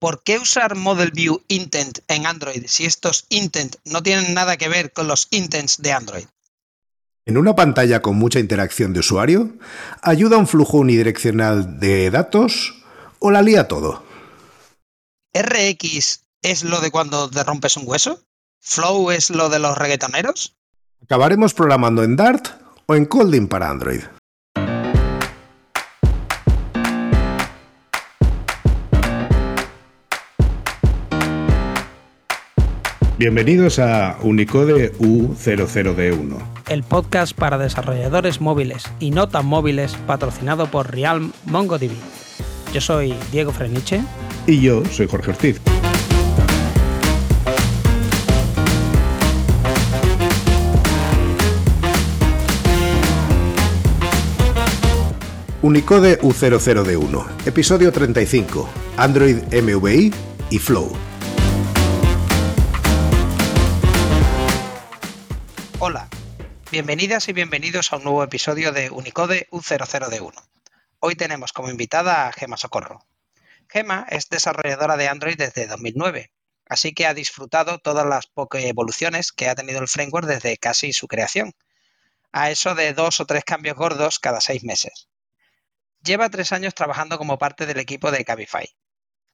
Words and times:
¿por 0.00 0.24
qué 0.24 0.38
usar 0.38 0.74
Model 0.74 1.12
View 1.12 1.42
Intent 1.46 2.00
en 2.08 2.26
Android 2.26 2.64
si 2.66 2.86
estos 2.86 3.26
intent 3.28 3.76
no 3.84 4.02
tienen 4.02 4.34
nada 4.34 4.56
que 4.56 4.68
ver 4.68 4.92
con 4.92 5.06
los 5.06 5.28
intents 5.30 5.80
de 5.80 5.92
Android? 5.92 6.24
En 7.26 7.36
una 7.36 7.54
pantalla 7.54 8.02
con 8.02 8.16
mucha 8.16 8.40
interacción 8.40 8.92
de 8.92 9.00
usuario, 9.00 9.52
¿ayuda 10.02 10.38
un 10.38 10.48
flujo 10.48 10.78
unidireccional 10.78 11.78
de 11.78 12.10
datos 12.10 12.82
o 13.20 13.30
la 13.30 13.42
lía 13.42 13.68
todo? 13.68 14.02
¿RX 15.34 16.24
es 16.42 16.64
lo 16.64 16.80
de 16.80 16.90
cuando 16.90 17.30
te 17.30 17.44
rompes 17.44 17.76
un 17.76 17.84
hueso? 17.86 18.24
¿Flow 18.58 19.10
es 19.10 19.30
lo 19.30 19.48
de 19.48 19.58
los 19.58 19.76
reggaetoneros? 19.76 20.56
¿Acabaremos 21.02 21.54
programando 21.54 22.02
en 22.02 22.16
Dart 22.16 22.48
o 22.86 22.94
en 22.94 23.04
Kotlin 23.04 23.48
para 23.48 23.70
Android? 23.70 24.00
Bienvenidos 33.20 33.78
a 33.78 34.16
Unicode 34.22 34.94
U00D1. 34.94 36.38
El 36.70 36.82
podcast 36.82 37.36
para 37.36 37.58
desarrolladores 37.58 38.40
móviles 38.40 38.84
y 38.98 39.10
no 39.10 39.28
tan 39.28 39.44
móviles 39.44 39.94
patrocinado 40.06 40.70
por 40.70 40.90
Realm 40.90 41.30
MongoDB. 41.44 41.90
Yo 42.72 42.80
soy 42.80 43.14
Diego 43.30 43.52
Freniche. 43.52 44.00
Y 44.46 44.62
yo 44.62 44.82
soy 44.86 45.06
Jorge 45.06 45.32
Ortiz. 45.32 45.60
Unicode 55.60 56.18
U00D1, 56.22 57.26
episodio 57.44 57.92
35, 57.92 58.66
Android 58.96 59.36
MVI 59.52 60.10
y 60.48 60.58
Flow. 60.58 61.09
Hola, 65.82 66.10
bienvenidas 66.70 67.30
y 67.30 67.32
bienvenidos 67.32 67.90
a 67.90 67.96
un 67.96 68.04
nuevo 68.04 68.22
episodio 68.22 68.70
de 68.70 68.90
Unicode 68.90 69.48
U00D1. 69.50 70.34
Hoy 70.98 71.14
tenemos 71.14 71.54
como 71.54 71.70
invitada 71.70 72.28
a 72.28 72.32
Gema 72.32 72.58
Socorro. 72.58 73.06
Gema 73.66 74.06
es 74.10 74.28
desarrolladora 74.28 74.98
de 74.98 75.08
Android 75.08 75.38
desde 75.38 75.66
2009, 75.66 76.32
así 76.66 76.92
que 76.92 77.06
ha 77.06 77.14
disfrutado 77.14 77.78
todas 77.78 78.04
las 78.04 78.30
evoluciones 78.52 79.32
que 79.32 79.48
ha 79.48 79.54
tenido 79.54 79.80
el 79.80 79.88
framework 79.88 80.26
desde 80.26 80.58
casi 80.58 80.92
su 80.92 81.08
creación, 81.08 81.54
a 82.30 82.50
eso 82.50 82.74
de 82.74 82.92
dos 82.92 83.18
o 83.20 83.24
tres 83.24 83.44
cambios 83.44 83.74
gordos 83.74 84.18
cada 84.18 84.42
seis 84.42 84.62
meses. 84.62 85.08
Lleva 86.02 86.28
tres 86.28 86.52
años 86.52 86.74
trabajando 86.74 87.16
como 87.16 87.38
parte 87.38 87.64
del 87.64 87.78
equipo 87.78 88.10
de 88.10 88.22
Cabify. 88.26 88.68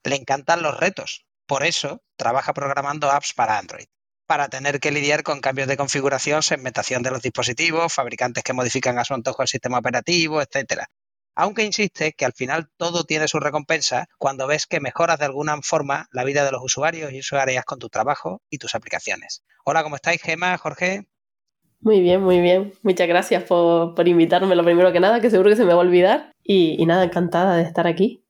Le 0.04 0.14
encantan 0.14 0.62
los 0.62 0.78
retos, 0.78 1.26
por 1.44 1.64
eso 1.64 2.04
trabaja 2.14 2.54
programando 2.54 3.10
apps 3.10 3.34
para 3.34 3.58
Android 3.58 3.88
para 4.26 4.48
tener 4.48 4.80
que 4.80 4.90
lidiar 4.90 5.22
con 5.22 5.40
cambios 5.40 5.68
de 5.68 5.76
configuración, 5.76 6.42
segmentación 6.42 7.02
de 7.02 7.10
los 7.10 7.22
dispositivos, 7.22 7.92
fabricantes 7.92 8.42
que 8.44 8.52
modifican 8.52 8.98
a 8.98 9.04
su 9.04 9.14
antojo 9.14 9.42
el 9.42 9.48
sistema 9.48 9.78
operativo, 9.78 10.42
etcétera. 10.42 10.88
Aunque 11.34 11.64
insiste 11.64 12.12
que 12.12 12.24
al 12.24 12.32
final 12.32 12.68
todo 12.76 13.04
tiene 13.04 13.28
su 13.28 13.38
recompensa 13.38 14.06
cuando 14.18 14.46
ves 14.46 14.66
que 14.66 14.80
mejoras 14.80 15.18
de 15.18 15.26
alguna 15.26 15.58
forma 15.62 16.08
la 16.10 16.24
vida 16.24 16.44
de 16.44 16.52
los 16.52 16.62
usuarios 16.64 17.12
y 17.12 17.20
usuarias 17.20 17.64
con 17.64 17.78
tu 17.78 17.88
trabajo 17.88 18.40
y 18.50 18.58
tus 18.58 18.74
aplicaciones. 18.74 19.42
Hola, 19.64 19.82
¿cómo 19.82 19.96
estáis, 19.96 20.22
Gema, 20.22 20.56
Jorge? 20.56 21.06
Muy 21.80 22.00
bien, 22.00 22.22
muy 22.22 22.40
bien. 22.40 22.72
Muchas 22.82 23.06
gracias 23.06 23.44
por, 23.44 24.08
invitarme, 24.08 24.56
lo 24.56 24.64
primero 24.64 24.92
que 24.92 25.00
nada, 25.00 25.20
que 25.20 25.30
seguro 25.30 25.50
que 25.50 25.56
se 25.56 25.64
me 25.64 25.74
va 25.74 25.80
a 25.80 25.86
olvidar. 25.86 26.32
y 26.42 26.84
nada, 26.86 27.04
encantada 27.04 27.56
de 27.56 27.64
estar 27.64 27.86
aquí 27.86 28.25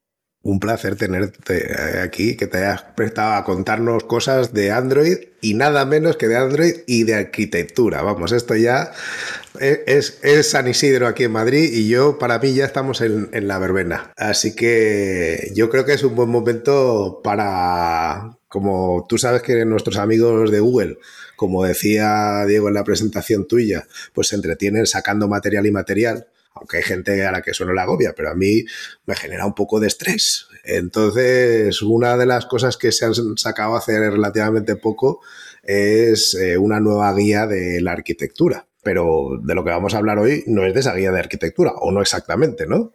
un 0.46 0.60
placer 0.60 0.94
tenerte 0.94 2.00
aquí, 2.00 2.36
que 2.36 2.46
te 2.46 2.58
hayas 2.58 2.82
prestado 2.94 3.34
a 3.34 3.44
contarnos 3.44 4.04
cosas 4.04 4.52
de 4.52 4.70
Android 4.70 5.16
y 5.40 5.54
nada 5.54 5.84
menos 5.84 6.16
que 6.16 6.28
de 6.28 6.36
Android 6.36 6.74
y 6.86 7.02
de 7.02 7.16
arquitectura. 7.16 8.02
Vamos, 8.02 8.30
esto 8.30 8.54
ya 8.54 8.92
es, 9.58 10.20
San 10.42 10.68
Isidro 10.68 11.08
aquí 11.08 11.24
en 11.24 11.32
Madrid 11.32 11.68
y 11.72 11.88
yo, 11.88 12.18
para 12.18 12.38
mí, 12.38 12.54
ya 12.54 12.64
estamos 12.64 13.00
en, 13.00 13.28
la 13.32 13.58
verbena. 13.58 14.12
Así 14.16 14.54
que 14.54 15.50
yo 15.52 15.68
creo 15.68 15.84
que 15.84 15.94
es 15.94 16.04
un 16.04 16.14
buen 16.14 16.28
momento 16.28 17.20
para, 17.24 18.38
como 18.46 19.04
tú 19.08 19.18
sabes 19.18 19.42
que 19.42 19.64
nuestros 19.64 19.96
amigos 19.96 20.52
de 20.52 20.60
Google, 20.60 20.98
como 21.34 21.64
decía 21.64 22.44
Diego 22.46 22.68
en 22.68 22.74
la 22.74 22.84
presentación 22.84 23.48
tuya, 23.48 23.88
pues 24.14 24.28
se 24.28 24.36
entretienen 24.36 24.86
sacando 24.86 25.26
material 25.26 25.66
y 25.66 25.72
material 25.72 26.28
aunque 26.66 26.78
hay 26.78 26.82
gente 26.82 27.24
a 27.24 27.30
la 27.30 27.42
que 27.42 27.52
eso 27.52 27.64
no 27.64 27.72
le 27.72 27.80
agobia, 27.80 28.12
pero 28.16 28.30
a 28.30 28.34
mí 28.34 28.64
me 29.06 29.14
genera 29.14 29.46
un 29.46 29.54
poco 29.54 29.78
de 29.78 29.86
estrés. 29.86 30.48
Entonces, 30.64 31.80
una 31.80 32.16
de 32.16 32.26
las 32.26 32.46
cosas 32.46 32.76
que 32.76 32.90
se 32.90 33.04
han 33.04 33.14
sacado 33.36 33.76
hace 33.76 34.10
relativamente 34.10 34.74
poco 34.74 35.20
es 35.62 36.34
eh, 36.34 36.58
una 36.58 36.80
nueva 36.80 37.12
guía 37.14 37.46
de 37.46 37.80
la 37.80 37.92
arquitectura. 37.92 38.66
Pero 38.82 39.38
de 39.40 39.54
lo 39.54 39.64
que 39.64 39.70
vamos 39.70 39.94
a 39.94 39.98
hablar 39.98 40.18
hoy 40.18 40.42
no 40.46 40.64
es 40.64 40.74
de 40.74 40.80
esa 40.80 40.94
guía 40.94 41.12
de 41.12 41.20
arquitectura, 41.20 41.72
o 41.76 41.92
no 41.92 42.00
exactamente, 42.00 42.66
¿no? 42.66 42.92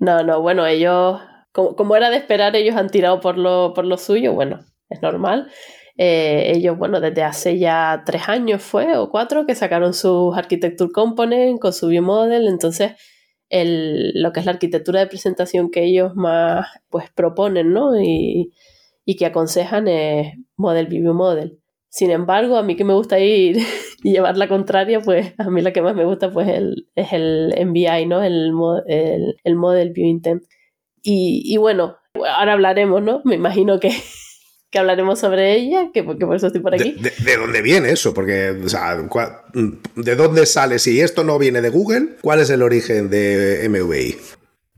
No, 0.00 0.22
no, 0.22 0.40
bueno, 0.40 0.66
ellos, 0.66 1.20
como, 1.52 1.96
era 1.96 2.10
de 2.10 2.16
esperar, 2.16 2.56
ellos 2.56 2.76
han 2.76 2.90
tirado 2.90 3.20
por 3.20 3.38
lo, 3.38 3.72
por 3.74 3.84
lo 3.86 3.96
suyo, 3.96 4.32
bueno, 4.32 4.64
es 4.90 5.00
normal. 5.00 5.50
Eh, 5.96 6.52
ellos, 6.56 6.76
bueno, 6.76 7.00
desde 7.00 7.22
hace 7.22 7.58
ya 7.58 8.02
tres 8.04 8.28
años 8.28 8.62
fue 8.62 8.96
o 8.96 9.10
cuatro 9.10 9.46
que 9.46 9.54
sacaron 9.54 9.94
sus 9.94 10.36
Architecture 10.36 10.90
Component 10.90 11.60
con 11.60 11.72
su 11.72 11.88
Model, 12.02 12.48
entonces 12.48 12.92
el, 13.48 14.10
lo 14.14 14.32
que 14.32 14.40
es 14.40 14.46
la 14.46 14.52
arquitectura 14.52 15.00
de 15.00 15.06
presentación 15.06 15.70
que 15.70 15.84
ellos 15.84 16.12
más 16.16 16.66
pues 16.88 17.10
proponen, 17.14 17.72
¿no? 17.72 18.00
Y, 18.00 18.52
y 19.04 19.16
que 19.16 19.26
aconsejan 19.26 19.86
es 19.88 20.34
Model 20.56 20.86
View 20.86 21.14
Model. 21.14 21.60
Sin 21.88 22.10
embargo, 22.10 22.56
a 22.56 22.64
mí 22.64 22.74
que 22.74 22.84
me 22.84 22.94
gusta 22.94 23.20
ir 23.20 23.58
y 24.02 24.12
llevar 24.12 24.36
la 24.36 24.48
contraria, 24.48 25.00
pues 25.00 25.34
a 25.38 25.48
mí 25.50 25.62
la 25.62 25.72
que 25.72 25.82
más 25.82 25.94
me 25.94 26.04
gusta 26.04 26.32
pues 26.32 26.48
el, 26.48 26.88
es 26.96 27.12
el 27.12 27.54
MVI, 27.66 28.06
¿no? 28.06 28.22
El, 28.22 28.52
el, 28.88 29.36
el 29.44 29.54
Model 29.56 29.92
View 29.92 30.08
Intent. 30.08 30.42
Y, 31.02 31.42
y 31.44 31.56
bueno, 31.58 31.96
ahora 32.14 32.54
hablaremos, 32.54 33.02
¿no? 33.02 33.20
Me 33.24 33.36
imagino 33.36 33.78
que, 33.78 33.90
que 34.74 34.80
hablaremos 34.80 35.20
sobre 35.20 35.54
ella, 35.54 35.90
que, 35.94 36.02
por 36.02 36.34
eso 36.34 36.48
estoy 36.48 36.60
por 36.60 36.74
aquí. 36.74 36.96
¿De, 36.98 37.36
dónde 37.36 37.62
viene 37.62 37.90
eso? 37.90 38.12
Porque, 38.12 38.50
o 38.50 38.68
sea, 38.68 38.96
¿de 39.94 40.16
dónde 40.16 40.46
sale? 40.46 40.80
Si 40.80 41.00
esto 41.00 41.22
no 41.22 41.38
viene 41.38 41.60
de 41.60 41.70
Google, 41.70 42.16
¿cuál 42.20 42.40
es 42.40 42.50
el 42.50 42.60
origen 42.60 43.08
de 43.08 43.68
MVI? 43.68 44.16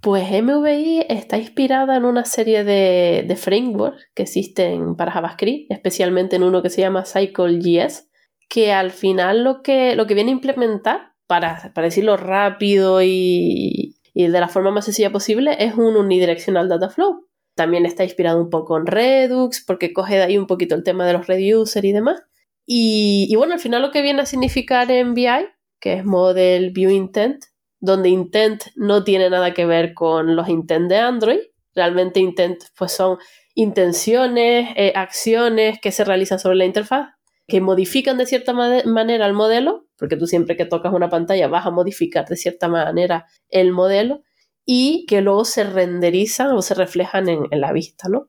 Pues 0.02 0.30
MVI 0.30 1.06
está 1.08 1.38
inspirada 1.38 1.96
en 1.96 2.04
una 2.04 2.26
serie 2.26 2.62
de, 2.62 3.24
de 3.26 3.36
frameworks 3.36 4.06
que 4.14 4.24
existen 4.24 4.96
para 4.96 5.12
JavaScript, 5.12 5.72
especialmente 5.72 6.36
en 6.36 6.42
uno 6.42 6.62
que 6.62 6.68
se 6.68 6.82
llama 6.82 7.06
CycleJS, 7.06 8.06
que 8.50 8.74
al 8.74 8.90
final 8.90 9.44
lo 9.44 9.62
que, 9.62 9.96
lo 9.96 10.06
que 10.06 10.12
viene 10.12 10.30
a 10.30 10.34
implementar, 10.34 11.14
para, 11.26 11.72
para 11.74 11.86
decirlo 11.86 12.18
rápido 12.18 13.00
y, 13.02 13.96
y 14.12 14.26
de 14.28 14.40
la 14.40 14.48
forma 14.48 14.72
más 14.72 14.84
sencilla 14.84 15.10
posible, 15.10 15.56
es 15.58 15.72
un 15.72 15.96
unidirectional 15.96 16.68
data 16.68 16.90
flow. 16.90 17.26
También 17.56 17.86
está 17.86 18.04
inspirado 18.04 18.40
un 18.40 18.50
poco 18.50 18.76
en 18.76 18.86
Redux, 18.86 19.64
porque 19.66 19.92
coge 19.92 20.16
de 20.16 20.22
ahí 20.22 20.38
un 20.38 20.46
poquito 20.46 20.76
el 20.76 20.84
tema 20.84 21.06
de 21.06 21.14
los 21.14 21.26
reducer 21.26 21.84
y 21.84 21.92
demás. 21.92 22.22
Y, 22.66 23.34
bueno, 23.36 23.54
al 23.54 23.60
final 23.60 23.82
lo 23.82 23.90
que 23.90 24.02
viene 24.02 24.22
a 24.22 24.26
significar 24.26 24.90
en 24.90 25.14
VI, 25.14 25.48
que 25.80 25.94
es 25.94 26.04
Model 26.04 26.70
View 26.72 26.90
Intent, 26.90 27.44
donde 27.80 28.08
intent 28.08 28.64
no 28.74 29.04
tiene 29.04 29.30
nada 29.30 29.54
que 29.54 29.66
ver 29.66 29.94
con 29.94 30.36
los 30.36 30.48
intent 30.48 30.88
de 30.88 30.98
Android. 30.98 31.40
Realmente 31.74 32.20
intent 32.20 32.62
pues 32.76 32.92
son 32.92 33.18
intenciones, 33.54 34.70
eh, 34.76 34.92
acciones 34.94 35.78
que 35.80 35.92
se 35.92 36.04
realizan 36.04 36.38
sobre 36.38 36.56
la 36.56 36.64
interfaz, 36.64 37.10
que 37.46 37.60
modifican 37.60 38.18
de 38.18 38.26
cierta 38.26 38.52
manera 38.52 39.26
el 39.26 39.32
modelo, 39.32 39.86
porque 39.96 40.16
tú 40.16 40.26
siempre 40.26 40.56
que 40.56 40.66
tocas 40.66 40.92
una 40.92 41.08
pantalla 41.08 41.48
vas 41.48 41.64
a 41.64 41.70
modificar 41.70 42.26
de 42.26 42.36
cierta 42.36 42.68
manera 42.68 43.26
el 43.48 43.72
modelo, 43.72 44.22
y 44.66 45.06
que 45.06 45.22
luego 45.22 45.44
se 45.44 45.64
renderizan 45.64 46.48
o 46.48 46.60
se 46.60 46.74
reflejan 46.74 47.28
en, 47.28 47.46
la 47.52 47.72
vista, 47.72 48.08
¿no? 48.08 48.28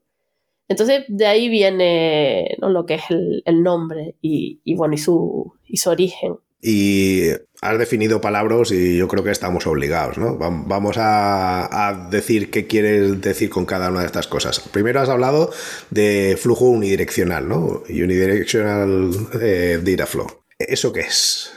Entonces, 0.69 1.05
de 1.07 1.25
ahí 1.25 1.49
viene 1.49 2.55
lo 2.59 2.85
que 2.85 2.95
es 2.95 3.03
el, 3.09 3.63
nombre 3.63 4.15
y, 4.21 4.75
bueno, 4.75 4.93
y 4.93 4.97
su, 4.97 5.53
y 5.65 5.77
su 5.77 5.89
origen. 5.89 6.35
Y 6.61 7.29
has 7.61 7.77
definido 7.79 8.19
palabras 8.19 8.71
y 8.71 8.97
yo 8.97 9.07
creo 9.07 9.23
que 9.23 9.31
estamos 9.31 9.65
obligados, 9.65 10.17
¿no? 10.17 10.37
Vamos 10.37 10.97
a, 10.99 12.07
decir 12.11 12.51
qué 12.51 12.67
quieres 12.67 13.21
decir 13.21 13.49
con 13.49 13.65
cada 13.65 13.89
una 13.89 14.01
de 14.01 14.07
estas 14.07 14.27
cosas. 14.27 14.59
Primero 14.59 14.99
has 14.99 15.09
hablado 15.09 15.51
de 15.89 16.37
flujo 16.39 16.65
unidireccional, 16.65 17.47
¿no? 17.47 17.83
Unidirectional 17.89 19.11
eh, 19.41 19.79
data 19.81 20.05
flow. 20.05 20.27
¿Eso 20.59 20.91
qué 20.91 21.01
es? 21.01 21.51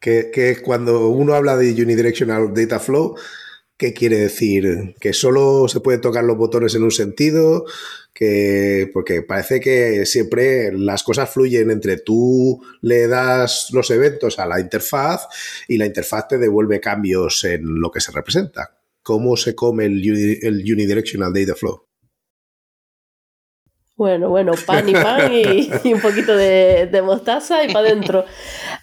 Que, 0.00 0.30
que 0.32 0.60
cuando 0.62 1.08
uno 1.08 1.34
habla 1.34 1.56
de 1.56 1.70
unidirectional 1.80 2.52
data 2.52 2.80
flow, 2.80 3.16
¿Qué 3.78 3.94
quiere 3.94 4.16
decir? 4.16 4.96
¿Que 4.98 5.12
solo 5.12 5.68
se 5.68 5.78
puede 5.78 5.98
tocar 5.98 6.24
los 6.24 6.36
botones 6.36 6.74
en 6.74 6.82
un 6.82 6.90
sentido? 6.90 7.64
Que, 8.12 8.90
porque 8.92 9.22
parece 9.22 9.60
que 9.60 10.04
siempre 10.04 10.72
las 10.72 11.04
cosas 11.04 11.30
fluyen 11.30 11.70
entre 11.70 11.96
tú 11.98 12.60
le 12.82 13.06
das 13.06 13.68
los 13.72 13.88
eventos 13.92 14.40
a 14.40 14.46
la 14.46 14.58
interfaz 14.58 15.28
y 15.68 15.78
la 15.78 15.86
interfaz 15.86 16.26
te 16.26 16.38
devuelve 16.38 16.80
cambios 16.80 17.44
en 17.44 17.80
lo 17.80 17.92
que 17.92 18.00
se 18.00 18.10
representa. 18.10 18.76
¿Cómo 19.00 19.36
se 19.36 19.54
come 19.54 19.86
el, 19.86 20.02
el 20.42 20.72
Unidirectional 20.72 21.32
Data 21.32 21.54
Flow? 21.54 21.88
Bueno, 23.98 24.28
bueno, 24.28 24.52
pan 24.64 24.88
y 24.88 24.92
pan 24.92 25.32
y, 25.34 25.92
un 25.92 26.00
poquito 26.00 26.36
de, 26.36 27.02
mostaza 27.04 27.64
y 27.64 27.72
para 27.72 27.88
adentro. 27.88 28.24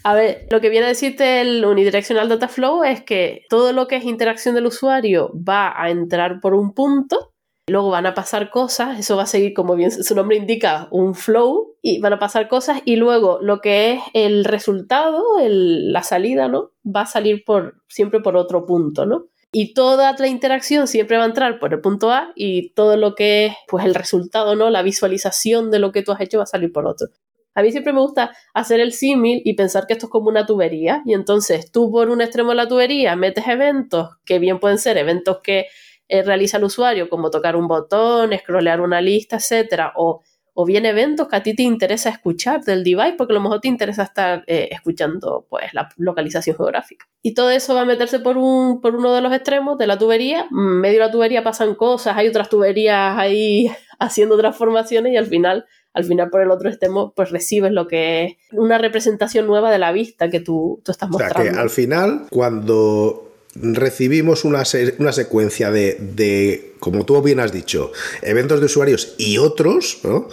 A 0.07 0.13
ver, 0.13 0.46
lo 0.52 0.62
que 0.62 0.69
viene 0.69 0.86
a 0.86 0.90
decirte 0.90 1.42
el 1.42 1.66
Unidirectional 1.66 2.30
Data 2.30 2.48
Flow 2.48 2.84
es 2.84 3.02
que 3.02 3.44
todo 3.50 3.74
lo 3.74 3.88
que 3.88 3.96
es 3.96 4.04
interacción 4.04 4.54
del 4.54 4.68
usuario 4.68 5.31
va 5.34 5.74
a 5.75 5.90
entrar 5.90 6.42
por 6.42 6.54
un 6.54 6.75
punto, 6.75 7.34
luego 7.68 7.90
van 7.90 8.06
a 8.06 8.13
pasar 8.13 8.52
cosas, 8.52 9.00
eso 9.00 9.18
va 9.18 9.24
a 9.24 9.25
seguir 9.25 9.56
como 9.56 9.75
bien 9.75 9.90
su 9.92 10.13
nombre 10.13 10.38
indica, 10.38 10.88
un 10.92 11.16
flow, 11.16 11.78
y 11.81 12.00
van 12.02 12.13
a 12.13 12.19
pasar 12.19 12.48
cosas, 12.48 12.84
y 12.86 12.98
luego 12.98 13.40
lo 13.42 13.62
que 13.62 13.94
es 13.94 14.02
el 14.13 14.46
resultado, 14.46 15.24
la 15.40 16.04
salida, 16.04 16.50
¿no? 16.50 16.69
Va 16.86 17.01
a 17.01 17.08
salir 17.08 17.44
por, 17.44 17.81
siempre 17.88 18.19
por 18.19 18.38
otro 18.38 18.68
punto, 18.68 19.08
¿no? 19.08 19.25
y 19.51 19.74
toda 19.74 20.13
la 20.19 20.28
interacción 20.28 20.86
siempre 20.86 21.18
va 21.18 21.24
a 21.24 21.28
entrar 21.28 21.60
por 21.60 21.74
el 21.74 21.80
punto 21.80 22.12
A 22.12 22.34
y 22.36 22.74
todo 22.74 22.98
lo 22.98 23.16
que 23.16 23.46
es 23.46 23.54
pues 23.69 23.86
el 23.86 23.96
resultado, 23.96 24.54
¿no? 24.58 24.69
La 24.69 24.81
visualización 24.81 25.72
de 25.72 25.80
lo 25.80 25.94
que 25.94 26.04
tú 26.04 26.12
has 26.12 26.19
hecho 26.19 26.40
va 26.40 26.44
a 26.44 26.48
salir 26.48 26.74
por 26.74 26.86
otro. 26.86 27.08
A 27.56 27.62
mí 27.62 27.72
siempre 27.72 27.94
me 27.94 28.02
gusta 28.02 28.36
hacer 28.54 28.80
el 28.80 28.94
símil 28.94 29.42
y 29.44 29.54
pensar 29.54 29.88
que 29.88 29.94
esto 29.94 30.06
es 30.07 30.12
como 30.12 30.30
una 30.30 30.46
tubería 30.46 31.02
y 31.06 31.13
entonces 31.13 31.72
tú 31.72 31.90
por 31.92 32.10
un 32.10 32.22
extremo 32.22 32.50
de 32.50 32.56
la 32.56 32.68
tubería 32.68 33.16
metes 33.16 33.48
eventos 33.48 34.10
que 34.25 34.40
bien 34.40 34.60
pueden 34.60 34.78
ser 34.78 34.98
eventos 34.98 35.40
que 35.42 35.68
eh, 36.07 36.22
realiza 36.22 36.57
el 36.57 36.66
usuario 36.66 37.10
como 37.10 37.31
tocar 37.31 37.56
un 37.56 37.68
botón, 37.68 38.31
scrollear 38.38 38.81
una 38.81 39.02
lista, 39.02 39.38
etcétera, 39.38 39.94
o 39.96 40.22
o 40.57 40.66
bien 40.66 40.86
eventos 40.86 41.28
que 41.28 41.36
a 41.36 41.44
ti 41.44 41.54
te 41.54 41.63
interesa 41.63 42.10
escuchar 42.10 42.63
del 42.63 42.84
device, 42.86 43.16
porque 43.18 43.34
a 43.34 43.36
lo 43.36 43.42
mejor 43.42 43.60
te 43.60 43.68
interesa 43.68 44.04
estar 44.04 44.46
eh, 44.48 44.69
escuchando 44.72 45.46
pues, 45.50 45.74
la 45.74 45.90
localización 45.98 46.56
geográfica. 46.56 47.06
Y 47.22 47.34
todo 47.34 47.50
eso 47.50 47.75
va 47.75 47.81
a 47.81 47.86
meterse 47.86 48.19
por, 48.19 48.38
un, 48.38 48.80
por 48.80 48.96
uno 48.96 49.13
de 49.13 49.19
los 49.19 49.34
extremos 49.34 49.78
de 49.78 49.86
la 49.86 49.98
tubería. 49.98 50.48
Medio 50.51 51.00
de 51.00 51.06
la 51.08 51.12
tubería 51.12 51.44
pasan 51.44 51.75
cosas, 51.75 52.16
hay 52.16 52.30
otras 52.30 52.48
tuberías 52.48 53.18
ahí 53.18 53.69
haciendo 54.00 54.38
transformaciones 54.38 55.12
y 55.12 55.18
al 55.18 55.25
final, 55.25 55.66
al 55.96 56.04
final 56.04 56.30
por 56.30 56.42
el 56.42 56.52
otro 56.52 56.70
extremo, 56.70 57.14
pues 57.16 57.32
recibes 57.32 57.72
lo 57.72 57.88
que 57.88 58.26
es 58.26 58.36
una 58.52 58.78
representación 58.78 59.48
nueva 59.48 59.72
de 59.72 59.80
la 59.80 59.94
vista 59.94 60.30
que 60.30 60.42
tú, 60.42 60.82
tú 60.84 60.92
estás 60.92 61.10
mostrando. 61.10 61.40
O 61.40 61.44
sea 61.44 61.54
que 61.54 61.58
al 61.58 61.70
final, 61.70 62.28
cuando 62.30 63.32
recibimos 63.56 64.44
una, 64.44 64.64
una 65.00 65.14
secuencia 65.14 65.72
de, 65.72 66.74
como 66.80 67.06
tú 67.06 67.22
bien 67.22 67.40
has 67.40 67.54
dicho, 67.54 67.94
eventos 68.22 68.60
de 68.60 68.66
usuarios 68.66 69.16
y 69.18 69.38
otros, 69.38 70.00
¿no? 70.04 70.28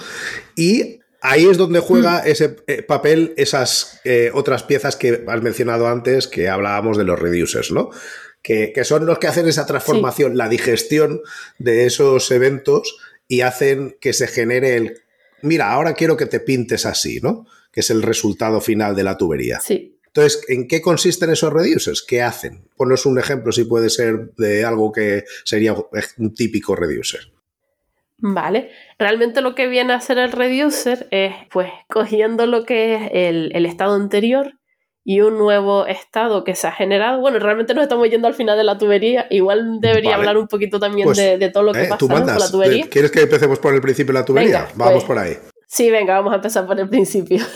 Y 0.57 0.99
ahí 1.21 1.47
es 1.47 1.57
donde 1.57 1.79
juega 1.79 2.23
mm. 2.25 2.29
ese 2.29 2.57
eh, 2.67 2.83
papel 2.83 3.33
esas 3.37 4.01
eh, 4.03 4.33
otras 4.35 4.65
piezas 4.65 4.97
que 4.97 5.25
has 5.29 5.43
mencionado 5.43 5.87
antes, 5.87 6.27
que 6.27 6.49
hablábamos 6.49 6.99
de 6.99 7.05
los 7.05 7.21
reducers, 7.21 7.71
¿no? 7.71 7.91
Que, 8.43 8.73
son 8.83 9.07
los 9.07 9.21
que 9.21 9.29
hacen 9.29 9.47
esa 9.47 9.67
transformación, 9.67 10.37
la 10.37 10.49
digestión 10.49 11.21
de 11.59 11.87
esos 11.87 12.29
eventos 12.33 12.97
y 13.29 13.43
hacen 13.43 13.97
que 14.01 14.13
se 14.13 14.27
genere 14.27 14.75
el, 14.75 15.03
mira, 15.43 15.71
ahora 15.71 15.95
quiero 15.95 16.17
que 16.17 16.27
te 16.27 16.41
pintes 16.41 16.87
así, 16.87 17.21
¿no? 17.21 17.47
Que 17.71 17.81
es 17.81 17.91
el 17.91 18.03
resultado 18.03 18.61
final 18.61 18.95
de 18.97 19.05
la 19.05 19.17
tubería. 19.17 19.61
Sí. 19.61 19.99
Entonces, 20.07 20.45
¿en 20.49 20.69
qué 20.69 20.83
consisten 20.83 21.31
esos 21.31 21.53
reducers? 21.53 22.03
¿Qué 22.03 22.21
hacen? 22.21 22.69
Ponos 22.77 23.07
un 23.07 23.19
ejemplo 23.19 23.51
si 23.51 23.65
puede 23.65 23.89
ser 23.89 24.33
de 24.37 24.65
algo 24.65 24.93
que 24.93 25.25
sería 25.45 25.75
un 26.19 26.35
típico 26.35 26.77
reducer. 26.77 27.33
Vale, 28.25 28.71
realmente 29.01 29.41
lo 29.41 29.57
que 29.57 29.67
viene 29.67 29.95
a 29.95 29.97
hacer 29.97 30.19
el 30.19 30.31
reducer 30.31 31.09
es 31.11 31.35
pues 31.51 31.73
cogiendo 31.89 32.47
lo 32.47 32.65
que 32.65 32.95
es 32.95 33.11
el, 33.13 33.67
estado 33.67 33.95
anterior 33.95 34.61
y 35.05 35.21
un 35.21 35.37
nuevo 35.37 35.87
estado 35.87 36.45
que 36.45 36.55
se 36.55 36.67
ha 36.67 36.73
generado. 36.73 37.21
Bueno, 37.21 37.39
realmente 37.39 37.75
nos 37.75 37.83
estamos 37.83 38.09
yendo 38.09 38.29
al 38.29 38.35
final 38.35 38.57
de 38.57 38.65
la 38.65 38.79
tubería. 38.79 39.27
Igual 39.31 39.81
debería 39.81 40.15
hablar 40.15 40.37
un 40.37 40.47
poquito 40.47 40.79
también 40.79 41.07
pues, 41.07 41.17
de, 41.17 41.51
todo 41.51 41.65
lo 41.65 41.73
que 41.73 41.85
eh, 41.85 41.89
pasa 41.89 42.07
con 42.07 42.27
la 42.27 42.51
tubería. 42.51 42.89
¿Quieres 42.89 43.11
que 43.11 43.23
empecemos 43.23 43.59
por 43.59 43.75
el 43.75 43.81
principio 43.81 44.13
de 44.13 44.21
la 44.21 44.25
tubería? 44.25 44.69
Vamos 44.75 44.95
pues, 44.95 45.05
por 45.05 45.19
ahí. 45.19 45.37
Sí, 45.67 45.91
venga, 45.91 46.15
vamos 46.15 46.33
a 46.33 46.37
empezar 46.37 46.67
por 46.67 46.79
el 46.79 46.89
principio. 46.89 47.39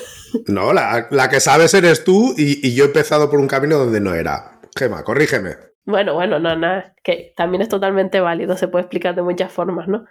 No, 0.48 0.72
la, 0.72 1.28
que 1.31 1.40
sabes 1.40 1.72
eres 1.72 2.04
tú 2.04 2.34
y, 2.37 2.75
yo 2.75 2.84
he 2.84 2.87
empezado 2.88 3.31
por 3.31 3.38
un 3.38 3.46
camino 3.46 3.78
donde 3.78 4.00
no 4.00 4.12
era. 4.12 4.60
Gema, 4.76 5.02
corrígeme. 5.02 5.54
Bueno, 5.87 6.14
bueno, 6.14 6.38
no, 6.40 6.54
nada, 6.56 6.94
que 7.02 7.32
también 7.37 7.62
es 7.62 7.69
totalmente 7.69 8.20
válido, 8.20 8.56
se 8.56 8.69
puede 8.69 8.82
explicar 8.82 9.14
de 9.14 9.22
muchas 9.22 9.52
formas, 9.52 9.87
¿no? 9.87 10.04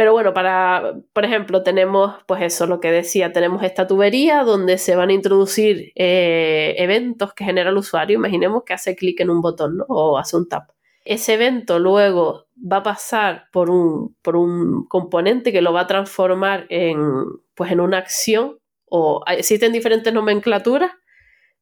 Pero 0.00 0.14
bueno, 0.14 0.32
para, 0.32 0.94
por 1.12 1.26
ejemplo, 1.26 1.62
tenemos, 1.62 2.14
pues 2.26 2.40
eso, 2.40 2.64
lo 2.66 2.80
que 2.80 2.90
decía, 2.90 3.34
tenemos 3.34 3.62
esta 3.62 3.86
tubería 3.86 4.44
donde 4.44 4.78
se 4.78 4.96
van 4.96 5.10
a 5.10 5.12
introducir 5.12 5.92
eh, 5.94 6.74
eventos 6.78 7.34
que 7.34 7.44
genera 7.44 7.68
el 7.68 7.76
usuario. 7.76 8.16
Imaginemos 8.16 8.62
que 8.64 8.72
hace 8.72 8.96
clic 8.96 9.20
en 9.20 9.28
un 9.28 9.42
botón. 9.42 9.84
O 9.88 10.16
hace 10.16 10.38
un 10.38 10.48
tap. 10.48 10.70
Ese 11.04 11.34
evento 11.34 11.78
luego 11.78 12.46
va 12.56 12.78
a 12.78 12.82
pasar 12.82 13.48
por 13.52 13.68
un, 13.68 14.16
por 14.22 14.36
un 14.36 14.86
componente 14.88 15.52
que 15.52 15.60
lo 15.60 15.74
va 15.74 15.82
a 15.82 15.86
transformar 15.86 16.64
en, 16.70 16.96
pues 17.54 17.70
en 17.70 17.80
una 17.80 17.98
acción 17.98 18.58
o 18.86 19.22
existen 19.26 19.70
diferentes 19.70 20.14
nomenclaturas, 20.14 20.92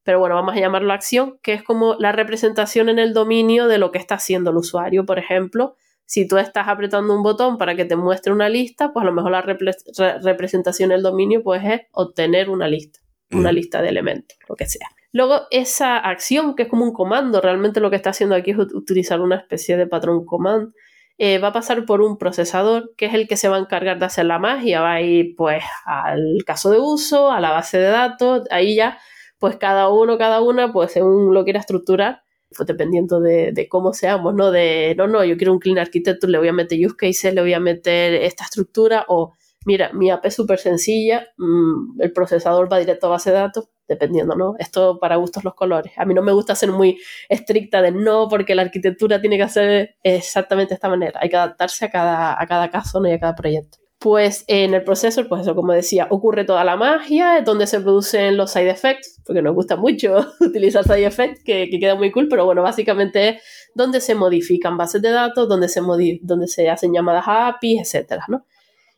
pero 0.03 0.19
bueno, 0.19 0.35
vamos 0.35 0.55
a 0.55 0.59
llamarlo 0.61 0.93
acción, 0.93 1.39
que 1.43 1.51
es 1.51 1.61
como 1.61 1.95
la 1.95 2.13
representación 2.13 2.87
en 2.87 2.99
el 2.99 3.13
dominio 3.13 3.67
de 3.67 3.79
lo 3.79 3.91
que 3.91 3.97
está 3.97 4.15
haciendo 4.15 4.51
el 4.51 4.55
usuario. 4.55 5.05
Por 5.05 5.19
ejemplo, 5.19 5.75
si 6.09 6.27
tú 6.27 6.39
estás 6.39 6.67
apretando 6.67 7.15
un 7.15 7.21
botón 7.21 7.59
para 7.59 7.75
que 7.75 7.85
te 7.85 7.95
muestre 7.95 8.33
una 8.33 8.49
lista, 8.49 8.91
pues 8.91 9.03
a 9.03 9.05
lo 9.05 9.13
mejor 9.13 9.29
la 9.29 9.43
representación 9.43 10.89
en 10.91 10.97
el 10.97 11.03
dominio 11.03 11.43
pues 11.43 11.63
es 11.63 11.81
obtener 11.91 12.49
una 12.49 12.67
lista, 12.67 12.99
una 13.29 13.51
mm. 13.51 13.55
lista 13.55 13.81
de 13.83 13.89
elementos, 13.89 14.35
lo 14.47 14.55
que 14.55 14.65
sea. 14.65 14.87
Luego, 15.11 15.41
esa 15.51 15.99
acción, 15.99 16.55
que 16.55 16.63
es 16.63 16.69
como 16.69 16.83
un 16.83 16.93
comando, 16.93 17.41
realmente 17.41 17.79
lo 17.79 17.91
que 17.91 17.95
está 17.95 18.09
haciendo 18.09 18.33
aquí 18.33 18.49
es 18.49 18.57
utilizar 18.57 19.21
una 19.21 19.35
especie 19.35 19.77
de 19.77 19.85
patrón 19.85 20.25
command, 20.25 20.73
eh, 21.19 21.37
va 21.37 21.49
a 21.49 21.53
pasar 21.53 21.85
por 21.85 22.01
un 22.01 22.17
procesador 22.17 22.91
que 22.97 23.05
es 23.05 23.13
el 23.13 23.27
que 23.27 23.37
se 23.37 23.47
va 23.47 23.57
a 23.57 23.59
encargar 23.59 23.99
de 23.99 24.05
hacer 24.05 24.25
la 24.25 24.39
magia, 24.39 24.81
va 24.81 24.93
a 24.93 25.01
ir 25.01 25.35
pues 25.37 25.63
al 25.85 26.43
caso 26.43 26.71
de 26.71 26.79
uso, 26.79 27.31
a 27.31 27.39
la 27.39 27.51
base 27.51 27.77
de 27.77 27.89
datos, 27.89 28.47
ahí 28.49 28.73
ya 28.73 28.97
pues 29.37 29.57
cada 29.57 29.89
uno, 29.89 30.17
cada 30.17 30.41
una, 30.41 30.73
pues 30.73 30.91
según 30.91 31.35
lo 31.35 31.43
quiera 31.43 31.59
estructurar, 31.59 32.23
pues 32.55 32.67
dependiendo 32.67 33.19
de, 33.19 33.67
cómo 33.69 33.93
seamos, 33.93 34.33
¿no? 34.33 34.51
De, 34.51 34.95
no, 34.97 35.07
no, 35.07 35.23
yo 35.23 35.37
quiero 35.37 35.53
un 35.53 35.59
clean 35.59 35.77
architecture, 35.77 36.31
le 36.31 36.39
voy 36.39 36.47
a 36.47 36.53
meter 36.53 36.79
use 36.85 36.95
cases, 36.95 37.33
le 37.33 37.41
voy 37.41 37.53
a 37.53 37.59
meter 37.59 38.15
esta 38.15 38.43
estructura, 38.45 39.05
o 39.07 39.33
mira, 39.65 39.91
mi 39.93 40.09
app 40.09 40.25
es 40.25 40.35
súper 40.35 40.59
sencilla, 40.59 41.27
mm, 41.37 42.01
el 42.01 42.11
procesador 42.13 42.71
va 42.71 42.79
directo 42.79 43.07
a 43.07 43.11
base 43.11 43.31
de 43.31 43.37
datos, 43.37 43.69
dependiendo, 43.87 44.35
¿no? 44.35 44.55
Esto 44.59 44.99
para 44.99 45.17
gustos 45.17 45.43
los 45.43 45.55
colores. 45.55 45.93
A 45.97 46.05
mí 46.05 46.13
no 46.13 46.21
me 46.21 46.31
gusta 46.31 46.55
ser 46.55 46.71
muy 46.71 46.99
estricta 47.27 47.81
de 47.81 47.91
no, 47.91 48.27
porque 48.29 48.55
la 48.55 48.61
arquitectura 48.61 49.19
tiene 49.19 49.37
que 49.37 49.49
ser 49.49 49.97
exactamente 50.03 50.69
de 50.69 50.75
esta 50.75 50.89
manera. 50.89 51.19
Hay 51.21 51.29
que 51.29 51.37
adaptarse 51.37 51.85
a 51.85 51.91
cada, 51.91 52.41
a 52.41 52.47
cada 52.47 52.69
caso 52.69 52.99
¿no? 52.99 53.09
y 53.09 53.13
a 53.13 53.19
cada 53.19 53.35
proyecto. 53.35 53.78
Pues 53.99 54.45
en 54.47 54.73
el 54.73 54.83
proceso, 54.85 55.27
pues 55.27 55.41
eso, 55.41 55.55
como 55.55 55.73
decía, 55.73 56.07
ocurre 56.09 56.45
toda 56.45 56.63
la 56.63 56.77
magia, 56.77 57.41
donde 57.41 57.67
se 57.67 57.81
producen 57.81 58.37
los 58.37 58.51
side 58.51 58.69
effects, 58.69 59.21
porque 59.25 59.41
nos 59.41 59.53
gusta 59.53 59.75
mucho 59.75 60.25
utilizar 60.39 60.85
side 60.85 61.05
effects, 61.05 61.43
que, 61.43 61.69
que, 61.69 61.79
queda 61.79 61.95
muy 61.95 62.09
cool, 62.11 62.29
pero 62.29 62.45
bueno, 62.45 62.61
básicamente 62.61 63.29
es 63.29 63.43
donde 63.75 63.99
se 63.99 64.15
modifican 64.15 64.77
bases 64.77 65.01
de 65.01 65.11
datos, 65.11 65.49
donde 65.49 65.67
se, 65.67 65.81
donde 66.21 66.47
se 66.47 66.69
hacen 66.69 66.93
llamadas 66.93 67.27
a 67.27 67.47
APIs, 67.49 67.81
etcétera, 67.81 68.23
¿no? 68.29 68.45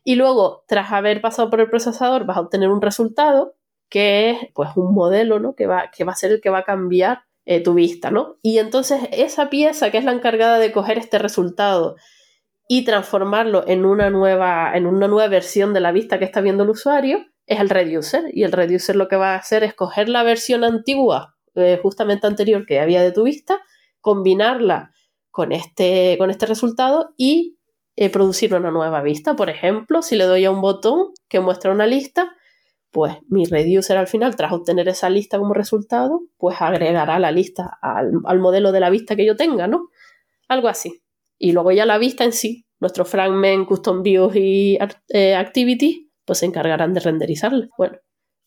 Y 0.04 0.16
luego, 0.16 0.64
tras 0.68 0.92
haber 0.92 1.22
pasado 1.22 1.50
por 1.50 1.62
el 1.62 1.70
procesador, 1.70 2.26
vas 2.26 2.38
a 2.38 2.42
obtener 2.42 2.70
un 2.70 2.82
resultado 2.82 3.56
que 3.90 4.32
es 4.32 4.38
pues 4.54 4.70
un 4.76 4.94
modelo, 4.94 5.40
¿no? 5.40 5.54
Que 5.54 5.68
va, 5.68 5.92
que 5.92 6.04
va 6.04 6.14
a 6.14 6.16
ser 6.16 6.32
el 6.32 6.42
que 6.42 6.50
va 6.50 6.60
a 6.60 6.64
cambiar 6.64 7.24
eh, 7.46 7.62
tu 7.62 7.74
vista, 7.74 8.10
¿no? 8.10 8.38
Y 8.42 8.60
entonces 8.60 9.02
esa 9.12 9.50
pieza 9.50 9.92
que 9.92 9.98
es 9.98 10.06
la 10.06 10.14
encargada 10.14 10.60
de 10.60 10.72
coger 10.72 10.98
este 10.98 11.20
resultado 11.20 11.96
y 12.74 12.86
transformarlo 12.86 13.66
en 13.68 13.84
una 13.84 14.10
nueva, 14.10 14.72
en 14.74 14.88
una 14.88 15.10
nueva 15.10 15.28
versión 15.28 15.74
de 15.74 15.82
la 15.82 15.92
vista 15.92 16.20
que 16.20 16.24
está 16.24 16.40
viendo 16.40 16.64
el 16.64 16.70
usuario, 16.70 17.26
es 17.46 17.60
el 17.60 17.70
reducer. 17.70 18.24
Y 18.32 18.44
el 18.44 18.54
reducer 18.54 18.96
lo 18.96 19.10
que 19.10 19.18
va 19.18 19.34
a 19.34 19.36
hacer 19.36 19.66
es 19.66 19.74
coger 19.74 20.08
la 20.08 20.24
versión 20.24 20.64
antigua, 20.64 21.36
eh, 21.56 21.78
justamente 21.84 22.28
anterior 22.28 22.66
que 22.66 22.80
había 22.80 23.02
de 23.02 23.12
tu 23.12 23.24
vista, 23.24 23.60
combinarla 24.00 24.94
con 25.32 25.52
este, 25.52 26.16
con 26.18 26.30
este 26.30 26.46
resultado 26.46 27.14
y 27.18 27.58
eh, 27.98 28.10
producir 28.10 28.56
una 28.56 28.72
nueva 28.72 29.02
vista. 29.02 29.36
Por 29.36 29.50
ejemplo, 29.50 30.02
si 30.02 30.16
le 30.16 30.24
doy 30.24 30.46
a 30.46 30.52
un 30.52 30.62
botón 30.62 31.10
que 31.28 31.42
muestra 31.42 31.74
una 31.74 31.88
lista, 31.88 32.38
pues 32.90 33.18
mi 33.28 33.44
reducer 33.44 33.98
al 33.98 34.08
final, 34.08 34.38
tras 34.38 34.54
obtener 34.54 34.88
esa 34.88 35.10
lista 35.10 35.38
como 35.38 35.54
resultado, 35.54 36.22
pues 36.38 36.62
agregará 36.62 37.20
la 37.20 37.34
lista 37.34 37.78
al, 37.82 38.40
modelo 38.40 38.72
de 38.72 38.80
la 38.80 38.90
vista 38.90 39.18
que 39.18 39.26
yo 39.26 39.36
tenga, 39.36 39.68
¿no? 39.68 39.90
Algo 40.48 40.70
así. 40.70 41.01
Y 41.44 41.54
luego 41.54 41.72
ya 41.72 41.88
la 41.88 41.98
vista 41.98 42.24
en 42.24 42.34
sí, 42.34 42.68
nuestro 42.80 43.04
fragment, 43.04 43.68
custom 43.68 44.04
views 44.04 44.36
y 44.36 44.78
eh, 45.10 45.34
activity, 45.34 46.12
pues 46.24 46.38
se 46.38 46.46
encargarán 46.46 46.94
de 46.94 47.00
renderizarla. 47.00 47.68
Bueno, 47.80 47.98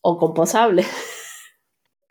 o 0.00 0.16
composable. 0.16 0.84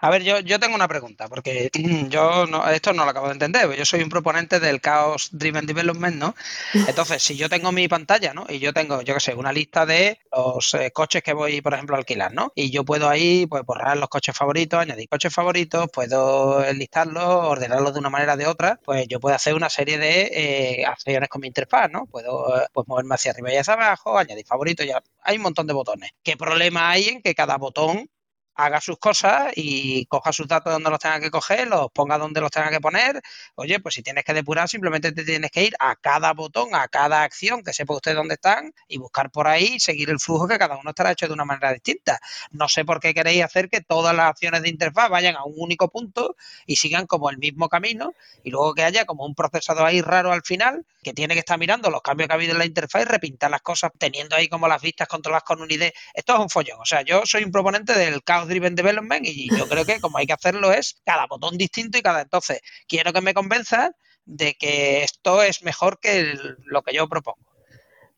A 0.04 0.10
ver, 0.10 0.22
yo, 0.22 0.40
yo 0.42 0.60
tengo 0.60 0.76
una 0.76 0.90
pregunta, 0.90 1.30
porque 1.30 1.70
yo 2.10 2.46
no, 2.46 2.68
esto 2.70 2.92
no 2.92 3.06
lo 3.06 3.12
acabo 3.12 3.28
de 3.28 3.34
entender. 3.34 3.74
Yo 3.74 3.86
soy 3.86 4.02
un 4.04 4.10
proponente 4.10 4.60
del 4.60 4.82
Chaos 4.82 5.30
Driven 5.32 5.66
Development, 5.66 6.18
¿no? 6.18 6.36
Entonces, 6.74 7.24
si 7.24 7.38
yo 7.38 7.48
tengo 7.48 7.72
mi 7.72 7.88
pantalla, 7.88 8.34
¿no? 8.34 8.46
Y 8.50 8.60
yo 8.60 8.74
tengo, 8.74 9.02
yo 9.02 9.14
qué 9.14 9.22
sé, 9.22 9.34
una 9.34 9.54
lista 9.54 9.86
de 9.86 10.20
los 10.30 10.74
eh, 10.74 10.92
coches 10.92 11.24
que 11.24 11.32
voy, 11.32 11.62
por 11.62 11.74
ejemplo, 11.74 11.96
a 11.96 12.00
alquilar, 12.00 12.34
¿no? 12.34 12.52
Y 12.54 12.70
yo 12.70 12.84
puedo 12.84 13.08
ahí, 13.08 13.46
pues, 13.48 13.64
borrar 13.64 13.96
los 13.96 14.10
coches 14.10 14.36
favoritos, 14.36 14.78
añadir 14.78 15.08
coches 15.08 15.34
favoritos, 15.34 15.88
puedo 15.90 16.62
enlistarlos, 16.66 17.24
ordenarlos 17.24 17.94
de 17.94 18.00
una 18.02 18.10
manera 18.10 18.34
o 18.34 18.38
de 18.38 18.48
otra, 18.48 18.82
pues 18.84 19.08
yo 19.08 19.22
puedo 19.22 19.38
hacer 19.38 19.54
una 19.54 19.70
serie 19.70 19.98
de 19.98 20.82
eh, 20.82 20.86
acciones 20.86 21.30
con 21.30 21.40
mi 21.40 21.48
interfaz, 21.48 21.90
¿no? 21.90 22.08
Puedo 22.08 22.62
eh, 22.62 22.68
pues, 22.74 22.86
moverme 22.90 23.16
hacia 23.16 23.32
arriba 23.32 23.54
y 23.54 23.56
hacia 23.56 23.76
abajo, 23.76 24.18
añadir 24.18 24.46
favoritos, 24.46 24.86
ya 24.86 25.02
hay 25.22 25.38
un 25.38 25.44
montón 25.44 25.66
de 25.66 25.72
botones. 25.74 26.12
¿Qué 26.24 26.36
problema 26.36 26.90
hay 26.90 27.08
en 27.08 27.22
que 27.22 27.34
cada 27.34 27.56
botón 27.58 28.10
haga 28.56 28.82
sus 28.82 28.98
cosas 28.98 29.52
y 29.56 30.06
coja 30.06 30.32
sus 30.32 30.48
datos 30.48 30.74
donde 30.74 30.90
los 30.90 31.00
tenga 31.00 31.20
que 31.20 31.32
coger, 31.32 31.68
los 31.68 31.92
ponga 31.92 32.18
donde 32.18 32.42
los 32.42 32.52
tenga 32.52 32.70
que 32.70 32.80
poner. 32.80 33.22
Oye, 33.56 33.80
pues 33.80 33.96
si 33.96 34.04
tienes 34.04 34.24
que 34.24 34.34
depurar, 34.34 34.70
simplemente 34.70 35.12
te 35.12 35.24
tienes 35.24 35.52
que 35.52 35.64
ir 35.64 35.76
a 35.80 35.96
cada 35.96 36.34
botón, 36.34 36.76
a 36.76 36.88
cada 36.88 37.24
acción, 37.24 37.64
que 37.64 37.74
sepa 37.74 37.96
usted 37.96 38.16
dónde 38.16 38.36
están 38.36 38.74
y 38.88 38.98
buscar 38.98 39.32
por 39.32 39.48
ahí, 39.48 39.80
seguir 39.80 40.10
el 40.10 40.20
flujo 40.20 40.48
que 40.48 40.58
cada 40.58 40.78
uno 40.78 40.90
estará 40.92 41.12
hecho 41.12 41.28
de 41.28 41.34
una 41.34 41.46
manera 41.46 41.74
distinta. 41.74 42.20
No 42.52 42.70
sé 42.70 42.86
por 42.86 43.00
qué 43.00 43.14
queréis 43.14 43.44
hacer 43.44 43.70
que 43.70 43.82
todas 43.82 44.16
las 44.16 44.28
acciones 44.28 44.62
de 44.62 44.70
interfaz 44.70 45.10
vayan 45.10 45.36
a 45.36 45.44
un 45.44 45.56
único 45.58 45.90
punto 45.90 46.36
y 46.66 46.76
sigan 46.76 47.08
como 47.08 47.30
el 47.30 47.38
mismo 47.38 47.70
camino 47.70 48.14
y 48.44 48.52
luego 48.52 48.74
que 48.74 48.84
haya 48.84 49.06
como 49.06 49.26
un 49.26 49.36
procesador 49.36 49.86
ahí 49.86 50.02
raro 50.02 50.32
al 50.32 50.44
final 50.44 50.86
que 51.04 51.14
tiene 51.14 51.34
que 51.34 51.40
estar 51.40 51.60
mirando 51.60 51.90
los 51.90 52.02
cambios 52.02 52.28
que 52.28 52.34
ha 52.34 52.36
habido 52.36 52.54
en 52.54 52.60
la 52.60 52.66
interfaz 52.66 53.04
y 53.04 53.06
repintar 53.06 53.52
las 53.52 53.62
cosas 53.62 53.92
teniendo 53.98 54.36
ahí 54.36 54.48
como 54.48 54.68
las 54.68 54.82
vistas 54.82 55.08
controladas 55.08 55.44
con 55.44 55.62
un 55.62 55.70
ID. 55.70 55.92
Esto 56.14 56.34
es 56.34 56.40
un 56.40 56.50
follón. 56.50 56.80
O 56.80 56.86
sea, 56.86 57.02
yo 57.02 57.24
soy 57.26 57.44
un 57.44 57.52
proponente 57.52 57.94
del 57.94 58.24
caos 58.24 58.43
Driven 58.48 58.76
Development 58.76 59.26
y 59.26 59.50
yo 59.56 59.68
creo 59.68 59.86
que 59.86 60.00
como 60.00 60.18
hay 60.18 60.26
que 60.26 60.34
hacerlo 60.34 60.72
es 60.72 61.02
cada 61.06 61.28
botón 61.28 61.58
distinto 61.58 61.98
y 61.98 62.02
cada 62.02 62.22
entonces 62.22 62.62
quiero 62.88 63.14
que 63.14 63.22
me 63.22 63.34
convenzas 63.34 63.92
de 64.26 64.54
que 64.56 65.04
esto 65.04 65.44
es 65.44 65.64
mejor 65.64 66.00
que 66.00 66.34
lo 66.66 66.82
que 66.82 66.94
yo 66.94 67.08
propongo. 67.08 67.54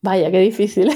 Vaya, 0.02 0.30
qué 0.30 0.38
difícil. 0.38 0.92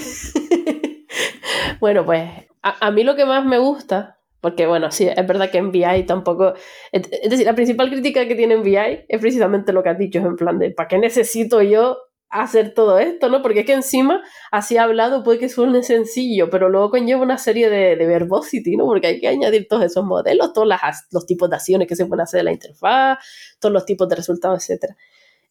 bueno, 1.81 2.05
pues 2.05 2.31
a, 2.63 2.91
mí 2.91 3.03
lo 3.03 3.17
que 3.17 3.25
más 3.25 3.45
me 3.45 3.59
gusta, 3.59 4.19
porque 4.41 4.67
bueno, 4.67 4.91
sí, 4.91 5.09
es 5.09 5.27
verdad 5.27 5.51
que 5.51 5.59
en 5.59 5.73
VI 5.73 6.05
tampoco... 6.07 6.55
Es, 6.93 7.11
decir, 7.29 7.47
la 7.47 7.55
principal 7.55 7.91
crítica 7.91 8.27
que 8.29 8.35
tiene 8.35 8.55
en 8.55 8.63
VI 8.63 9.07
es 9.09 9.21
precisamente 9.21 9.73
lo 9.73 9.83
que 9.83 9.89
has 9.89 9.99
dicho, 9.99 10.19
en 10.19 10.37
plan 10.37 10.59
de, 10.59 10.71
¿para 10.71 10.89
qué 10.89 10.99
necesito 10.99 11.63
yo 11.63 11.99
hacer 12.31 12.75
todo 12.75 12.99
esto, 12.99 13.29
¿no? 13.29 13.43
Porque 13.43 13.61
es 13.61 13.67
que 13.67 13.73
encima, 13.73 14.23
así 14.51 14.77
hablado, 14.77 15.23
puede 15.23 15.39
que 15.41 15.49
suene 15.49 15.83
sencillo, 15.83 16.49
pero 16.49 16.69
luego 16.69 16.91
conlleva 16.91 17.23
una 17.23 17.39
serie 17.39 17.69
de, 17.69 17.97
de 17.97 18.07
verbosity, 18.07 18.77
¿no? 18.77 18.87
Porque 18.87 19.09
hay 19.09 19.21
que 19.21 19.29
añadir 19.29 19.67
todos 19.69 19.85
esos 19.85 20.05
modelos, 20.05 20.53
todos 20.53 20.69
los 21.11 21.27
tipos 21.27 21.51
de 21.51 21.57
acciones 21.57 21.89
que 21.89 21.97
se 21.97 22.07
pueden 22.07 22.23
hacer 22.23 22.41
en 22.41 22.47
la 22.47 22.53
interfaz, 22.53 23.19
todos 23.59 23.73
los 23.73 23.85
tipos 23.85 24.09
de 24.09 24.17
resultados, 24.17 24.71
etc. 24.71 24.95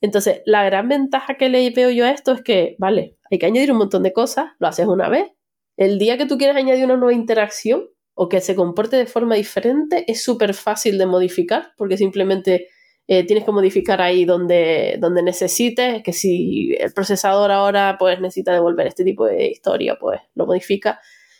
Entonces, 0.01 0.41
la 0.45 0.63
gran 0.63 0.87
ventaja 0.87 1.35
que 1.35 1.49
le 1.49 1.69
veo 1.71 1.89
yo 1.89 2.05
a 2.05 2.11
esto 2.11 2.31
es 2.31 2.41
que, 2.41 2.75
vale, 2.79 3.17
hay 3.29 3.37
que 3.39 3.45
añadir 3.45 3.71
un 3.71 3.77
montón 3.77 4.03
de 4.03 4.13
cosas, 4.13 4.51
lo 4.59 4.67
haces 4.67 4.87
una 4.87 5.09
vez. 5.09 5.31
El 5.75 5.99
día 5.99 6.17
que 6.17 6.25
tú 6.25 6.37
quieres 6.37 6.55
añadir 6.55 6.85
una 6.85 6.97
nueva 6.97 7.13
interacción 7.13 7.89
o 8.13 8.29
que 8.29 8.41
se 8.41 8.55
comporte 8.55 8.97
de 8.97 9.05
forma 9.05 9.35
diferente, 9.35 10.05
es 10.07 10.23
súper 10.23 10.53
fácil 10.53 10.97
de 10.97 11.05
modificar, 11.05 11.73
porque 11.77 11.97
simplemente 11.97 12.67
eh, 13.11 13.25
tienes 13.25 13.43
que 13.43 13.51
modificar 13.51 14.03
ahí 14.03 14.23
donde, 14.23 14.97
donde 14.99 15.23
necesites, 15.23 16.03
que 16.03 16.13
si 16.13 16.75
el 16.79 16.93
procesador 16.93 17.49
ahora 17.49 17.95
pues 17.97 18.21
necesita 18.21 18.53
devolver 18.53 18.85
este 18.85 19.03
tipo 19.03 19.25
de 19.25 19.47
historia, 19.47 19.97
pues 19.99 20.21
lo 20.35 20.45
modifica. 20.45 20.99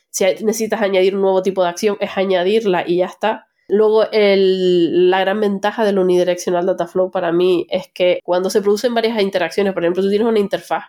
Si 0.09 0.23
necesitas 0.23 0.81
añadir 0.81 1.13
un 1.15 1.21
nuevo 1.21 1.43
tipo 1.43 1.61
de 1.61 1.69
acción, 1.69 1.95
es 1.99 2.09
añadirla 2.17 2.85
y 2.87 2.97
ya 2.97 3.05
está. 3.05 3.45
Luego, 3.67 4.03
la 4.11 5.19
gran 5.19 5.39
ventaja 5.41 5.85
del 5.85 5.99
unidireccional 5.99 6.65
Dataflow 6.65 7.11
para 7.11 7.31
mí 7.31 7.67
es 7.69 7.87
que 7.93 8.19
cuando 8.23 8.49
se 8.49 8.63
producen 8.63 8.95
varias 8.95 9.21
interacciones, 9.21 9.73
por 9.73 9.83
ejemplo, 9.83 10.01
tú 10.01 10.09
tienes 10.09 10.27
una 10.27 10.39
interfaz 10.39 10.85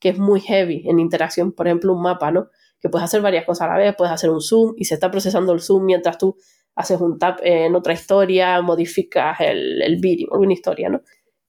que 0.00 0.08
es 0.08 0.18
muy 0.18 0.40
heavy 0.40 0.82
en 0.88 0.98
interacción, 0.98 1.52
por 1.52 1.68
ejemplo, 1.68 1.92
un 1.92 2.02
mapa, 2.02 2.32
¿no? 2.32 2.48
Que 2.80 2.88
puedes 2.88 3.04
hacer 3.04 3.22
varias 3.22 3.44
cosas 3.44 3.68
a 3.68 3.74
la 3.74 3.78
vez, 3.78 3.94
puedes 3.96 4.12
hacer 4.12 4.30
un 4.30 4.40
zoom 4.40 4.74
y 4.76 4.86
se 4.86 4.94
está 4.94 5.12
procesando 5.12 5.52
el 5.52 5.60
zoom 5.60 5.84
mientras 5.84 6.18
tú 6.18 6.36
haces 6.74 7.00
un 7.00 7.18
tap 7.18 7.40
en 7.42 7.74
otra 7.74 7.92
historia, 7.92 8.60
modificas 8.62 9.40
el, 9.40 9.82
el 9.82 9.96
vídeo, 10.00 10.28
alguna 10.32 10.52
historia, 10.52 10.88
¿no? 10.88 11.00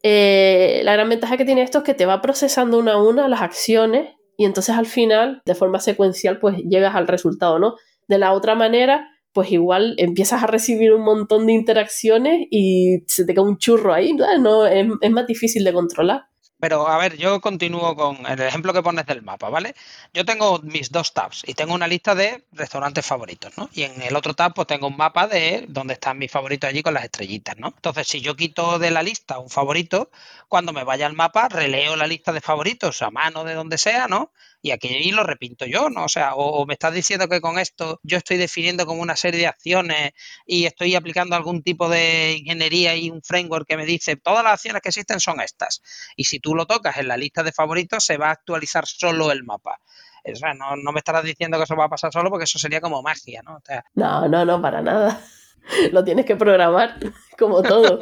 Eh, 0.04 0.82
la 0.84 0.94
gran 0.94 1.10
ventaja 1.10 1.36
que 1.36 1.46
tiene 1.46 1.64
esto 1.64 1.80
es 1.80 1.84
que 1.84 1.96
te 1.96 2.06
va 2.06 2.22
procesando 2.22 2.78
una 2.78 2.94
a 2.94 3.04
una 3.04 3.28
las 3.28 3.42
acciones 3.42 4.14
y 4.38 4.46
entonces 4.46 4.76
al 4.76 4.86
final, 4.86 5.42
de 5.46 5.56
forma 5.56 5.80
secuencial, 5.80 6.40
pues 6.40 6.58
llegas 6.58 6.96
al 6.96 7.08
resultado, 7.08 7.58
¿no? 7.58 7.76
De 8.08 8.20
la 8.20 8.34
otra 8.34 8.54
manera, 8.54 9.10
pues 9.34 9.52
igual 9.52 9.96
empiezas 9.98 10.44
a 10.44 10.48
recibir 10.48 10.94
un 10.94 11.02
montón 11.02 11.48
de 11.48 11.54
interacciones 11.54 12.48
y 12.52 13.04
se 13.08 13.26
te 13.26 13.34
cae 13.34 13.44
un 13.44 13.58
churro 13.58 13.94
ahí, 13.94 14.14
¿no? 14.14 14.66
es, 14.66 14.88
es 15.02 15.12
más 15.12 15.26
difícil 15.26 15.64
de 15.64 15.74
controlar. 15.74 16.26
Pero 16.66 16.88
a 16.88 16.98
ver, 16.98 17.16
yo 17.16 17.42
continúo 17.42 17.96
con 17.96 18.26
el 18.26 18.42
ejemplo 18.42 18.74
que 18.74 18.82
pones 18.82 19.06
del 19.06 19.22
mapa, 19.22 19.50
¿vale? 19.50 19.76
Yo 20.16 20.26
tengo 20.26 20.58
mis 20.64 20.92
dos 20.92 21.14
tabs 21.14 21.44
y 21.46 21.54
tengo 21.54 21.76
una 21.76 21.88
lista 21.88 22.16
de 22.16 22.44
restaurantes 22.54 23.06
favoritos, 23.06 23.56
¿no? 23.56 23.70
Y 23.72 23.84
en 23.84 24.02
el 24.02 24.16
otro 24.16 24.34
tab 24.34 24.56
pues 24.56 24.66
tengo 24.66 24.88
un 24.88 24.98
mapa 24.98 25.28
de 25.28 25.66
donde 25.70 25.94
están 25.94 26.18
mis 26.18 26.32
favoritos 26.32 26.68
allí 26.68 26.82
con 26.82 26.96
las 26.96 27.04
estrellitas, 27.04 27.56
¿no? 27.58 27.68
Entonces, 27.68 28.08
si 28.08 28.20
yo 28.20 28.36
quito 28.36 28.80
de 28.80 28.90
la 28.90 29.04
lista 29.04 29.38
un 29.38 29.52
favorito, 29.52 30.10
cuando 30.48 30.74
me 30.74 30.84
vaya 30.84 31.06
al 31.06 31.14
mapa 31.14 31.50
releo 31.50 31.96
la 31.96 32.08
lista 32.08 32.34
de 32.34 32.42
favoritos 32.42 33.00
a 33.04 33.12
mano 33.12 33.44
de 33.44 33.54
donde 33.54 33.78
sea, 33.78 34.08
¿no? 34.08 34.32
Y 34.62 34.72
aquí 34.72 35.12
lo 35.12 35.24
repinto 35.24 35.66
yo, 35.66 35.90
¿no? 35.90 36.06
O 36.06 36.10
sea, 36.10 36.36
o, 36.36 36.66
me 36.66 36.74
estás 36.74 36.94
diciendo 36.94 37.28
que 37.28 37.42
con 37.42 37.60
esto 37.60 38.00
yo 38.04 38.18
estoy 38.18 38.38
definiendo 38.38 38.86
como 38.86 39.02
una 39.02 39.16
serie 39.16 39.42
de 39.42 39.48
acciones 39.48 40.14
y 40.46 40.66
estoy 40.66 40.96
aplicando 40.96 41.36
algún 41.36 41.62
tipo 41.62 41.88
de 41.90 42.38
ingeniería 42.40 42.96
y 42.96 43.10
un 43.12 43.22
framework 43.22 43.68
que 43.68 43.78
me 43.78 43.86
dice 43.86 44.16
todas 44.16 44.44
las 44.44 44.54
acciones 44.54 44.82
que 44.82 44.90
existen 44.90 45.20
son 45.20 45.40
estas. 45.42 45.82
Y 46.16 46.24
si 46.24 46.40
tú 46.40 46.56
lo 46.56 46.66
tocas 46.66 46.98
en 46.98 47.08
la 47.08 47.18
lista 47.18 47.44
de 47.44 47.52
favoritos, 47.52 48.04
se 48.04 48.18
va 48.18 48.30
a 48.30 48.32
actualizar 48.32 48.86
solo 48.86 49.32
el 49.32 49.44
mapa. 49.44 49.80
O 50.26 50.36
sea, 50.36 50.54
no, 50.54 50.76
no 50.76 50.92
me 50.92 51.00
estarás 51.00 51.24
diciendo 51.24 51.58
que 51.58 51.66
eso 51.66 51.76
va 51.76 51.86
a 51.86 51.90
pasar 51.90 52.12
solo 52.12 52.30
porque 52.30 52.46
eso 52.46 52.58
sería 52.58 52.82
como 52.82 53.02
magia, 53.04 53.42
¿no? 53.44 53.60
no, 53.94 54.28
no, 54.28 54.46
no, 54.46 54.62
para 54.62 54.82
nada. 54.82 55.22
Lo 55.92 56.04
tienes 56.04 56.26
que 56.26 56.36
programar, 56.36 56.98
como 57.38 57.62
todo. 57.62 58.00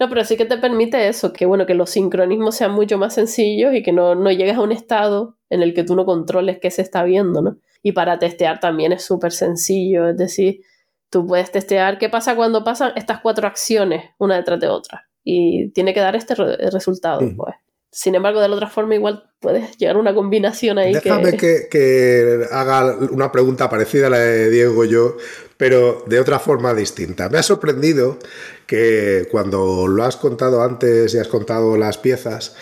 No, 0.00 0.08
pero 0.08 0.24
sí 0.24 0.36
que 0.36 0.46
te 0.46 0.58
permite 0.58 1.08
eso, 1.08 1.32
que 1.32 1.46
bueno, 1.46 1.66
que 1.66 1.74
los 1.74 1.90
sincronismos 1.90 2.56
sean 2.56 2.72
mucho 2.72 2.98
más 2.98 3.14
sencillos 3.14 3.74
y 3.74 3.82
que 3.82 3.92
no, 3.92 4.14
no 4.14 4.30
llegues 4.30 4.56
a 4.56 4.62
un 4.62 4.72
estado 4.72 5.36
en 5.50 5.62
el 5.62 5.74
que 5.74 5.84
tú 5.84 5.94
no 5.94 6.06
controles 6.06 6.58
qué 6.60 6.70
se 6.70 6.82
está 6.82 7.04
viendo, 7.04 7.42
¿no? 7.42 7.58
Y 7.82 7.92
para 7.92 8.18
testear 8.18 8.60
también 8.60 8.92
es 8.92 9.02
súper 9.02 9.32
sencillo, 9.32 10.08
es 10.08 10.16
decir, 10.16 10.62
tú 11.10 11.26
puedes 11.26 11.50
testear 11.50 11.98
qué 11.98 12.08
pasa 12.08 12.36
cuando 12.36 12.64
pasan 12.64 12.92
estas 12.96 13.20
cuatro 13.20 13.46
acciones 13.46 14.10
una 14.18 14.36
detrás 14.36 14.60
de 14.60 14.68
otra 14.68 15.08
y 15.24 15.70
tiene 15.72 15.92
que 15.92 16.00
dar 16.00 16.16
este 16.16 16.34
resultado, 16.34 17.20
pues. 17.36 17.54
Sin 17.92 18.14
embargo, 18.14 18.40
de 18.40 18.48
la 18.48 18.54
otra 18.54 18.68
forma 18.68 18.94
igual 18.94 19.32
puedes 19.40 19.76
llegar 19.76 19.96
a 19.96 19.98
una 19.98 20.14
combinación 20.14 20.78
ahí. 20.78 20.94
Déjame 20.94 21.36
que... 21.36 21.66
que, 21.68 22.46
haga 22.52 22.96
una 23.10 23.32
pregunta 23.32 23.68
parecida 23.68 24.06
a 24.06 24.10
la 24.10 24.18
de 24.18 24.48
Diego 24.48 24.84
yo, 24.84 25.16
pero 25.56 26.04
de 26.06 26.20
otra 26.20 26.38
forma 26.38 26.72
distinta. 26.72 27.28
Me 27.28 27.38
ha 27.38 27.42
sorprendido 27.42 28.18
que 28.66 29.26
cuando 29.32 29.88
lo 29.88 30.04
has 30.04 30.16
contado 30.16 30.62
antes 30.62 31.12
y 31.14 31.18
has 31.18 31.26
contado 31.26 31.76
las 31.76 31.98
piezas, 31.98 32.54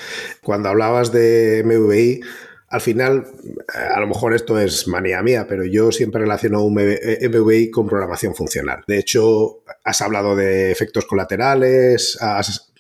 cuando 0.42 0.70
hablabas 0.70 1.12
de 1.12 1.62
MVI, 1.62 2.22
al 2.70 2.80
final, 2.80 3.26
a 3.94 3.98
lo 3.98 4.06
mejor 4.06 4.34
esto 4.34 4.58
es 4.58 4.86
manía 4.88 5.22
mía, 5.22 5.46
pero 5.48 5.64
yo 5.64 5.90
siempre 5.90 6.20
relaciono 6.20 6.62
un 6.62 6.74
MVI 6.74 7.70
con 7.70 7.88
programación 7.88 8.34
funcional. 8.34 8.84
De 8.86 8.98
hecho, 8.98 9.62
has 9.84 10.02
hablado 10.02 10.36
de 10.36 10.70
efectos 10.70 11.06
colaterales, 11.06 12.18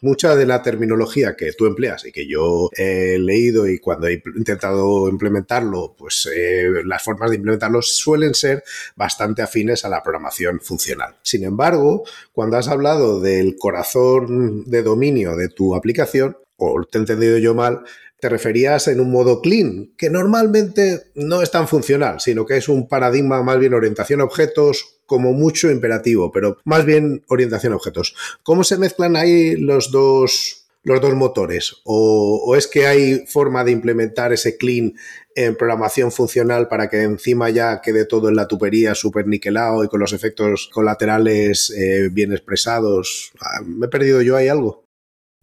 mucha 0.02 0.36
de 0.36 0.46
la 0.46 0.62
terminología 0.62 1.34
que 1.36 1.52
tú 1.52 1.66
empleas 1.66 2.04
y 2.04 2.12
que 2.12 2.26
yo 2.26 2.70
he 2.76 3.18
leído 3.18 3.66
y 3.66 3.78
cuando 3.78 4.06
he 4.06 4.22
intentado 4.36 5.08
implementarlo, 5.08 5.94
pues 5.96 6.28
eh, 6.34 6.68
las 6.84 7.02
formas 7.02 7.30
de 7.30 7.36
implementarlo 7.36 7.80
suelen 7.82 8.34
ser 8.34 8.62
bastante 8.94 9.42
afines 9.42 9.84
a 9.84 9.88
la 9.88 10.02
programación 10.02 10.60
funcional. 10.60 11.16
Sin 11.22 11.44
embargo, 11.44 12.04
cuando 12.32 12.58
has 12.58 12.68
hablado 12.68 13.20
del 13.20 13.56
corazón 13.56 14.64
de 14.66 14.82
dominio 14.82 15.34
de 15.34 15.48
tu 15.48 15.74
aplicación, 15.74 16.36
o 16.56 16.84
te 16.84 16.98
he 16.98 17.00
entendido 17.00 17.38
yo 17.38 17.54
mal, 17.54 17.84
te 18.20 18.28
referías 18.28 18.88
en 18.88 19.00
un 19.00 19.10
modo 19.10 19.40
clean, 19.40 19.92
que 19.96 20.10
normalmente 20.10 21.10
no 21.14 21.42
es 21.42 21.50
tan 21.50 21.68
funcional, 21.68 22.20
sino 22.20 22.46
que 22.46 22.56
es 22.56 22.68
un 22.68 22.88
paradigma 22.88 23.42
más 23.42 23.58
bien 23.58 23.74
orientación 23.74 24.20
a 24.20 24.24
objetos, 24.24 25.00
como 25.06 25.32
mucho 25.32 25.70
imperativo, 25.70 26.32
pero 26.32 26.58
más 26.64 26.84
bien 26.84 27.24
orientación 27.28 27.72
a 27.72 27.76
objetos. 27.76 28.14
¿Cómo 28.42 28.64
se 28.64 28.76
mezclan 28.76 29.16
ahí 29.16 29.56
los 29.56 29.90
dos, 29.90 30.66
los 30.82 31.00
dos 31.00 31.14
motores? 31.14 31.76
¿O, 31.84 32.42
¿O, 32.44 32.56
es 32.56 32.66
que 32.66 32.86
hay 32.86 33.24
forma 33.26 33.64
de 33.64 33.70
implementar 33.70 34.32
ese 34.32 34.56
clean 34.56 34.94
en 35.36 35.56
programación 35.56 36.10
funcional 36.10 36.66
para 36.66 36.90
que 36.90 37.02
encima 37.02 37.48
ya 37.50 37.80
quede 37.80 38.04
todo 38.04 38.28
en 38.28 38.36
la 38.36 38.48
tubería 38.48 38.96
súper 38.96 39.28
niquelado 39.28 39.84
y 39.84 39.88
con 39.88 40.00
los 40.00 40.12
efectos 40.12 40.68
colaterales 40.74 41.70
eh, 41.70 42.08
bien 42.10 42.32
expresados? 42.32 43.30
Ah, 43.40 43.62
¿Me 43.64 43.86
he 43.86 43.88
perdido 43.88 44.20
yo 44.22 44.36
ahí 44.36 44.48
algo? 44.48 44.87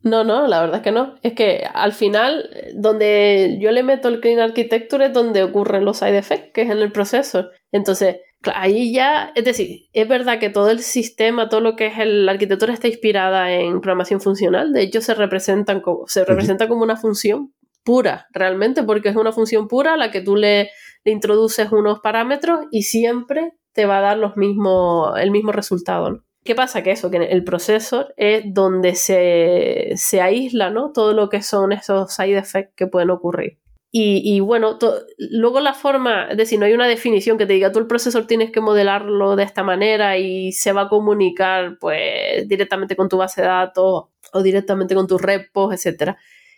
No, 0.05 0.23
no, 0.23 0.47
la 0.47 0.61
verdad 0.61 0.77
es 0.77 0.83
que 0.83 0.91
no. 0.91 1.15
Es 1.23 1.33
que 1.33 1.67
al 1.73 1.91
final, 1.91 2.49
donde 2.75 3.57
yo 3.59 3.71
le 3.71 3.83
meto 3.83 4.07
el 4.07 4.21
Clean 4.21 4.39
Architecture 4.39 5.07
es 5.07 5.13
donde 5.13 5.43
ocurren 5.43 5.83
los 5.83 5.97
side 5.97 6.17
effects, 6.17 6.53
que 6.53 6.61
es 6.61 6.69
en 6.69 6.77
el 6.77 6.91
proceso. 6.91 7.49
Entonces, 7.71 8.17
Ahí 8.53 8.93
ya, 8.93 9.31
es 9.35 9.43
decir, 9.43 9.87
es 9.93 10.07
verdad 10.07 10.39
que 10.39 10.49
todo 10.49 10.69
el 10.69 10.79
sistema, 10.79 11.49
todo 11.49 11.61
lo 11.61 11.75
que 11.75 11.87
es 11.87 11.93
la 12.05 12.33
arquitectura 12.33 12.73
está 12.73 12.87
inspirada 12.87 13.51
en 13.51 13.81
programación 13.81 14.21
funcional. 14.21 14.71
De 14.71 14.81
hecho, 14.83 15.01
se, 15.01 15.15
representan 15.15 15.81
como, 15.81 16.07
se 16.07 16.25
representa 16.25 16.67
como 16.67 16.83
una 16.83 16.97
función 16.97 17.53
pura, 17.83 18.27
realmente, 18.31 18.83
porque 18.83 19.09
es 19.09 19.15
una 19.15 19.31
función 19.31 19.67
pura 19.67 19.93
a 19.93 19.97
la 19.97 20.11
que 20.11 20.21
tú 20.21 20.35
le, 20.35 20.69
le 21.03 21.11
introduces 21.11 21.71
unos 21.71 21.99
parámetros 21.99 22.59
y 22.71 22.83
siempre 22.83 23.53
te 23.73 23.85
va 23.85 23.99
a 23.99 24.01
dar 24.01 24.17
los 24.17 24.37
mismos, 24.37 25.17
el 25.19 25.31
mismo 25.31 25.51
resultado. 25.51 26.23
¿Qué 26.45 26.53
pasa? 26.53 26.83
Que 26.83 26.91
eso, 26.91 27.09
que 27.09 27.17
el 27.17 27.43
procesor 27.43 28.13
es 28.17 28.43
donde 28.45 28.93
se, 28.93 29.93
se 29.95 30.21
aísla 30.21 30.69
¿no? 30.69 30.91
todo 30.93 31.13
lo 31.13 31.27
que 31.27 31.41
son 31.41 31.71
esos 31.71 32.13
side 32.13 32.37
effects 32.37 32.75
que 32.75 32.85
pueden 32.85 33.09
ocurrir. 33.09 33.57
Y, 33.97 34.41
bueno, 34.41 34.77
luego 35.17 35.61
la 35.61 35.73
forma, 35.73 36.27
es 36.29 36.35
decir, 36.35 36.59
no 36.59 36.65
hay 36.65 36.73
una 36.73 36.85
definición 36.85 37.37
que 37.37 37.45
te 37.45 37.53
diga 37.53 37.71
tú 37.71 37.79
el 37.79 37.87
procesor 37.87 38.27
tienes 38.27 38.51
que 38.51 38.59
modelarlo 38.59 39.37
de 39.37 39.43
esta 39.43 39.63
manera 39.63 40.17
y 40.17 40.51
se 40.51 40.73
va 40.73 40.81
a 40.81 40.89
comunicar 40.89 41.77
pues 41.79 42.45
directamente 42.45 42.97
con 42.97 43.07
tu 43.07 43.15
base 43.15 43.41
de 43.41 43.47
datos 43.47 44.07
o 44.33 44.43
directamente 44.43 44.95
con 44.95 45.07
tus 45.07 45.21
repos, 45.21 45.73
etc. 45.73 46.11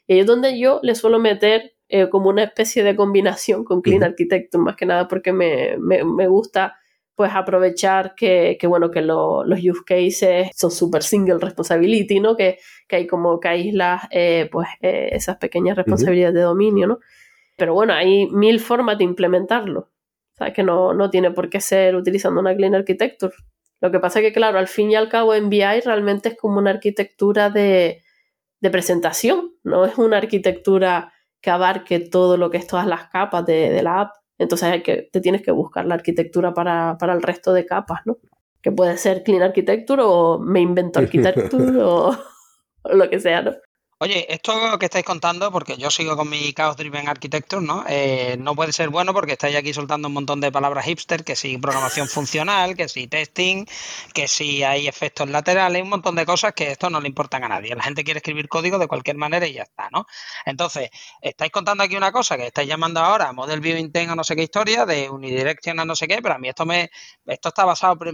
Y 0.08 0.14
ahí 0.14 0.20
es 0.22 0.26
donde 0.26 0.58
yo 0.58 0.80
le 0.82 0.96
suelo 0.96 1.20
meter 1.20 1.76
eh, 1.90 2.10
como 2.10 2.30
una 2.30 2.44
especie 2.44 2.84
de 2.84 2.96
combinación 2.96 3.64
con 3.64 3.82
Clean 3.84 4.04
Architecture, 4.04 4.64
más 4.64 4.76
que 4.76 4.88
nada 4.88 5.08
porque 5.08 5.32
me, 5.32 5.78
me, 5.78 6.04
me 6.04 6.28
gusta 6.28 6.76
pues 7.18 7.32
aprovechar 7.34 8.14
que, 8.14 8.58
que 8.60 8.68
bueno, 8.68 8.92
que 8.92 9.02
los 9.02 9.60
use 9.60 9.84
cases 9.84 10.52
son 10.56 10.70
super 10.70 11.02
single 11.02 11.40
responsibility, 11.40 12.20
¿no? 12.20 12.38
Que, 12.38 12.60
que 12.88 12.98
hay 12.98 13.08
como 13.08 13.40
que 13.40 13.48
aíslas 13.48 14.04
eh, 14.12 14.48
pues 14.52 14.68
eh, 14.82 15.10
esas 15.14 15.38
pequeñas 15.38 15.76
responsabilidades 15.76 16.36
de 16.36 16.42
dominio, 16.42 16.86
¿no? 16.86 17.00
Pero 17.56 17.74
bueno, 17.74 17.94
hay 17.94 18.28
mil 18.28 18.60
formas 18.60 19.00
de 19.00 19.06
implementarlo. 19.06 19.80
O 19.80 20.38
sea, 20.38 20.54
que 20.54 20.62
no, 20.62 20.94
no 20.94 21.10
tiene 21.10 21.32
por 21.32 21.50
qué 21.50 21.60
ser 21.60 21.96
utilizando 21.96 22.40
una 22.40 22.56
Clean 22.56 22.76
Architecture. 22.76 23.34
Lo 23.82 23.90
que 23.90 24.00
pasa 24.00 24.20
es 24.20 24.26
que, 24.26 24.34
claro, 24.34 24.60
al 24.60 24.68
fin 24.68 24.92
y 24.92 24.96
al 24.96 25.10
cabo 25.10 25.34
MVI 25.34 25.82
realmente 25.84 26.30
es 26.30 26.38
como 26.38 26.60
una 26.60 26.70
arquitectura 26.70 27.50
de, 27.50 28.04
de 28.60 28.70
presentación, 28.70 29.56
no 29.64 29.86
es 29.86 29.98
una 29.98 30.18
arquitectura 30.18 31.14
que 31.42 31.50
abarque 31.50 32.00
todo 32.00 32.38
lo 32.38 32.52
que 32.52 32.58
es 32.58 32.68
todas 32.68 32.86
las 32.86 33.10
capas 33.10 33.44
de, 33.48 33.72
de 33.72 33.82
la 33.82 34.02
app. 34.02 34.12
Entonces 34.38 34.70
hay 34.70 34.84
que, 34.84 35.10
te 35.12 35.22
tienes 35.22 35.42
que 35.42 35.52
buscar 35.52 35.86
la 35.86 35.96
arquitectura 35.96 36.54
para, 36.54 36.98
para 36.98 37.14
el 37.14 37.22
resto 37.22 37.54
de 37.54 37.66
capas, 37.66 38.02
¿no? 38.06 38.18
Que 38.62 38.72
puede 38.72 38.98
ser 38.98 39.24
Clean 39.24 39.42
Architecture 39.42 40.02
o 40.06 40.40
me 40.40 40.62
invento 40.62 41.00
Architecture 41.00 41.78
o, 41.82 42.16
o, 42.84 42.94
lo 42.94 43.10
que 43.10 43.20
sea, 43.20 43.42
¿no? 43.42 43.52
Oye, 44.00 44.32
esto 44.32 44.78
que 44.78 44.86
estáis 44.86 45.04
contando, 45.06 45.52
porque 45.52 45.76
yo 45.76 45.90
sigo 45.90 46.16
con 46.16 46.30
mi 46.30 46.54
Chaos 46.54 46.78
Driven 46.78 47.10
Architecture, 47.10 47.66
¿no? 47.66 47.84
Eh, 47.90 48.38
no 48.40 48.54
puede 48.56 48.72
ser 48.72 48.90
bueno 48.90 49.12
porque 49.12 49.32
estáis 49.32 49.56
aquí 49.56 49.74
soltando 49.74 50.08
un 50.08 50.14
montón 50.14 50.40
de 50.40 50.52
palabras 50.52 50.86
hipster, 50.86 51.24
que 51.24 51.36
si 51.36 51.58
programación 51.58 52.08
funcional, 52.08 52.76
que 52.76 52.88
si 52.90 53.08
testing, 53.08 53.66
que 54.14 54.28
si 54.28 54.62
hay 54.62 54.88
efectos 54.88 55.28
laterales, 55.32 55.82
un 55.82 55.90
montón 55.90 56.16
de 56.16 56.28
cosas 56.28 56.54
que 56.54 56.70
esto 56.70 56.92
no 56.92 57.02
le 57.02 57.08
importan 57.08 57.44
a 57.44 57.48
nadie. 57.48 57.74
La 57.74 57.82
gente 57.82 58.04
quiere 58.04 58.20
escribir 58.20 58.48
código 58.48 58.78
de 58.78 58.88
cualquier 58.88 59.18
manera 59.18 59.48
y 59.48 59.54
ya 59.54 59.64
está, 59.64 59.90
¿no? 59.92 60.06
Entonces, 60.46 60.92
estáis 61.20 61.52
contando 61.52 61.84
aquí 61.84 61.96
una 61.98 62.12
cosa 62.12 62.38
que 62.38 62.46
estáis 62.46 62.68
llamando 62.70 63.00
ahora 63.00 63.34
Model 63.34 63.62
View 63.62 63.78
Intent 63.78 64.12
a 64.12 64.16
no 64.16 64.24
sé 64.24 64.36
qué 64.36 64.44
historia, 64.44 64.86
de 64.86 65.10
unidirection 65.10 65.80
a 65.80 65.86
no 65.86 65.96
sé 65.96 66.08
qué, 66.08 66.22
pero 66.22 66.36
a 66.36 66.38
mí 66.38 66.50
esto 66.50 66.68
me 66.68 66.92
esto 67.26 67.50
está 67.50 67.66
basado, 67.66 67.98
para 67.98 68.12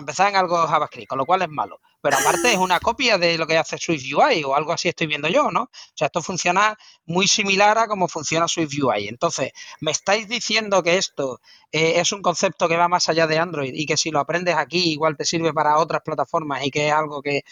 empezar, 0.00 0.30
en 0.30 0.36
algo 0.36 0.66
JavaScript, 0.66 1.08
con 1.08 1.18
lo 1.18 1.26
cual 1.26 1.42
es 1.42 1.50
malo 1.50 1.78
pero 2.06 2.18
aparte 2.18 2.52
es 2.52 2.58
una 2.58 2.78
copia 2.78 3.18
de 3.18 3.36
lo 3.36 3.48
que 3.48 3.58
hace 3.58 3.78
Swift 3.78 4.04
UI 4.14 4.44
o 4.44 4.54
algo 4.54 4.72
así 4.72 4.86
estoy 4.86 5.08
viendo 5.08 5.26
yo, 5.26 5.50
¿no? 5.50 5.62
O 5.62 5.92
sea, 5.92 6.06
esto 6.06 6.22
funciona 6.22 6.78
muy 7.04 7.26
similar 7.26 7.76
a 7.78 7.88
cómo 7.88 8.06
funciona 8.06 8.46
Swift 8.46 8.74
UI. 8.80 9.08
Entonces, 9.08 9.50
¿me 9.80 9.90
estáis 9.90 10.28
diciendo 10.28 10.84
que 10.84 10.98
esto 10.98 11.40
eh, 11.72 11.94
es 11.96 12.12
un 12.12 12.22
concepto 12.22 12.68
que 12.68 12.76
va 12.76 12.86
más 12.86 13.08
allá 13.08 13.26
de 13.26 13.40
Android 13.40 13.72
y 13.74 13.86
que 13.86 13.96
si 13.96 14.12
lo 14.12 14.20
aprendes 14.20 14.54
aquí 14.54 14.92
igual 14.92 15.16
te 15.16 15.24
sirve 15.24 15.52
para 15.52 15.78
otras 15.78 16.02
plataformas 16.04 16.64
y 16.64 16.70
que 16.70 16.86
es 16.86 16.92
algo 16.92 17.20
que, 17.20 17.42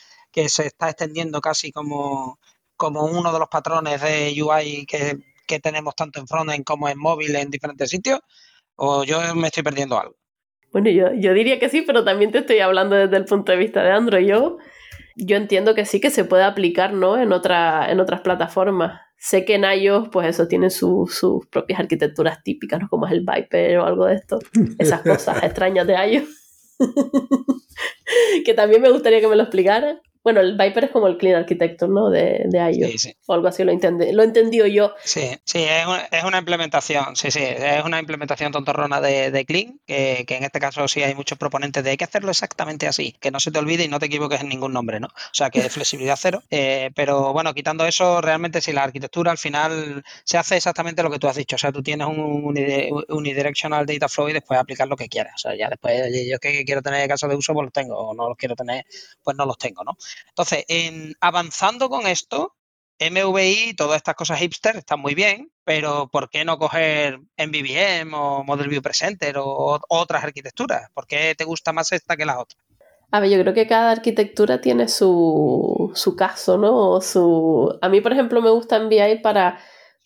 se 0.48 0.66
está 0.68 0.90
extendiendo 0.90 1.40
casi 1.40 1.72
como, 1.72 2.38
como 2.76 3.06
uno 3.06 3.32
de 3.32 3.40
los 3.40 3.48
patrones 3.48 4.00
de 4.00 4.40
UI 4.40 4.86
que, 4.86 5.18
que 5.48 5.58
tenemos 5.58 5.96
tanto 5.96 6.20
en 6.20 6.28
frontend 6.28 6.64
como 6.64 6.88
en 6.88 6.96
móvil 6.96 7.34
en 7.34 7.50
diferentes 7.50 7.90
sitios? 7.90 8.20
¿O 8.76 9.02
yo 9.02 9.34
me 9.34 9.48
estoy 9.48 9.64
perdiendo 9.64 9.98
algo? 9.98 10.14
Bueno, 10.74 10.90
yo, 10.90 11.14
yo 11.14 11.32
diría 11.34 11.60
que 11.60 11.68
sí, 11.68 11.82
pero 11.82 12.02
también 12.02 12.32
te 12.32 12.38
estoy 12.38 12.58
hablando 12.58 12.96
desde 12.96 13.16
el 13.16 13.26
punto 13.26 13.52
de 13.52 13.58
vista 13.58 13.84
de 13.84 13.92
Android. 13.92 14.26
Yo, 14.26 14.58
yo 15.14 15.36
entiendo 15.36 15.72
que 15.72 15.84
sí 15.84 16.00
que 16.00 16.10
se 16.10 16.24
puede 16.24 16.42
aplicar, 16.42 16.92
¿no? 16.92 17.16
En, 17.16 17.32
otra, 17.32 17.92
en 17.92 18.00
otras 18.00 18.22
plataformas. 18.22 19.00
Sé 19.16 19.44
que 19.44 19.54
en 19.54 19.62
iOS, 19.62 20.08
pues 20.08 20.26
eso, 20.26 20.48
tiene 20.48 20.70
sus 20.70 21.46
propias 21.48 21.78
arquitecturas 21.78 22.42
típicas, 22.42 22.80
¿no? 22.80 22.88
Como 22.88 23.06
es 23.06 23.12
el 23.12 23.24
Viper 23.24 23.78
o 23.78 23.86
algo 23.86 24.06
de 24.06 24.16
esto. 24.16 24.40
Esas 24.76 25.02
cosas 25.08 25.44
extrañas 25.44 25.86
de 25.86 25.94
iOS. 25.94 26.76
que 28.44 28.54
también 28.54 28.82
me 28.82 28.90
gustaría 28.90 29.20
que 29.20 29.28
me 29.28 29.36
lo 29.36 29.44
explicara. 29.44 30.00
Bueno, 30.24 30.40
el 30.40 30.56
Viper 30.56 30.84
es 30.84 30.90
como 30.90 31.06
el 31.06 31.18
Clean 31.18 31.36
Architecture, 31.36 31.92
¿no? 31.92 32.08
De, 32.08 32.44
de 32.46 32.72
iOS. 32.72 32.92
Sí, 32.92 32.98
sí. 32.98 33.16
O 33.26 33.34
algo 33.34 33.46
así 33.46 33.62
lo, 33.62 33.72
entendí, 33.72 34.10
lo 34.10 34.22
he 34.22 34.24
entendido 34.24 34.66
yo. 34.66 34.94
Sí, 35.04 35.38
sí, 35.44 35.58
es 35.62 35.86
una, 35.86 36.04
es 36.06 36.24
una, 36.24 36.38
implementación, 36.38 37.14
sí, 37.14 37.30
sí, 37.30 37.40
es 37.42 37.84
una 37.84 38.00
implementación 38.00 38.50
tontorrona 38.50 39.02
de, 39.02 39.30
de 39.30 39.44
Clean, 39.44 39.78
que, 39.86 40.24
que, 40.26 40.36
en 40.36 40.44
este 40.44 40.60
caso 40.60 40.88
sí 40.88 41.02
hay 41.02 41.14
muchos 41.14 41.36
proponentes 41.36 41.84
de 41.84 41.90
hay 41.90 41.96
que 41.98 42.04
hacerlo 42.04 42.30
exactamente 42.30 42.86
así, 42.88 43.14
que 43.20 43.30
no 43.30 43.38
se 43.38 43.50
te 43.50 43.58
olvide 43.58 43.84
y 43.84 43.88
no 43.88 43.98
te 43.98 44.06
equivoques 44.06 44.40
en 44.40 44.48
ningún 44.48 44.72
nombre, 44.72 44.98
¿no? 44.98 45.08
O 45.08 45.34
sea, 45.34 45.50
que 45.50 45.60
es 45.60 45.72
flexibilidad 45.72 46.16
cero. 46.18 46.42
Eh, 46.56 46.92
pero 46.94 47.32
bueno, 47.32 47.52
quitando 47.52 47.84
eso, 47.84 48.20
realmente 48.20 48.60
si 48.60 48.72
la 48.72 48.84
arquitectura 48.84 49.32
al 49.32 49.38
final 49.38 50.04
se 50.22 50.38
hace 50.38 50.56
exactamente 50.56 51.02
lo 51.02 51.10
que 51.10 51.18
tú 51.18 51.26
has 51.26 51.34
dicho. 51.34 51.56
O 51.56 51.58
sea, 51.58 51.72
tú 51.72 51.82
tienes 51.82 52.06
un 52.06 52.54
unidirectional 53.08 53.84
data 53.84 54.08
flow 54.08 54.28
y 54.28 54.34
después 54.34 54.60
aplicas 54.60 54.88
lo 54.88 54.96
que 54.96 55.08
quieras. 55.08 55.34
O 55.34 55.38
sea, 55.38 55.56
ya 55.56 55.68
después 55.68 56.00
yo 56.30 56.38
que 56.38 56.64
quiero 56.64 56.80
tener 56.80 57.08
casos 57.08 57.28
de 57.28 57.34
uso, 57.34 57.52
pues 57.52 57.64
los 57.64 57.72
tengo, 57.72 57.98
o 57.98 58.14
no 58.14 58.28
los 58.28 58.36
quiero 58.36 58.54
tener, 58.54 58.84
pues 59.22 59.36
no 59.36 59.46
los 59.46 59.58
tengo, 59.58 59.82
¿no? 59.82 59.96
Entonces, 60.28 60.64
en, 60.68 61.14
avanzando 61.20 61.88
con 61.88 62.06
esto, 62.06 62.54
MVI, 63.00 63.74
todas 63.76 63.96
estas 63.96 64.14
cosas 64.14 64.38
hipster 64.38 64.76
están 64.76 65.00
muy 65.00 65.14
bien, 65.14 65.50
pero 65.64 66.08
¿por 66.10 66.30
qué 66.30 66.44
no 66.44 66.58
coger 66.58 67.18
MVVM 67.36 68.14
o 68.14 68.44
Model 68.44 68.68
View 68.68 68.82
Presenter 68.82 69.36
o, 69.38 69.80
otras 69.88 70.24
arquitecturas? 70.24 70.90
¿Por 70.94 71.06
qué 71.06 71.34
te 71.36 71.44
gusta 71.44 71.72
más 71.72 71.90
esta 71.92 72.16
que 72.16 72.24
la 72.24 72.38
otra? 72.40 72.58
A 73.10 73.20
ver, 73.20 73.30
yo 73.30 73.40
creo 73.40 73.54
que 73.54 73.66
cada 73.66 73.92
arquitectura 73.92 74.60
tiene 74.60 74.88
su, 74.88 75.92
su 75.94 76.16
caso, 76.16 76.56
¿no? 76.56 77.00
su... 77.00 77.76
A 77.80 77.88
mí, 77.88 78.00
por 78.00 78.12
ejemplo, 78.12 78.42
me 78.42 78.50
gusta 78.50 78.78
MVI 78.78 79.20
para, 79.22 79.58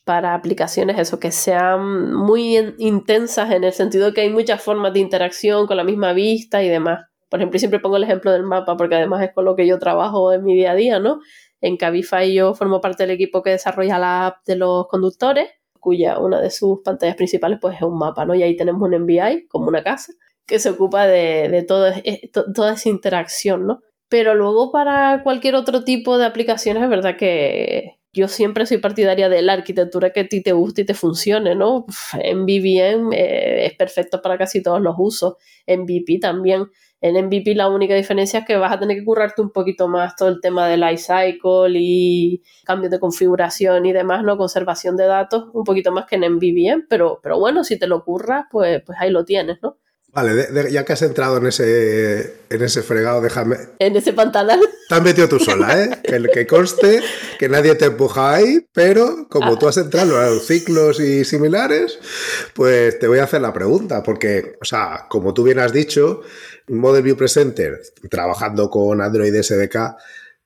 para 0.05 0.35
aplicaciones 0.35 0.99
eso, 0.99 1.21
que 1.21 1.33
sean 1.33 2.13
muy 2.13 2.75
intensas 2.79 3.51
en 3.51 3.65
el 3.65 3.73
sentido 3.73 4.07
de 4.07 4.15
que 4.15 4.21
hay 4.23 4.31
muchas 4.31 4.63
formas 4.63 4.93
de 4.93 5.01
interacción 5.01 5.67
con 5.67 5.77
la 5.77 5.85
misma 5.85 6.13
vista 6.13 6.63
y 6.63 6.69
demás. 6.69 7.08
Por 7.29 7.41
ejemplo, 7.41 7.59
siempre 7.59 7.81
pongo 7.81 7.97
el 7.97 8.05
ejemplo 8.05 8.33
del 8.33 8.43
mapa 8.43 8.77
porque 8.77 8.95
además 8.95 9.23
es 9.23 9.33
con 9.33 9.45
lo 9.45 9.55
que 9.55 9.67
yo 9.67 9.79
trabajo 9.79 10.33
en 10.33 10.45
mi 10.45 10.55
día 10.55 10.73
a 10.73 10.75
día, 10.75 10.99
¿no? 10.99 11.21
En 11.61 11.77
Cabify 11.77 12.33
yo 12.33 12.55
formo 12.55 12.81
parte 12.81 13.03
del 13.03 13.11
equipo 13.11 13.43
que 13.43 13.51
desarrolla 13.51 13.99
la 13.99 14.27
app 14.27 14.47
de 14.47 14.57
los 14.57 14.87
conductores, 14.89 15.49
cuya 15.81 16.19
una 16.19 16.41
de 16.41 16.51
sus 16.51 16.81
pantallas 16.85 17.17
principales 17.17 17.59
pues 17.61 17.77
es 17.77 17.83
un 17.83 17.99
mapa, 17.99 18.25
¿no? 18.25 18.35
Y 18.35 18.43
ahí 18.43 18.57
tenemos 18.57 18.83
un 18.83 18.95
MVI, 18.95 19.47
como 19.49 19.69
una 19.69 19.83
casa, 19.83 20.13
que 20.47 20.59
se 20.59 20.71
ocupa 20.71 21.07
de, 21.07 21.49
de 21.49 21.63
todo, 21.63 21.93
toda 22.55 22.75
esa 22.75 22.89
interacción, 22.89 23.67
¿no? 23.67 23.81
Pero 24.09 24.35
luego 24.35 24.73
para 24.73 25.23
cualquier 25.23 25.55
otro 25.55 25.85
tipo 25.85 26.17
de 26.17 26.25
aplicaciones 26.25 26.83
es 26.83 26.89
verdad 26.89 27.17
que 27.17 27.99
yo 28.13 28.27
siempre 28.27 28.67
soy 28.67 28.79
partidaria 28.79 29.29
de 29.29 29.43
la 29.43 29.53
arquitectura 29.53 30.11
que 30.11 30.21
a 30.21 30.29
ti 30.29 30.43
te 30.43 30.53
guste 30.53 30.83
y 30.83 30.87
te 30.87 30.95
funcione, 30.95 31.55
¿no? 31.55 31.87
En 32.15 32.47
BBM 32.47 33.13
eh, 33.15 33.67
es 33.67 33.75
perfecto 33.75 34.23
para 34.23 34.39
casi 34.39 34.63
todos 34.63 34.81
los 34.81 34.95
usos, 34.99 35.35
en 35.67 35.85
VP 35.85 36.19
también. 36.21 36.65
En 37.01 37.15
MVP 37.17 37.55
la 37.55 37.69
única 37.69 37.95
diferencia 37.95 38.41
es 38.41 38.47
que 38.47 38.57
vas 38.57 38.73
a 38.73 38.79
tener 38.81 38.97
que 38.99 39.05
currarte 39.05 39.41
un 39.43 39.51
poquito 39.51 39.87
más 39.89 40.17
todo 40.17 40.29
el 40.29 40.41
tema 40.41 40.67
del 40.69 40.83
iCycle 40.93 41.79
y 41.81 42.43
cambios 42.65 42.91
de 42.91 42.99
configuración 43.01 43.87
y 43.87 43.93
demás, 43.93 44.25
¿no? 44.25 44.37
Conservación 44.37 44.97
de 44.97 45.07
datos, 45.07 45.47
un 45.53 45.65
poquito 45.65 45.93
más 45.93 46.07
que 46.07 46.17
en 46.17 46.23
MVVM, 46.33 46.87
pero, 46.89 47.21
pero 47.23 47.39
bueno, 47.39 47.63
si 47.65 47.79
te 47.79 47.87
lo 47.87 48.05
curras, 48.05 48.47
pues, 48.51 48.83
pues 48.85 48.99
ahí 49.01 49.11
lo 49.11 49.25
tienes, 49.25 49.59
¿no? 49.63 49.79
Vale, 50.11 50.49
ya 50.73 50.85
que 50.85 50.95
has 50.95 51.03
entrado 51.03 51.37
en 51.37 51.47
ese, 51.47 52.41
en 52.49 52.63
ese 52.63 52.83
fregado, 52.83 53.21
déjame. 53.21 53.57
En 53.79 53.95
ese 53.95 54.15
pantalón. 54.15 54.61
Te 54.89 54.95
has 54.95 55.03
metido 55.03 55.29
tú 55.29 55.39
sola, 55.39 55.83
¿eh? 55.83 55.91
Que, 56.03 56.23
que 56.33 56.47
conste 56.47 57.03
que 57.39 57.49
nadie 57.49 57.75
te 57.75 57.85
empuja 57.85 58.35
ahí, 58.35 58.67
pero 58.73 59.29
como 59.29 59.59
tú 59.59 59.69
has 59.69 59.77
entrado 59.77 60.21
en 60.23 60.35
los 60.35 60.47
ciclos 60.47 60.99
y 60.99 61.27
similares, 61.27 61.99
pues 62.55 62.99
te 62.99 63.07
voy 63.07 63.19
a 63.19 63.25
hacer 63.25 63.43
la 63.43 63.53
pregunta, 63.53 64.03
porque, 64.03 64.57
o 64.61 64.65
sea, 64.65 65.07
como 65.11 65.35
tú 65.35 65.43
bien 65.43 65.59
has 65.59 65.75
dicho, 65.75 66.23
Model 66.69 67.03
View 67.03 67.17
Presenter, 67.17 67.81
trabajando 68.11 68.71
con 68.71 69.03
Android 69.03 69.35
SDK, 69.35 69.97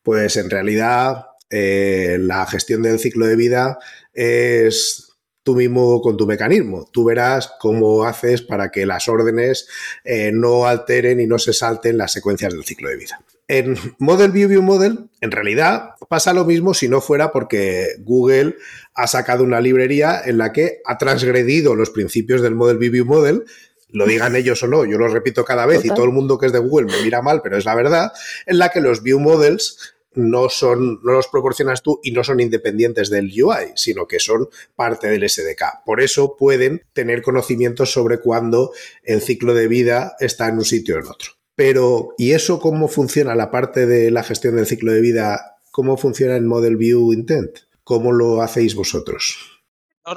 pues 0.02 0.36
en 0.36 0.50
realidad 0.50 1.26
eh, 1.50 2.16
la 2.20 2.46
gestión 2.46 2.82
del 2.82 2.98
ciclo 2.98 3.26
de 3.26 3.36
vida 3.36 3.78
es 4.12 5.11
tú 5.42 5.56
mismo 5.56 6.00
con 6.00 6.16
tu 6.16 6.26
mecanismo. 6.26 6.88
Tú 6.92 7.04
verás 7.04 7.52
cómo 7.58 8.04
haces 8.04 8.42
para 8.42 8.70
que 8.70 8.86
las 8.86 9.08
órdenes 9.08 9.68
eh, 10.04 10.30
no 10.32 10.66
alteren 10.66 11.20
y 11.20 11.26
no 11.26 11.38
se 11.38 11.52
salten 11.52 11.98
las 11.98 12.12
secuencias 12.12 12.52
del 12.52 12.64
ciclo 12.64 12.88
de 12.88 12.96
vida. 12.96 13.20
En 13.48 13.76
Model 13.98 14.30
View 14.30 14.48
View 14.48 14.62
Model, 14.62 15.10
en 15.20 15.30
realidad 15.30 15.90
pasa 16.08 16.32
lo 16.32 16.44
mismo 16.44 16.74
si 16.74 16.88
no 16.88 17.00
fuera 17.00 17.32
porque 17.32 17.88
Google 17.98 18.56
ha 18.94 19.06
sacado 19.06 19.44
una 19.44 19.60
librería 19.60 20.20
en 20.24 20.38
la 20.38 20.52
que 20.52 20.80
ha 20.86 20.96
transgredido 20.96 21.74
los 21.74 21.90
principios 21.90 22.40
del 22.40 22.54
Model 22.54 22.78
View 22.78 22.92
View 22.92 23.04
Model 23.04 23.44
lo 23.92 24.06
digan 24.06 24.34
ellos 24.36 24.62
o 24.62 24.66
no, 24.66 24.84
yo 24.84 24.98
lo 24.98 25.08
repito 25.08 25.44
cada 25.44 25.66
vez 25.66 25.84
y 25.84 25.88
todo 25.88 26.04
el 26.04 26.12
mundo 26.12 26.38
que 26.38 26.46
es 26.46 26.52
de 26.52 26.58
Google 26.58 26.86
me 26.86 27.02
mira 27.02 27.20
mal, 27.20 27.42
pero 27.42 27.58
es 27.58 27.64
la 27.64 27.74
verdad, 27.74 28.12
en 28.46 28.58
la 28.58 28.70
que 28.70 28.80
los 28.80 29.02
view 29.02 29.20
models 29.20 29.94
no 30.14 30.48
son, 30.48 31.00
no 31.02 31.12
los 31.12 31.28
proporcionas 31.28 31.82
tú 31.82 32.00
y 32.02 32.12
no 32.12 32.24
son 32.24 32.40
independientes 32.40 33.10
del 33.10 33.26
UI, 33.26 33.72
sino 33.76 34.06
que 34.06 34.18
son 34.18 34.48
parte 34.76 35.08
del 35.08 35.28
SDK. 35.28 35.84
Por 35.84 36.00
eso 36.00 36.36
pueden 36.36 36.82
tener 36.92 37.22
conocimientos 37.22 37.92
sobre 37.92 38.18
cuándo 38.18 38.72
el 39.02 39.20
ciclo 39.20 39.54
de 39.54 39.68
vida 39.68 40.16
está 40.20 40.48
en 40.48 40.58
un 40.58 40.64
sitio 40.64 40.96
o 40.96 40.98
en 40.98 41.06
otro. 41.06 41.32
Pero, 41.54 42.14
¿y 42.16 42.32
eso 42.32 42.60
cómo 42.60 42.88
funciona 42.88 43.34
la 43.34 43.50
parte 43.50 43.86
de 43.86 44.10
la 44.10 44.22
gestión 44.22 44.56
del 44.56 44.66
ciclo 44.66 44.92
de 44.92 45.00
vida? 45.00 45.58
¿Cómo 45.70 45.96
funciona 45.96 46.36
en 46.36 46.46
Model 46.46 46.76
View 46.76 47.12
Intent? 47.12 47.58
¿Cómo 47.84 48.12
lo 48.12 48.42
hacéis 48.42 48.74
vosotros? 48.74 49.51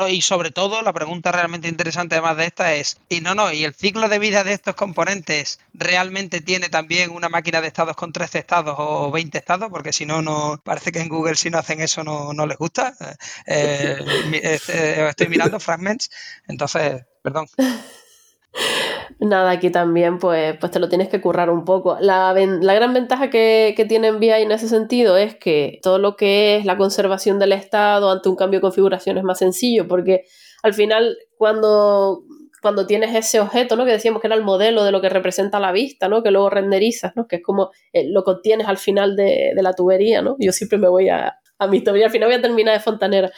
Y 0.10 0.22
sobre 0.22 0.52
todo, 0.52 0.82
la 0.82 0.94
pregunta 0.94 1.32
realmente 1.32 1.68
interesante 1.68 2.16
además 2.16 2.38
de 2.38 2.46
esta 2.46 2.74
es, 2.74 2.98
y 3.08 3.22
no, 3.22 3.36
no, 3.36 3.52
¿y 3.52 3.64
el 3.64 3.76
ciclo 3.76 4.10
de 4.10 4.20
vida 4.20 4.44
de 4.44 4.54
estos 4.54 4.76
componentes 4.76 5.60
realmente 5.74 6.42
tiene 6.42 6.70
también 6.70 7.12
una 7.12 7.30
máquina 7.30 7.62
de 7.62 7.68
estados 7.68 7.96
con 7.96 8.12
13 8.12 8.40
estados 8.40 8.76
o 8.78 9.12
20 9.12 9.38
estados? 9.38 9.70
Porque 9.70 9.94
si 9.94 10.06
no, 10.06 10.22
no 10.22 10.60
parece 10.64 10.92
que 10.92 11.00
en 11.00 11.10
Google 11.10 11.36
si 11.36 11.50
no 11.50 11.60
hacen 11.60 11.82
eso 11.82 12.04
no, 12.04 12.34
no 12.34 12.46
les 12.48 12.58
gusta. 12.58 12.94
Eh, 13.48 13.98
este, 14.44 15.08
estoy 15.08 15.28
mirando 15.28 15.60
fragments, 15.60 16.10
entonces, 16.48 17.04
perdón. 17.22 17.48
Nada, 19.20 19.52
aquí 19.52 19.70
también 19.70 20.20
pues, 20.20 20.58
pues 20.60 20.72
te 20.72 20.80
lo 20.80 20.90
tienes 20.90 21.10
que 21.10 21.22
currar 21.22 21.50
un 21.50 21.66
poco. 21.66 21.98
La, 22.00 22.34
gran 22.34 22.94
ventaja 22.94 23.30
que, 23.30 23.74
que 23.76 23.86
tiene 23.86 24.12
VI 24.12 24.44
en 24.44 24.52
ese 24.52 24.68
sentido 24.68 25.18
es 25.18 25.36
que 25.36 25.80
todo 25.82 25.98
lo 25.98 26.16
que 26.16 26.58
es 26.58 26.66
la 26.66 26.78
conservación 26.78 27.40
del 27.40 27.54
estado 27.54 28.12
ante 28.12 28.30
un 28.30 28.36
cambio 28.36 28.60
de 28.60 28.62
configuración 28.62 29.18
es 29.18 29.24
más 29.24 29.40
sencillo 29.40 29.88
porque 29.88 30.26
al 30.64 30.74
final 30.74 31.18
cuando, 31.38 32.24
cuando 32.62 32.88
tienes 32.88 33.14
ese 33.16 33.40
objeto, 33.40 33.76
¿no? 33.76 33.86
Que 33.86 33.92
decíamos 33.92 34.22
que 34.22 34.28
era 34.28 34.36
el 34.36 34.44
modelo 34.44 34.84
de 34.84 34.92
lo 34.92 35.02
que 35.02 35.10
representa 35.10 35.60
la 35.60 35.72
vista, 35.72 36.10
¿no? 36.10 36.24
Que 36.24 36.32
luego 36.32 36.50
renderizas, 36.50 37.16
¿no? 37.16 37.28
Que 37.28 37.38
es 37.38 37.44
como 37.44 37.72
eh, 37.94 38.10
lo 38.10 38.24
que 38.24 38.32
obtienes 38.32 38.68
al 38.68 38.78
final 38.78 39.16
de, 39.16 39.54
la 39.56 39.74
tubería, 39.74 40.22
¿no? 40.22 40.36
Yo 40.40 40.52
siempre 40.52 40.80
me 40.80 40.88
voy 40.88 41.10
a, 41.10 41.38
a 41.60 41.68
mi 41.68 41.84
tubería, 41.84 42.08
al 42.08 42.12
final 42.12 42.30
voy 42.30 42.38
a 42.38 42.42
terminar 42.42 42.74
de 42.74 42.80
fontanera. 42.80 43.32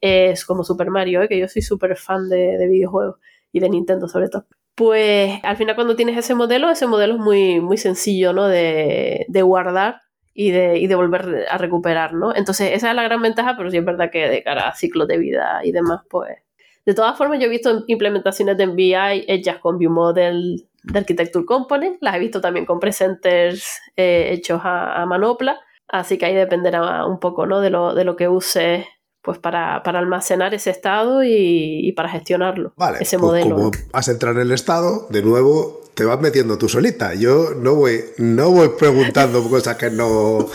Es 0.00 0.44
como 0.44 0.64
Super 0.64 0.90
Mario, 0.90 1.22
¿eh? 1.22 1.28
Que 1.28 1.38
yo 1.38 1.48
soy 1.48 1.62
súper 1.62 1.96
fan 1.96 2.28
de, 2.28 2.58
de 2.58 2.66
videojuegos 2.66 3.20
y 3.52 3.60
de 3.60 3.70
Nintendo 3.70 4.08
sobre 4.08 4.28
todo 4.28 4.46
pues 4.76 5.40
al 5.42 5.56
final 5.56 5.74
cuando 5.74 5.96
tienes 5.96 6.18
ese 6.18 6.34
modelo, 6.34 6.70
ese 6.70 6.86
modelo 6.86 7.14
es 7.14 7.18
muy, 7.18 7.60
muy 7.60 7.78
sencillo, 7.78 8.34
¿no? 8.34 8.46
De, 8.46 9.24
de 9.26 9.42
guardar 9.42 10.02
y 10.34 10.50
de, 10.50 10.78
y 10.78 10.86
de, 10.86 10.94
volver 10.94 11.46
a 11.50 11.56
recuperar, 11.56 12.12
¿no? 12.12 12.34
Entonces 12.36 12.72
esa 12.74 12.90
es 12.90 12.94
la 12.94 13.02
gran 13.02 13.22
ventaja, 13.22 13.56
pero 13.56 13.70
sí 13.70 13.78
es 13.78 13.84
verdad 13.84 14.10
que 14.12 14.28
de 14.28 14.42
cara 14.42 14.68
a 14.68 14.74
ciclos 14.74 15.08
de 15.08 15.18
vida 15.18 15.60
y 15.64 15.72
demás, 15.72 16.02
pues... 16.10 16.36
De 16.84 16.94
todas 16.94 17.18
formas, 17.18 17.40
yo 17.40 17.46
he 17.46 17.48
visto 17.48 17.84
implementaciones 17.88 18.56
de 18.56 18.66
MVI 18.66 19.24
hechas 19.26 19.58
con 19.58 19.76
ViewModel 19.78 20.68
de 20.84 20.98
Architecture 20.98 21.44
Component, 21.44 21.96
las 22.00 22.14
he 22.14 22.20
visto 22.20 22.40
también 22.40 22.64
con 22.64 22.78
presenters 22.78 23.80
eh, 23.96 24.28
hechos 24.30 24.60
a, 24.62 25.02
a, 25.02 25.06
manopla, 25.06 25.58
así 25.88 26.16
que 26.16 26.26
ahí 26.26 26.34
dependerá 26.34 27.06
un 27.06 27.18
poco, 27.18 27.46
¿no? 27.46 27.60
De 27.60 27.70
lo, 27.70 27.94
de 27.94 28.04
lo 28.04 28.14
que 28.14 28.28
uses 28.28 28.86
pues 29.26 29.38
para, 29.38 29.78
almacenar 29.78 30.54
ese 30.54 30.70
estado 30.70 31.24
y, 31.24 31.92
para 31.96 32.08
gestionarlo. 32.08 32.72
Vale, 32.76 32.98
ese 33.00 33.18
pues 33.18 33.28
modelo. 33.28 33.56
Como 33.56 33.70
vas 33.92 34.08
a 34.08 34.12
entrar 34.12 34.36
en 34.36 34.42
el 34.42 34.52
estado, 34.52 35.08
de 35.10 35.22
nuevo 35.22 35.80
te 35.96 36.04
vas 36.04 36.20
metiendo 36.20 36.58
tú 36.58 36.68
solita. 36.68 37.14
Yo 37.14 37.54
no 37.56 37.74
voy, 37.74 38.04
no 38.18 38.50
voy 38.50 38.68
preguntando 38.78 39.42
cosas 39.50 39.76
que 39.76 39.90
no. 39.90 40.46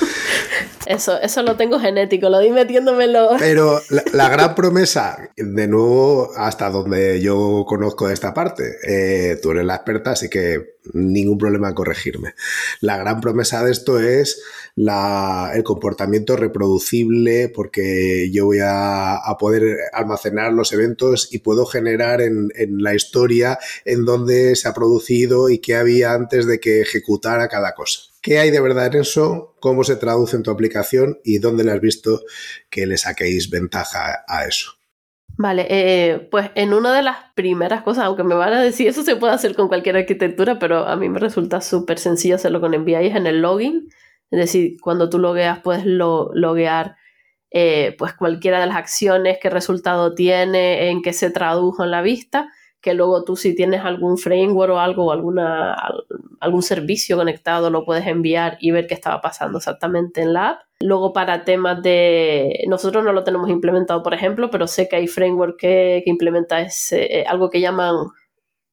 Eso, 0.85 1.19
eso 1.19 1.41
lo 1.41 1.57
tengo 1.57 1.79
genético, 1.79 2.29
lo 2.29 2.39
di 2.39 2.51
metiéndomelo. 2.51 3.31
Pero 3.39 3.81
la, 4.13 4.29
gran 4.29 4.53
promesa, 4.53 5.17
de 5.35 5.67
nuevo, 5.67 6.31
hasta 6.37 6.69
donde 6.69 7.19
yo 7.21 7.65
conozco 7.67 8.07
esta 8.09 8.33
parte, 8.35 8.75
eh, 8.87 9.39
tú 9.41 9.51
eres 9.51 9.65
la 9.65 9.75
experta, 9.75 10.11
así 10.11 10.29
que 10.29 10.75
ningún 10.93 11.37
problema 11.37 11.69
en 11.69 11.75
corregirme. 11.75 12.33
La 12.79 12.97
gran 12.97 13.21
promesa 13.21 13.63
de 13.63 13.71
esto 13.71 13.99
es 13.99 14.41
la, 14.75 15.51
el 15.53 15.63
comportamiento 15.63 16.35
reproducible, 16.35 17.49
porque 17.49 18.29
yo 18.31 18.45
voy 18.45 18.59
a, 18.63 19.19
poder 19.39 19.77
almacenar 19.93 20.53
los 20.53 20.71
eventos 20.73 21.29
y 21.31 21.39
puedo 21.39 21.65
generar 21.65 22.21
en, 22.21 22.49
en 22.55 22.83
la 22.83 22.93
historia 22.93 23.57
en 23.85 24.05
donde 24.05 24.55
se 24.55 24.67
ha 24.67 24.73
producido 24.73 25.30
y 25.49 25.59
qué 25.59 25.75
había 25.75 26.13
antes 26.13 26.45
de 26.45 26.59
que 26.59 26.81
ejecutara 26.81 27.47
cada 27.47 27.73
cosa. 27.73 28.01
¿Qué 28.21 28.39
hay 28.39 28.51
de 28.51 28.61
verdad 28.61 28.87
en 28.87 29.01
eso? 29.01 29.55
¿Cómo 29.59 29.83
se 29.83 29.95
traduce 29.95 30.35
en 30.35 30.43
tu 30.43 30.51
aplicación? 30.51 31.19
¿Y 31.23 31.39
dónde 31.39 31.63
le 31.63 31.71
has 31.71 31.81
visto 31.81 32.21
que 32.69 32.85
le 32.85 32.97
saquéis 32.97 33.49
ventaja 33.49 34.23
a 34.27 34.45
eso? 34.45 34.73
Vale, 35.37 35.65
eh, 35.69 36.27
pues 36.29 36.51
en 36.55 36.73
una 36.73 36.93
de 36.93 37.01
las 37.01 37.17
primeras 37.35 37.81
cosas, 37.81 38.05
aunque 38.05 38.23
me 38.23 38.35
van 38.35 38.53
a 38.53 38.61
decir, 38.61 38.87
eso 38.87 39.01
se 39.01 39.15
puede 39.15 39.33
hacer 39.33 39.55
con 39.55 39.69
cualquier 39.69 39.97
arquitectura, 39.97 40.59
pero 40.59 40.85
a 40.85 40.95
mí 40.95 41.09
me 41.09 41.19
resulta 41.19 41.61
súper 41.61 41.97
sencillo 41.97 42.35
hacerlo 42.35 42.61
con 42.61 42.73
es 42.73 43.15
en 43.15 43.25
el 43.25 43.41
login. 43.41 43.89
Es 44.29 44.39
decir, 44.39 44.77
cuando 44.81 45.09
tú 45.09 45.17
logueas, 45.17 45.59
puedes 45.59 45.83
loguear 45.85 46.95
eh, 47.49 47.95
pues 47.97 48.13
cualquiera 48.13 48.59
de 48.59 48.67
las 48.67 48.75
acciones, 48.75 49.39
qué 49.41 49.49
resultado 49.49 50.13
tiene, 50.13 50.89
en 50.89 51.01
qué 51.01 51.11
se 51.11 51.31
tradujo 51.31 51.83
en 51.83 51.91
la 51.91 52.01
vista 52.01 52.49
que 52.81 52.95
luego 52.95 53.23
tú 53.23 53.35
si 53.35 53.55
tienes 53.55 53.85
algún 53.85 54.17
framework 54.17 54.73
o 54.73 54.79
algo 54.79 55.05
o 55.05 55.11
alguna, 55.11 55.75
algún 56.39 56.63
servicio 56.63 57.15
conectado 57.15 57.69
lo 57.69 57.85
puedes 57.85 58.07
enviar 58.07 58.57
y 58.59 58.71
ver 58.71 58.87
qué 58.87 58.95
estaba 58.95 59.21
pasando 59.21 59.59
exactamente 59.59 60.21
en 60.21 60.33
la 60.33 60.49
app. 60.49 60.61
Luego 60.79 61.13
para 61.13 61.45
temas 61.45 61.83
de... 61.83 62.63
Nosotros 62.67 63.03
no 63.03 63.13
lo 63.13 63.23
tenemos 63.23 63.49
implementado, 63.51 64.01
por 64.01 64.15
ejemplo, 64.15 64.49
pero 64.49 64.65
sé 64.65 64.89
que 64.89 64.95
hay 64.95 65.07
framework 65.07 65.59
que, 65.59 66.01
que 66.03 66.09
implementa 66.09 66.59
ese, 66.59 67.19
eh, 67.19 67.25
algo 67.27 67.51
que 67.51 67.61
llaman 67.61 68.07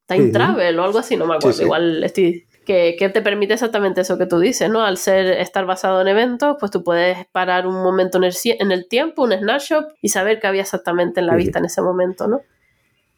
time 0.07 0.31
travel 0.31 0.79
o 0.79 0.85
algo 0.85 0.99
así, 0.99 1.17
no 1.17 1.27
me 1.27 1.35
acuerdo. 1.35 1.63
Igual 1.63 2.03
estoy... 2.03 2.47
Que, 2.65 2.97
que, 2.99 3.09
te 3.09 3.23
permite 3.23 3.55
exactamente 3.55 4.03
eso 4.03 4.19
que 4.19 4.27
tú 4.27 4.39
dices, 4.39 4.69
¿no? 4.69 4.83
Al 4.83 4.99
ser 4.99 5.27
estar 5.41 5.65
basado 5.65 6.03
en 6.03 6.09
eventos, 6.09 6.57
pues 6.61 6.71
tú 6.71 6.85
puedes 6.85 7.27
parar 7.33 7.67
un 7.67 7.83
momento 7.83 8.19
en 8.19 8.25
el, 8.25 8.35
en 8.45 8.73
el 8.73 8.89
tiempo, 8.89 9.23
un 9.23 9.33
snapshot, 9.33 9.87
y 10.03 10.11
saber 10.11 10.39
qué 10.39 10.49
había 10.49 10.61
exactamente 10.61 11.21
en 11.21 11.27
la 11.27 11.35
vista 11.35 11.61
en 11.61 11.65
ese 11.65 11.81
momento, 11.81 12.29
¿no? 12.29 12.43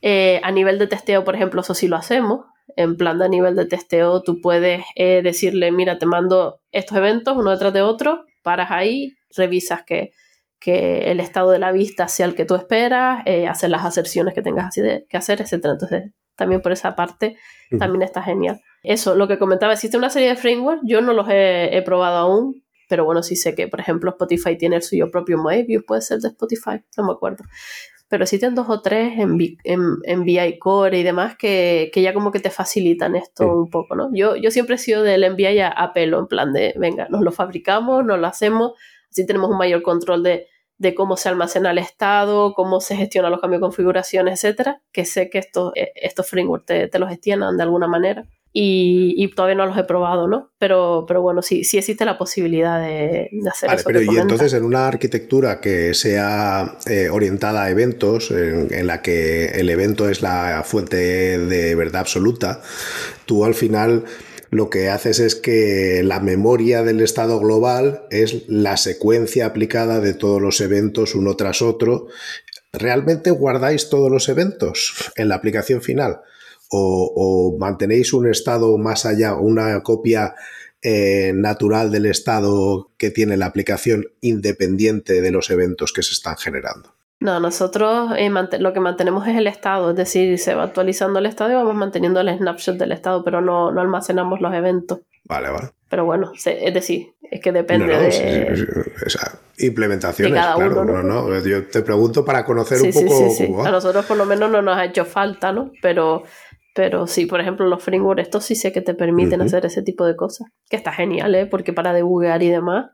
Eh, 0.02 0.40
a 0.42 0.50
nivel 0.50 0.78
de 0.78 0.86
testeo, 0.86 1.24
por 1.24 1.34
ejemplo, 1.34 1.60
eso 1.60 1.74
sí 1.74 1.88
lo 1.88 1.96
hacemos. 1.96 2.46
En 2.76 2.96
plan 2.96 3.18
de 3.18 3.24
a 3.24 3.28
nivel 3.28 3.56
de 3.56 3.66
testeo, 3.66 4.22
tú 4.22 4.40
puedes 4.40 4.84
eh, 4.94 5.22
decirle, 5.22 5.72
mira, 5.72 5.98
te 5.98 6.06
mando 6.06 6.60
estos 6.70 6.96
eventos 6.96 7.36
uno 7.36 7.50
detrás 7.50 7.72
de 7.72 7.82
otro, 7.82 8.24
paras 8.42 8.70
ahí, 8.70 9.14
revisas 9.36 9.82
que, 9.84 10.12
que 10.60 11.10
el 11.10 11.20
estado 11.20 11.50
de 11.50 11.58
la 11.58 11.72
vista 11.72 12.06
sea 12.06 12.26
el 12.26 12.34
que 12.34 12.44
tú 12.44 12.54
esperas, 12.54 13.22
eh, 13.26 13.48
hacer 13.48 13.70
las 13.70 13.84
aserciones 13.84 14.34
que 14.34 14.42
tengas 14.42 14.66
así 14.66 14.80
de, 14.80 15.04
que 15.08 15.16
hacer, 15.16 15.40
etc. 15.40 15.52
Entonces, 15.52 16.12
también 16.36 16.62
por 16.62 16.72
esa 16.72 16.94
parte, 16.94 17.36
también 17.78 18.02
está 18.02 18.22
genial. 18.22 18.60
Eso, 18.82 19.14
lo 19.14 19.28
que 19.28 19.38
comentaba, 19.38 19.72
existe 19.72 19.98
una 19.98 20.08
serie 20.08 20.28
de 20.28 20.36
frameworks, 20.36 20.82
yo 20.84 21.00
no 21.00 21.12
los 21.12 21.28
he, 21.28 21.76
he 21.76 21.82
probado 21.82 22.18
aún, 22.18 22.64
pero 22.88 23.04
bueno, 23.04 23.22
sí 23.22 23.36
sé 23.36 23.54
que, 23.54 23.68
por 23.68 23.80
ejemplo, 23.80 24.10
Spotify 24.10 24.56
tiene 24.56 24.76
el 24.76 24.82
suyo 24.82 25.10
propio 25.10 25.36
Moebius, 25.38 25.84
puede 25.86 26.00
ser 26.00 26.20
de 26.20 26.28
Spotify, 26.28 26.82
no 26.96 27.04
me 27.04 27.12
acuerdo 27.12 27.44
pero 28.10 28.24
existen 28.24 28.56
dos 28.56 28.68
o 28.68 28.82
tres 28.82 29.20
en, 29.20 29.38
en, 29.62 29.80
en 30.02 30.24
VI 30.24 30.58
Core 30.58 30.98
y 30.98 31.04
demás 31.04 31.36
que, 31.36 31.92
que, 31.94 32.02
ya 32.02 32.12
como 32.12 32.32
que 32.32 32.40
te 32.40 32.50
facilitan 32.50 33.14
esto 33.14 33.46
un 33.46 33.70
poco, 33.70 33.94
¿no? 33.94 34.10
Yo, 34.12 34.34
yo 34.34 34.50
siempre 34.50 34.74
he 34.74 34.78
sido 34.78 35.04
del 35.04 35.22
enviar 35.22 35.72
a, 35.76 35.92
pelo, 35.92 36.18
en 36.18 36.26
plan 36.26 36.52
de, 36.52 36.74
venga, 36.76 37.06
nos 37.08 37.20
lo 37.20 37.30
fabricamos, 37.30 38.04
nos 38.04 38.18
lo 38.18 38.26
hacemos, 38.26 38.72
así 39.08 39.24
tenemos 39.24 39.48
un 39.48 39.58
mayor 39.58 39.82
control 39.82 40.24
de, 40.24 40.48
de 40.76 40.92
cómo 40.92 41.16
se 41.16 41.28
almacena 41.28 41.70
el 41.70 41.78
estado, 41.78 42.52
cómo 42.54 42.80
se 42.80 42.96
gestiona 42.96 43.30
los 43.30 43.40
cambios 43.40 43.60
de 43.60 43.66
configuración, 43.66 44.26
etcétera, 44.26 44.82
que 44.90 45.04
sé 45.04 45.30
que 45.30 45.38
estos, 45.38 45.72
eh, 45.76 45.92
estos 45.94 46.28
frameworks 46.28 46.66
te, 46.66 46.88
te 46.88 46.98
los 46.98 47.10
gestionan 47.10 47.56
de 47.56 47.62
alguna 47.62 47.86
manera 47.86 48.26
y, 48.52 49.28
todavía 49.34 49.54
no 49.54 49.66
los 49.66 49.78
he 49.78 49.84
probado, 49.84 50.26
¿no? 50.26 50.50
Pero, 50.58 51.04
pero 51.06 51.22
bueno, 51.22 51.40
sí, 51.40 51.62
sí 51.62 51.78
existe 51.78 52.04
la 52.04 52.18
posibilidad 52.18 52.80
de, 52.80 53.30
hacer 53.48 53.68
vale, 53.68 53.82
Pero 53.84 54.02
y 54.02 54.18
entonces 54.18 54.52
en 54.54 54.64
una 54.64 54.88
arquitectura 54.88 55.60
que 55.60 55.94
sea 55.94 56.76
eh, 56.86 57.08
orientada 57.10 57.64
a 57.64 57.70
eventos, 57.70 58.32
en, 58.32 58.86
la 58.86 59.02
que 59.02 59.46
el 59.46 59.70
evento 59.70 60.08
es 60.08 60.20
la 60.22 60.62
fuente 60.64 60.96
de 60.96 61.74
verdad 61.76 62.00
absoluta, 62.00 62.60
tú 63.24 63.44
al 63.44 63.54
final 63.54 64.04
lo 64.50 64.68
que 64.68 64.88
haces 64.88 65.20
es 65.20 65.36
que 65.36 66.02
la 66.02 66.18
memoria 66.18 66.82
del 66.82 67.00
estado 67.02 67.38
global 67.38 68.02
es 68.10 68.48
la 68.48 68.76
secuencia 68.76 69.46
aplicada 69.46 70.00
de 70.00 70.12
todos 70.12 70.42
los 70.42 70.60
eventos 70.60 71.14
uno 71.14 71.36
tras 71.36 71.62
otro. 71.62 72.08
¿Realmente 72.72 73.30
guardáis 73.30 73.90
todos 73.90 74.10
los 74.10 74.28
eventos 74.28 75.12
en 75.14 75.28
la 75.28 75.36
aplicación 75.36 75.82
final? 75.82 76.22
O, 76.70 77.56
mantenéis 77.58 78.12
un 78.12 78.28
estado 78.28 78.78
más 78.78 79.06
allá, 79.06 79.34
una 79.34 79.82
copia 79.82 80.34
eh, 80.82 81.32
natural 81.34 81.90
del 81.90 82.06
estado 82.06 82.90
que 82.96 83.10
tiene 83.10 83.36
la 83.36 83.46
aplicación 83.46 84.06
independiente 84.20 85.20
de 85.20 85.30
los 85.30 85.50
eventos 85.50 85.92
que 85.92 86.02
se 86.02 86.12
están 86.12 86.36
generando. 86.36 86.94
No, 87.20 87.38
nosotros 87.38 88.12
eh, 88.16 88.30
lo 88.58 88.72
que 88.72 88.80
mantenemos 88.80 89.28
es 89.28 89.36
el 89.36 89.46
estado, 89.46 89.90
es 89.90 89.96
decir, 89.96 90.38
se 90.38 90.54
va 90.54 90.62
actualizando 90.64 91.18
el 91.18 91.26
estado 91.26 91.50
y 91.50 91.54
vamos 91.54 91.74
manteniendo 91.74 92.20
el 92.20 92.34
snapshot 92.38 92.78
del 92.78 92.92
estado, 92.92 93.22
pero 93.22 93.42
no, 93.42 93.68
almacenamos 93.68 94.40
los 94.40 94.54
eventos. 94.54 95.00
Vale, 95.24 95.50
vale. 95.50 95.68
Pero 95.90 96.06
bueno, 96.06 96.32
es 96.34 96.74
decir, 96.74 97.12
es 97.30 97.40
que 97.42 97.52
depende 97.52 97.94
de... 97.94 98.62
implementaciones, 99.58 100.32
claro. 100.32 100.84
¿no? 100.84 101.02
¿no? 101.02 101.40
Yo 101.44 101.66
te 101.66 101.82
pregunto 101.82 102.24
para 102.24 102.44
conocer 102.44 102.80
un 102.80 102.90
poco... 102.90 103.66
A 103.66 103.70
nosotros 103.70 104.06
por 104.06 104.16
lo 104.16 104.24
menos 104.24 104.50
no 104.50 104.62
nos 104.62 104.78
ha 104.78 104.86
hecho 104.86 105.04
falta, 105.04 105.52
¿no? 105.52 105.72
Pero 105.82 106.24
Pero 106.74 107.06
sí, 107.06 107.26
por 107.26 107.40
ejemplo, 107.40 107.66
los 107.66 107.82
frameworks 107.82 108.22
estos 108.22 108.44
sí 108.44 108.54
sé 108.54 108.72
que 108.72 108.80
te 108.80 108.94
permiten 108.94 109.40
hacer 109.40 109.66
ese 109.66 109.82
tipo 109.82 110.06
de 110.06 110.16
cosas. 110.16 110.48
Que 110.68 110.76
está 110.76 110.92
genial, 110.92 111.34
¿eh? 111.34 111.46
Porque 111.46 111.72
para 111.72 111.92
debuguear 111.92 112.42
y 112.42 112.48
demás, 112.48 112.90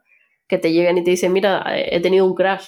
que 0.47 0.57
te 0.57 0.71
lleguen 0.71 0.97
y 0.97 1.03
te 1.03 1.11
dicen, 1.11 1.33
mira, 1.33 1.63
he 1.75 1.99
tenido 2.01 2.25
un 2.25 2.33
crash. 2.33 2.67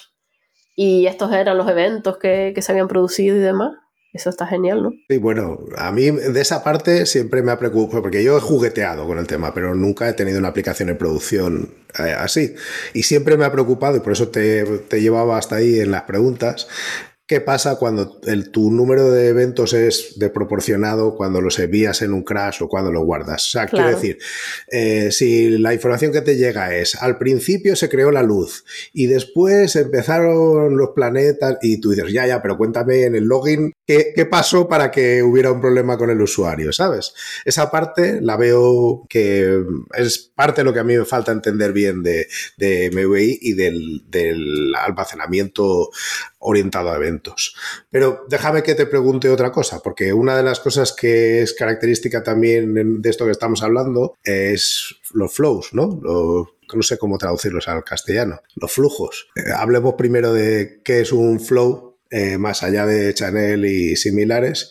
Y 0.76 1.06
estos 1.06 1.32
eran 1.32 1.58
los 1.58 1.68
eventos 1.68 2.18
que, 2.18 2.52
que 2.54 2.62
se 2.62 2.72
habían 2.72 2.88
producido 2.88 3.36
y 3.36 3.40
demás. 3.40 3.72
Eso 4.12 4.28
está 4.28 4.46
genial, 4.46 4.82
¿no? 4.82 4.90
Sí, 5.08 5.18
bueno, 5.18 5.58
a 5.76 5.92
mí 5.92 6.10
de 6.10 6.40
esa 6.40 6.64
parte 6.64 7.06
siempre 7.06 7.42
me 7.42 7.52
ha 7.52 7.58
preocupado, 7.60 8.02
porque 8.02 8.24
yo 8.24 8.36
he 8.36 8.40
jugueteado 8.40 9.06
con 9.06 9.18
el 9.18 9.26
tema, 9.28 9.54
pero 9.54 9.74
nunca 9.76 10.08
he 10.08 10.14
tenido 10.14 10.40
una 10.40 10.48
aplicación 10.48 10.88
en 10.88 10.98
producción 10.98 11.74
eh, 11.96 12.14
así. 12.18 12.54
Y 12.92 13.04
siempre 13.04 13.36
me 13.36 13.44
ha 13.44 13.52
preocupado, 13.52 13.96
y 13.96 14.00
por 14.00 14.12
eso 14.12 14.28
te, 14.28 14.64
te 14.64 15.00
llevaba 15.00 15.38
hasta 15.38 15.56
ahí 15.56 15.78
en 15.78 15.92
las 15.92 16.02
preguntas, 16.02 16.66
¿Qué 17.30 17.40
pasa 17.40 17.76
cuando 17.76 18.18
el, 18.26 18.50
tu 18.50 18.72
número 18.72 19.08
de 19.12 19.28
eventos 19.28 19.72
es 19.72 20.18
desproporcionado 20.18 21.14
cuando 21.14 21.40
los 21.40 21.60
envías 21.60 22.02
en 22.02 22.12
un 22.12 22.24
crash 22.24 22.60
o 22.60 22.68
cuando 22.68 22.90
los 22.90 23.04
guardas? 23.04 23.46
O 23.46 23.50
sea, 23.52 23.66
quiero 23.68 23.88
decir, 23.88 24.18
eh, 24.66 25.12
si 25.12 25.50
la 25.50 25.72
información 25.72 26.10
que 26.10 26.22
te 26.22 26.36
llega 26.36 26.74
es 26.74 26.96
al 26.96 27.18
principio 27.18 27.76
se 27.76 27.88
creó 27.88 28.10
la 28.10 28.24
luz 28.24 28.64
y 28.92 29.06
después 29.06 29.76
empezaron 29.76 30.76
los 30.76 30.88
planetas 30.88 31.58
y 31.62 31.80
tú 31.80 31.90
dices, 31.90 32.12
ya, 32.12 32.26
ya, 32.26 32.42
pero 32.42 32.58
cuéntame 32.58 33.04
en 33.04 33.14
el 33.14 33.26
login 33.26 33.74
qué, 34.14 34.26
pasó 34.26 34.68
para 34.68 34.90
que 34.90 35.22
hubiera 35.22 35.50
un 35.50 35.60
problema 35.60 35.96
con 35.96 36.10
el 36.10 36.20
usuario, 36.20 36.72
¿sabes? 36.72 37.12
Esa 37.44 37.70
parte 37.70 38.20
la 38.20 38.36
veo 38.36 39.04
que 39.08 39.64
es 39.94 40.30
parte 40.34 40.60
de 40.60 40.64
lo 40.64 40.72
que 40.72 40.80
a 40.80 40.84
mí 40.84 40.96
me 40.96 41.04
falta 41.04 41.32
entender 41.32 41.72
bien 41.72 42.02
de, 42.02 42.28
MVI 42.92 43.38
y 43.40 43.52
del, 43.54 44.02
del 44.08 44.74
almacenamiento 44.74 45.90
orientado 46.38 46.90
a 46.90 46.96
eventos. 46.96 47.54
Pero 47.90 48.24
déjame 48.28 48.62
que 48.62 48.74
te 48.74 48.86
pregunte 48.86 49.28
otra 49.28 49.50
cosa, 49.52 49.80
porque 49.80 50.12
una 50.12 50.36
de 50.36 50.42
las 50.42 50.60
cosas 50.60 50.92
que 50.92 51.42
es 51.42 51.52
característica 51.52 52.22
también 52.22 53.02
de 53.02 53.10
esto 53.10 53.24
que 53.24 53.32
estamos 53.32 53.62
hablando 53.62 54.16
es 54.24 54.96
los 55.12 55.32
flows, 55.32 55.72
¿no? 55.72 56.00
no 56.76 56.82
sé 56.82 56.98
cómo 56.98 57.18
traducirlos 57.18 57.68
al 57.68 57.84
castellano, 57.84 58.40
los 58.54 58.72
flujos. 58.72 59.28
Eh, 59.36 59.50
hablemos 59.54 59.94
primero 59.94 60.32
de 60.32 60.80
qué 60.84 61.00
es 61.00 61.12
un 61.12 61.40
flow, 61.40 61.89
eh, 62.10 62.38
más 62.38 62.62
allá 62.62 62.86
de 62.86 63.14
Chanel 63.14 63.64
y 63.64 63.96
similares, 63.96 64.70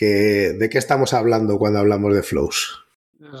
¿de 0.00 0.68
qué 0.70 0.78
estamos 0.78 1.12
hablando 1.14 1.58
cuando 1.58 1.78
hablamos 1.78 2.14
de 2.14 2.22
flows? 2.22 2.84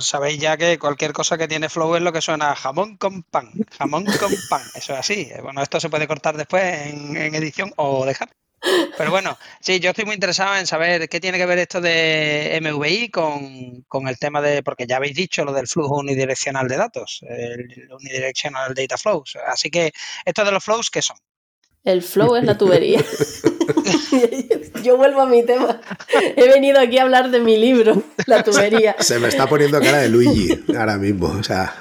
Sabéis 0.00 0.38
ya 0.38 0.56
que 0.56 0.78
cualquier 0.78 1.12
cosa 1.12 1.36
que 1.36 1.48
tiene 1.48 1.68
flow 1.68 1.96
es 1.96 2.02
lo 2.02 2.12
que 2.12 2.20
suena 2.20 2.54
jamón 2.54 2.96
con 2.96 3.22
pan, 3.22 3.50
jamón 3.76 4.04
con 4.04 4.32
pan, 4.48 4.62
eso 4.74 4.92
es 4.94 4.98
así. 4.98 5.30
Bueno, 5.42 5.62
esto 5.62 5.78
se 5.78 5.90
puede 5.90 6.06
cortar 6.06 6.36
después 6.36 6.62
en, 6.86 7.34
edición 7.34 7.72
o 7.76 8.06
dejar. 8.06 8.30
Pero 8.96 9.10
bueno, 9.10 9.36
sí, 9.60 9.78
yo 9.78 9.90
estoy 9.90 10.06
muy 10.06 10.14
interesado 10.14 10.56
en 10.56 10.66
saber 10.66 11.06
qué 11.08 11.20
tiene 11.20 11.36
que 11.36 11.44
ver 11.44 11.58
esto 11.58 11.82
de 11.82 12.58
MVI 12.62 13.10
con, 13.10 14.08
el 14.08 14.18
tema 14.18 14.40
de, 14.40 14.62
porque 14.62 14.86
ya 14.86 14.96
habéis 14.96 15.14
dicho 15.16 15.44
lo 15.44 15.52
del 15.52 15.68
flujo 15.68 15.98
unidireccional 15.98 16.66
de 16.66 16.76
datos, 16.78 17.20
el 17.28 17.92
unidirectional 17.92 18.72
data 18.74 18.96
flows. 18.96 19.36
Así 19.46 19.70
que, 19.70 19.92
¿esto 20.24 20.44
de 20.46 20.52
los 20.52 20.64
flows 20.64 20.90
qué 20.90 21.02
son? 21.02 21.18
El 21.84 22.00
flow 22.00 22.34
es 22.36 22.44
la 22.44 22.56
tubería. 22.58 23.00
Yo 24.82 24.96
vuelvo 24.96 25.20
a 25.20 25.26
mi 25.26 25.44
tema. 25.44 25.80
He 26.36 26.48
venido 26.48 26.80
aquí 26.80 26.98
a 26.98 27.02
hablar 27.02 27.30
de 27.30 27.40
mi 27.40 27.58
libro, 27.58 28.02
La 28.26 28.42
tubería. 28.42 28.96
Se 29.00 29.18
me 29.18 29.28
está 29.28 29.46
poniendo 29.46 29.80
cara 29.80 29.98
de 29.98 30.08
Luigi 30.08 30.64
ahora 30.76 30.96
mismo. 30.96 31.28
O 31.28 31.42
sea. 31.42 31.74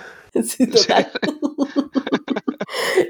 Sí, 0.43 0.67
total. 0.67 1.09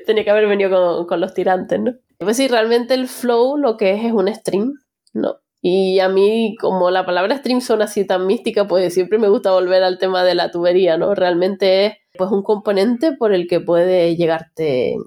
Tenía 0.05 0.23
que 0.23 0.29
haber 0.29 0.47
venido 0.47 1.07
con, 1.07 1.21
los 1.21 1.33
tirantes, 1.33 1.79
¿no? 1.79 1.93
Pues 2.19 2.37
sí, 2.37 2.47
realmente 2.47 2.93
el 2.93 3.07
flow 3.07 3.57
lo 3.57 3.77
que 3.77 3.93
es 3.93 4.05
es 4.05 4.11
un 4.11 4.33
stream, 4.33 4.73
¿no? 5.13 5.37
Y 5.61 5.99
a 5.99 6.09
mí, 6.09 6.57
como 6.59 6.91
la 6.91 7.05
palabra 7.05 7.37
stream 7.37 7.61
son 7.61 7.81
así 7.81 8.05
tan 8.05 8.27
mística, 8.27 8.67
pues 8.67 8.93
siempre 8.93 9.17
me 9.17 9.29
gusta 9.29 9.51
volver 9.51 9.83
al 9.83 9.97
tema 9.97 10.23
de 10.25 10.35
la 10.35 10.51
tubería, 10.51 10.97
¿no? 10.97 11.15
Realmente 11.15 11.85
es 11.85 11.93
pues 12.17 12.29
un 12.31 12.43
componente 12.43 13.13
por 13.13 13.33
el 13.33 13.47
que 13.47 13.61
puede 13.61 14.17
llegarte 14.17 14.97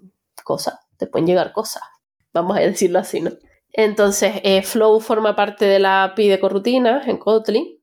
cosas 0.42 0.85
te 0.96 1.06
pueden 1.06 1.26
llegar 1.26 1.52
cosas, 1.52 1.82
vamos 2.32 2.56
a 2.56 2.60
decirlo 2.60 2.98
así, 2.98 3.20
¿no? 3.20 3.30
Entonces, 3.72 4.40
eh, 4.42 4.62
Flow 4.62 5.00
forma 5.00 5.36
parte 5.36 5.66
de 5.66 5.78
la 5.78 6.04
API 6.04 6.28
de 6.28 6.40
corrutinas 6.40 7.06
en 7.08 7.18
Kotlin 7.18 7.78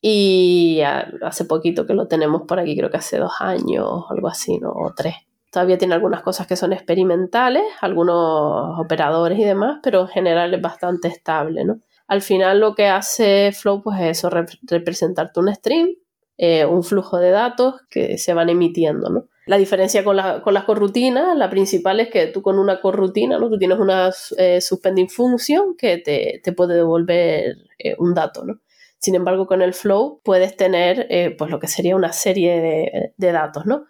y 0.00 0.80
hace 1.22 1.44
poquito 1.44 1.86
que 1.86 1.94
lo 1.94 2.08
tenemos 2.08 2.42
por 2.42 2.58
aquí, 2.58 2.76
creo 2.76 2.90
que 2.90 2.96
hace 2.96 3.18
dos 3.18 3.34
años, 3.40 4.04
algo 4.10 4.28
así, 4.28 4.58
¿no? 4.58 4.70
O 4.72 4.92
tres. 4.94 5.14
Todavía 5.50 5.78
tiene 5.78 5.94
algunas 5.94 6.22
cosas 6.22 6.46
que 6.46 6.56
son 6.56 6.72
experimentales, 6.72 7.62
algunos 7.80 8.78
operadores 8.78 9.38
y 9.38 9.44
demás, 9.44 9.78
pero 9.82 10.02
en 10.02 10.08
general 10.08 10.54
es 10.54 10.60
bastante 10.60 11.08
estable, 11.08 11.64
¿no? 11.64 11.80
Al 12.06 12.22
final 12.22 12.60
lo 12.60 12.74
que 12.74 12.86
hace 12.86 13.52
Flow 13.52 13.82
pues 13.82 14.00
es 14.00 14.18
eso, 14.18 14.30
representarte 14.62 15.40
un 15.40 15.54
stream, 15.54 15.90
eh, 16.36 16.64
un 16.64 16.82
flujo 16.82 17.18
de 17.18 17.30
datos 17.30 17.74
que 17.90 18.18
se 18.18 18.34
van 18.34 18.48
emitiendo, 18.48 19.10
¿no? 19.10 19.24
La 19.48 19.56
diferencia 19.56 20.04
con, 20.04 20.14
las 20.14 20.64
corrutinas, 20.66 21.34
la 21.34 21.48
principal 21.48 22.00
es 22.00 22.10
que 22.10 22.26
tú 22.26 22.42
con 22.42 22.58
una 22.58 22.82
corrutina, 22.82 23.38
¿no? 23.38 23.48
Tú 23.48 23.56
tienes 23.56 23.78
una 23.78 24.10
eh, 24.36 24.60
suspending 24.60 25.08
function 25.08 25.74
que 25.74 25.96
te, 25.96 26.52
puede 26.52 26.74
devolver 26.74 27.56
eh, 27.78 27.96
un 27.98 28.12
dato, 28.12 28.44
¿no? 28.44 28.60
Sin 28.98 29.14
embargo, 29.14 29.46
con 29.46 29.62
el 29.62 29.72
flow 29.72 30.20
puedes 30.22 30.54
tener 30.54 31.06
eh, 31.08 31.34
pues 31.38 31.50
lo 31.50 31.60
que 31.60 31.66
sería 31.66 31.96
una 31.96 32.12
serie 32.12 33.14
de, 33.16 33.32
datos, 33.32 33.64
¿no? 33.64 33.86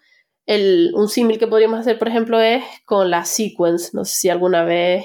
un 0.46 1.08
símil 1.08 1.38
que 1.38 1.48
podríamos 1.48 1.80
hacer, 1.80 1.98
por 1.98 2.08
ejemplo, 2.08 2.40
es 2.40 2.62
con 2.86 3.10
la 3.10 3.24
sequence. 3.24 3.90
No 3.94 4.04
sé 4.04 4.14
si 4.14 4.28
alguna 4.30 4.64
vez, 4.64 5.04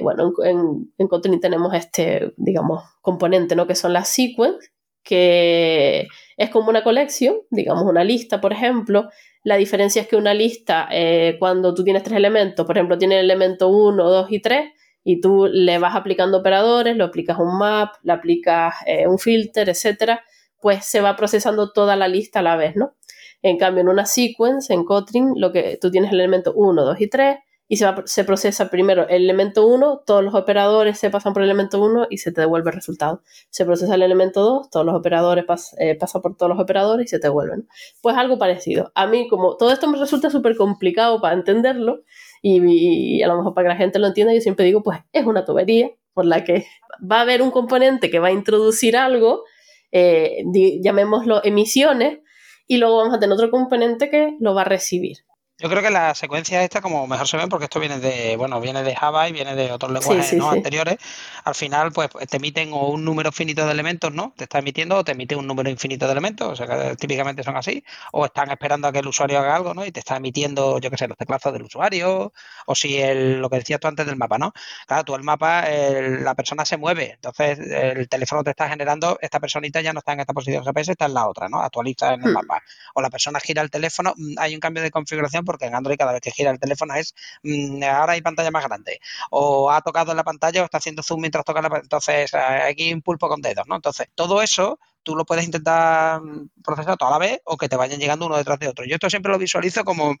bueno, 0.00 0.32
en, 0.42 0.92
en 0.96 1.08
Kotlin 1.08 1.40
tenemos 1.40 1.74
este, 1.74 2.32
digamos, 2.38 2.82
componente, 3.02 3.54
¿no? 3.54 3.66
Que 3.66 3.74
son 3.74 3.92
las 3.92 4.08
sequence, 4.08 4.70
que 5.02 6.08
es 6.36 6.50
como 6.50 6.70
una 6.70 6.82
colección, 6.84 7.36
digamos 7.50 7.84
una 7.84 8.04
lista, 8.04 8.40
por 8.40 8.52
ejemplo, 8.52 9.08
la 9.44 9.56
diferencia 9.56 10.02
es 10.02 10.08
que 10.08 10.16
una 10.16 10.34
lista, 10.34 10.88
eh, 10.90 11.36
cuando 11.38 11.74
tú 11.74 11.84
tienes 11.84 12.02
tres 12.02 12.16
elementos, 12.16 12.66
por 12.66 12.76
ejemplo, 12.76 12.98
tiene 12.98 13.18
el 13.18 13.24
elemento 13.24 13.68
1, 13.68 14.10
2 14.10 14.26
y 14.30 14.40
3, 14.40 14.70
y 15.04 15.20
tú 15.20 15.46
le 15.50 15.78
vas 15.78 15.96
aplicando 15.96 16.38
operadores, 16.38 16.96
lo 16.96 17.04
aplicas 17.04 17.38
un 17.38 17.56
map, 17.58 17.94
le 18.02 18.12
aplicas 18.12 18.74
eh, 18.86 19.06
un 19.06 19.18
filter, 19.18 19.68
etcétera, 19.68 20.22
pues 20.60 20.84
se 20.84 21.00
va 21.00 21.16
procesando 21.16 21.72
toda 21.72 21.96
la 21.96 22.08
lista 22.08 22.40
a 22.40 22.42
la 22.42 22.56
vez, 22.56 22.76
¿no? 22.76 22.96
En 23.40 23.56
cambio, 23.56 23.82
en 23.82 23.88
una 23.88 24.04
sequence, 24.04 24.74
en 24.74 24.84
Kotlin, 24.84 25.32
lo 25.36 25.52
que 25.52 25.78
tú 25.80 25.90
tienes 25.90 26.12
el 26.12 26.20
elemento 26.20 26.52
1, 26.54 26.84
2 26.84 27.00
y 27.00 27.08
3, 27.08 27.38
y 27.70 27.76
se, 27.76 28.24
procesa 28.24 28.70
primero 28.70 29.06
el 29.08 29.24
elemento 29.24 29.66
1, 29.66 30.02
todos 30.06 30.24
los 30.24 30.34
operadores 30.34 30.98
se 30.98 31.10
pasan 31.10 31.34
por 31.34 31.42
el 31.42 31.50
elemento 31.50 31.82
1 31.82 32.06
y 32.08 32.16
se 32.16 32.32
te 32.32 32.40
devuelve 32.40 32.70
el 32.70 32.76
resultado. 32.76 33.22
Se 33.50 33.66
procesa 33.66 33.94
el 33.94 34.02
elemento 34.02 34.40
2, 34.40 34.70
todos 34.70 34.86
los 34.86 34.94
operadores 34.94 35.44
eh, 35.78 35.94
pasan 35.94 36.22
por 36.22 36.34
todos 36.34 36.48
los 36.48 36.58
operadores 36.58 37.04
y 37.04 37.08
se 37.08 37.18
te 37.18 37.26
devuelven. 37.26 37.68
Pues 38.00 38.16
algo 38.16 38.38
parecido. 38.38 38.90
A 38.94 39.06
mí, 39.06 39.28
como 39.28 39.58
todo 39.58 39.70
esto 39.70 39.86
me 39.86 39.98
resulta 39.98 40.30
súper 40.30 40.56
complicado 40.56 41.20
para 41.20 41.34
entenderlo 41.34 42.00
y, 42.40 43.22
a 43.22 43.28
lo 43.28 43.36
mejor 43.36 43.52
para 43.52 43.66
que 43.66 43.74
la 43.74 43.76
gente 43.76 43.98
lo 43.98 44.06
entienda, 44.06 44.32
yo 44.32 44.40
siempre 44.40 44.64
digo, 44.64 44.82
pues 44.82 45.00
es 45.12 45.26
una 45.26 45.44
tubería 45.44 45.90
por 46.14 46.24
la 46.24 46.44
que 46.44 46.64
va 47.00 47.18
a 47.18 47.20
haber 47.20 47.42
un 47.42 47.50
componente 47.50 48.08
que 48.08 48.18
va 48.18 48.28
a 48.28 48.32
introducir 48.32 48.96
algo, 48.96 49.44
eh, 49.92 50.42
llamémoslo 50.82 51.44
emisiones, 51.44 52.20
y 52.66 52.78
luego 52.78 52.96
vamos 52.96 53.14
a 53.14 53.18
tener 53.18 53.34
otro 53.34 53.50
componente 53.50 54.08
que 54.08 54.36
lo 54.40 54.54
va 54.54 54.62
a 54.62 54.64
recibir. 54.64 55.27
Yo 55.60 55.68
creo 55.68 55.82
que 55.82 55.90
la 55.90 56.14
secuencia 56.14 56.62
esta, 56.62 56.80
como 56.80 57.08
mejor 57.08 57.26
se 57.26 57.36
ven, 57.36 57.48
porque 57.48 57.64
esto 57.64 57.80
viene 57.80 57.98
de, 57.98 58.36
bueno, 58.36 58.60
viene 58.60 58.84
de 58.84 58.94
Java 58.94 59.28
y 59.28 59.32
viene 59.32 59.56
de 59.56 59.72
otros 59.72 59.90
lenguajes 59.90 60.32
anteriores, 60.40 60.98
al 61.42 61.56
final, 61.56 61.90
pues 61.90 62.10
te 62.30 62.36
emiten 62.36 62.72
o 62.72 62.90
un 62.90 63.04
número 63.04 63.32
finito 63.32 63.66
de 63.66 63.72
elementos, 63.72 64.12
¿no? 64.12 64.32
Te 64.36 64.44
está 64.44 64.60
emitiendo 64.60 64.98
o 64.98 65.02
te 65.02 65.12
emite 65.12 65.34
un 65.34 65.48
número 65.48 65.68
infinito 65.68 66.06
de 66.06 66.12
elementos, 66.12 66.48
o 66.48 66.54
sea 66.54 66.68
que 66.68 66.94
típicamente 66.94 67.42
son 67.42 67.56
así, 67.56 67.82
o 68.12 68.24
están 68.24 68.52
esperando 68.52 68.86
a 68.86 68.92
que 68.92 69.00
el 69.00 69.08
usuario 69.08 69.40
haga 69.40 69.56
algo, 69.56 69.74
¿no? 69.74 69.84
Y 69.84 69.90
te 69.90 69.98
está 69.98 70.18
emitiendo, 70.18 70.78
yo 70.78 70.92
qué 70.92 70.96
sé, 70.96 71.08
los 71.08 71.18
teclados 71.18 71.52
del 71.52 71.62
usuario, 71.64 72.32
o 72.66 72.74
si 72.76 72.98
el, 72.98 73.40
lo 73.40 73.50
que 73.50 73.56
decías 73.56 73.80
tú 73.80 73.88
antes 73.88 74.06
del 74.06 74.14
mapa, 74.14 74.38
¿no? 74.38 74.52
Claro, 74.86 75.02
tú 75.02 75.16
el 75.16 75.24
mapa, 75.24 75.64
la 75.68 76.36
persona 76.36 76.64
se 76.64 76.76
mueve, 76.76 77.14
entonces 77.14 77.58
el 77.58 78.08
teléfono 78.08 78.44
te 78.44 78.50
está 78.50 78.68
generando, 78.68 79.18
esta 79.20 79.40
personita 79.40 79.80
ya 79.80 79.92
no 79.92 79.98
está 79.98 80.12
en 80.12 80.20
esta 80.20 80.32
posición 80.32 80.64
GPS, 80.64 80.92
está 80.92 81.06
en 81.06 81.14
la 81.14 81.26
otra, 81.26 81.48
¿no? 81.48 81.60
Actualiza 81.60 82.14
en 82.14 82.22
el 82.22 82.30
hmm. 82.30 82.34
mapa. 82.34 82.62
O 82.94 83.02
la 83.02 83.10
persona 83.10 83.40
gira 83.40 83.60
el 83.60 83.70
teléfono, 83.70 84.14
mm, 84.16 84.34
hay 84.38 84.54
un 84.54 84.60
cambio 84.60 84.84
de 84.84 84.92
configuración 84.92 85.47
porque 85.48 85.64
en 85.64 85.74
Android 85.74 85.96
cada 85.96 86.12
vez 86.12 86.20
que 86.20 86.30
gira 86.30 86.50
el 86.50 86.60
teléfono 86.60 86.94
es 86.94 87.14
mm, 87.42 87.82
ahora 87.84 88.12
hay 88.12 88.20
pantalla 88.20 88.50
más 88.50 88.64
grande 88.64 89.00
o 89.30 89.70
ha 89.70 89.80
tocado 89.80 90.10
en 90.10 90.18
la 90.18 90.24
pantalla 90.24 90.60
o 90.60 90.64
está 90.66 90.76
haciendo 90.76 91.02
zoom 91.02 91.22
mientras 91.22 91.42
toca 91.42 91.62
la 91.62 91.80
entonces 91.82 92.34
aquí 92.34 92.92
un 92.92 93.00
pulpo 93.00 93.28
con 93.28 93.40
dedos, 93.40 93.66
¿no? 93.66 93.76
Entonces, 93.76 94.08
todo 94.14 94.42
eso 94.42 94.78
tú 95.02 95.16
lo 95.16 95.24
puedes 95.24 95.46
intentar 95.46 96.20
procesar 96.62 96.98
toda 96.98 97.12
la 97.12 97.18
vez 97.18 97.40
o 97.44 97.56
que 97.56 97.68
te 97.68 97.76
vayan 97.76 97.98
llegando 97.98 98.26
uno 98.26 98.36
detrás 98.36 98.58
de 98.58 98.68
otro. 98.68 98.84
Yo 98.84 98.96
esto 98.96 99.08
siempre 99.08 99.32
lo 99.32 99.38
visualizo 99.38 99.82
como 99.84 100.14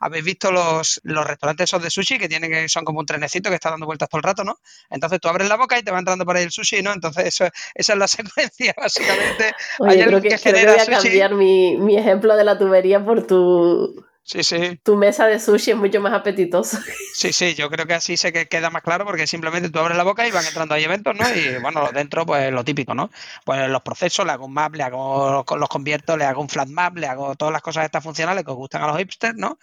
habéis 0.00 0.24
visto 0.24 0.50
los, 0.50 1.00
los 1.04 1.24
restaurantes 1.24 1.70
esos 1.70 1.82
de 1.82 1.90
sushi 1.90 2.18
que 2.18 2.28
tienen 2.28 2.50
que 2.50 2.68
son 2.68 2.84
como 2.84 2.98
un 2.98 3.06
trenecito 3.06 3.48
que 3.48 3.54
está 3.54 3.70
dando 3.70 3.86
vueltas 3.86 4.08
todo 4.08 4.18
el 4.18 4.24
rato, 4.24 4.42
¿no? 4.42 4.58
Entonces 4.90 5.20
tú 5.20 5.28
abres 5.28 5.48
la 5.48 5.56
boca 5.56 5.78
y 5.78 5.82
te 5.82 5.92
va 5.92 6.00
entrando 6.00 6.24
por 6.24 6.36
ahí 6.36 6.44
el 6.44 6.50
sushi, 6.50 6.82
¿no? 6.82 6.92
Entonces 6.92 7.26
eso, 7.26 7.44
esa 7.74 7.92
es 7.92 7.98
la 7.98 8.08
secuencia, 8.08 8.74
básicamente. 8.76 9.52
Oye, 9.78 10.04
creo 10.04 10.20
que, 10.20 10.36
voy 10.52 10.80
a 10.80 10.86
cambiar 10.86 11.34
mi, 11.34 11.76
mi, 11.76 11.96
ejemplo 11.96 12.36
de 12.36 12.44
la 12.44 12.58
tubería 12.58 13.04
por 13.04 13.26
tu 13.26 14.04
Sí, 14.26 14.42
sí. 14.42 14.80
Tu 14.82 14.96
mesa 14.96 15.26
de 15.26 15.38
sushi 15.38 15.72
es 15.72 15.76
mucho 15.76 16.00
más 16.00 16.14
apetitosa. 16.14 16.82
Sí, 17.12 17.32
sí, 17.32 17.54
yo 17.54 17.68
creo 17.68 17.86
que 17.86 17.94
así 17.94 18.16
se 18.16 18.32
queda 18.32 18.70
más 18.70 18.82
claro 18.82 19.04
porque 19.04 19.26
simplemente 19.26 19.68
tú 19.68 19.78
abres 19.78 19.96
la 19.96 20.02
boca 20.02 20.26
y 20.26 20.30
van 20.30 20.46
entrando 20.46 20.74
ahí 20.74 20.82
eventos, 20.82 21.14
¿no? 21.14 21.24
Y 21.28 21.60
bueno, 21.60 21.90
dentro, 21.92 22.24
pues 22.24 22.50
lo 22.50 22.64
típico, 22.64 22.94
¿no? 22.94 23.10
Pues 23.44 23.68
los 23.68 23.82
procesos, 23.82 24.24
le 24.24 24.32
hago 24.32 24.46
un 24.46 24.54
map, 24.54 24.74
le 24.74 24.82
hago 24.82 25.44
los 25.56 25.68
convierto, 25.68 26.16
le 26.16 26.24
hago 26.24 26.40
un 26.40 26.48
flat 26.48 26.68
map, 26.68 26.96
le 26.96 27.06
hago 27.06 27.36
todas 27.36 27.52
las 27.52 27.62
cosas 27.62 27.84
estas 27.84 28.02
funcionales 28.02 28.44
que 28.44 28.50
os 28.50 28.56
gustan 28.56 28.82
a 28.82 28.86
los 28.86 28.98
hipsters, 28.98 29.36
¿no? 29.36 29.58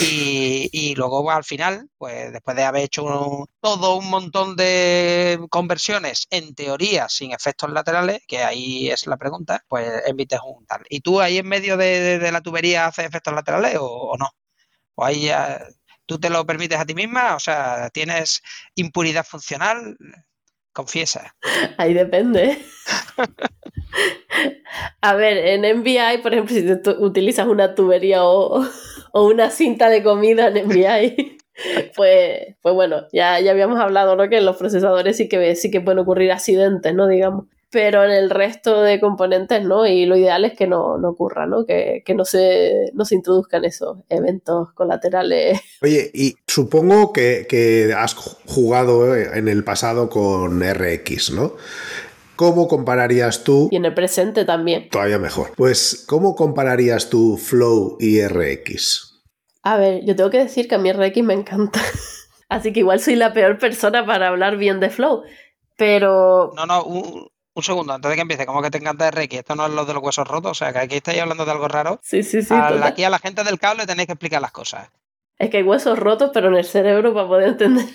Y, 0.00 0.68
y 0.72 0.94
luego 0.94 1.22
pues, 1.22 1.36
al 1.36 1.44
final, 1.44 1.88
pues 1.98 2.32
después 2.32 2.56
de 2.56 2.64
haber 2.64 2.84
hecho 2.84 3.46
todo 3.60 3.96
un 3.96 4.08
montón 4.08 4.56
de 4.56 5.38
conversiones, 5.50 6.26
en 6.30 6.54
teoría, 6.54 7.08
sin 7.08 7.32
efectos 7.32 7.70
laterales, 7.70 8.22
que 8.26 8.38
ahí 8.38 8.88
es 8.90 9.06
la 9.06 9.16
pregunta, 9.16 9.64
pues 9.68 10.02
emites 10.06 10.40
un 10.44 10.64
tal. 10.66 10.82
¿Y 10.88 11.00
tú 11.00 11.20
ahí 11.20 11.38
en 11.38 11.48
medio 11.48 11.76
de, 11.76 12.30
la 12.32 12.40
tubería 12.40 12.86
haces 12.86 13.06
efectos 13.06 13.34
laterales 13.34 13.76
o, 13.80 14.05
no? 14.16 14.30
¿O 14.94 15.04
ahí 15.04 15.26
ya 15.26 15.60
¿Tú 16.06 16.20
te 16.20 16.30
lo 16.30 16.46
permites 16.46 16.78
a 16.78 16.86
ti 16.86 16.94
misma? 16.94 17.34
O 17.34 17.40
sea, 17.40 17.90
¿tienes 17.92 18.40
impunidad 18.76 19.24
funcional? 19.24 19.96
Confiesa. 20.72 21.34
Ahí 21.78 21.94
depende. 21.94 22.58
a 25.00 25.14
ver, 25.14 25.38
en 25.38 25.80
NVI, 25.80 26.18
por 26.22 26.32
ejemplo, 26.32 26.54
si 26.54 26.82
tú 26.82 26.90
utilizas 27.04 27.48
una 27.48 27.74
tubería 27.74 28.24
o, 28.24 28.64
una 29.14 29.50
cinta 29.50 29.88
de 29.88 30.02
comida 30.04 30.48
en 30.48 30.68
NVI, 30.68 31.38
pues, 31.96 32.56
pues 32.60 32.74
bueno, 32.74 33.06
ya, 33.12 33.40
ya 33.40 33.50
habíamos 33.50 33.80
hablado, 33.80 34.14
¿no? 34.14 34.28
Que 34.28 34.38
en 34.38 34.44
los 34.44 34.56
procesadores 34.56 35.16
sí 35.16 35.28
que, 35.28 35.56
sí 35.56 35.70
que 35.70 35.80
pueden 35.80 35.98
ocurrir 35.98 36.30
accidentes, 36.30 36.94
¿no? 36.94 37.08
Digamos 37.08 37.46
pero 37.76 38.04
en 38.04 38.10
el 38.10 38.30
resto 38.30 38.80
de 38.80 38.98
componentes 38.98 39.62
no, 39.62 39.86
y 39.86 40.06
lo 40.06 40.16
ideal 40.16 40.46
es 40.46 40.54
que 40.54 40.66
no, 40.66 40.94
ocurra, 40.94 41.44
¿no? 41.44 41.66
Que, 41.66 42.02
no, 42.16 42.24
se, 42.24 42.90
no 42.94 43.04
se 43.04 43.16
introduzcan 43.16 43.66
esos 43.66 43.98
eventos 44.08 44.72
colaterales. 44.72 45.60
Oye, 45.82 46.10
y 46.14 46.36
supongo 46.46 47.12
que, 47.12 47.94
has 47.94 48.14
jugado 48.14 49.14
en 49.14 49.48
el 49.48 49.62
pasado 49.62 50.08
con 50.08 50.62
RX, 50.62 51.32
¿no? 51.32 51.52
¿Cómo 52.34 52.66
compararías 52.66 53.44
tú? 53.44 53.68
Y 53.70 53.76
en 53.76 53.84
el 53.84 53.92
presente 53.92 54.46
también. 54.46 54.88
Todavía 54.88 55.18
mejor. 55.18 55.52
Pues, 55.54 56.02
¿cómo 56.08 56.34
compararías 56.34 57.10
tú 57.10 57.36
Flow 57.36 57.98
y 58.00 58.26
RX? 58.26 59.20
A 59.64 59.76
ver, 59.76 60.02
yo 60.06 60.16
tengo 60.16 60.30
que 60.30 60.38
decir 60.38 60.66
que 60.66 60.76
a 60.76 60.78
mí 60.78 60.90
RX 60.90 61.22
me 61.22 61.34
encanta. 61.34 61.82
Así 62.48 62.72
que 62.72 62.80
igual 62.80 63.00
soy 63.00 63.16
la 63.16 63.34
peor 63.34 63.58
persona 63.58 64.06
para 64.06 64.28
hablar 64.28 64.56
bien 64.56 64.80
de 64.80 64.88
Flow. 64.88 65.24
Pero. 65.76 66.52
No, 66.56 66.64
no, 66.64 66.82
un 66.84 67.35
segundo, 67.62 67.92
antes 67.92 68.08
de 68.08 68.14
que 68.14 68.22
empiece, 68.22 68.46
como 68.46 68.62
que 68.62 68.70
te 68.70 68.78
encanta 68.78 69.10
RX, 69.10 69.34
esto 69.34 69.54
no 69.54 69.66
es 69.66 69.72
lo 69.72 69.84
de 69.84 69.94
los 69.94 70.02
huesos 70.02 70.26
rotos, 70.28 70.52
o 70.52 70.54
sea, 70.54 70.72
que 70.72 70.78
aquí 70.78 70.96
estáis 70.96 71.20
hablando 71.20 71.44
de 71.44 71.50
algo 71.52 71.68
raro. 71.68 72.00
Sí, 72.02 72.22
sí, 72.22 72.42
sí. 72.42 72.54
aquí 72.54 73.04
a 73.04 73.10
la 73.10 73.18
gente 73.18 73.44
del 73.44 73.58
cable 73.58 73.86
tenéis 73.86 74.06
que 74.06 74.12
explicar 74.12 74.40
las 74.40 74.52
cosas. 74.52 74.90
Es 75.38 75.50
que 75.50 75.58
hay 75.58 75.62
huesos 75.62 75.98
rotos, 75.98 76.30
pero 76.32 76.48
en 76.48 76.56
el 76.56 76.64
cerebro 76.64 77.12
para 77.12 77.26
poder 77.26 77.48
entender. 77.48 77.86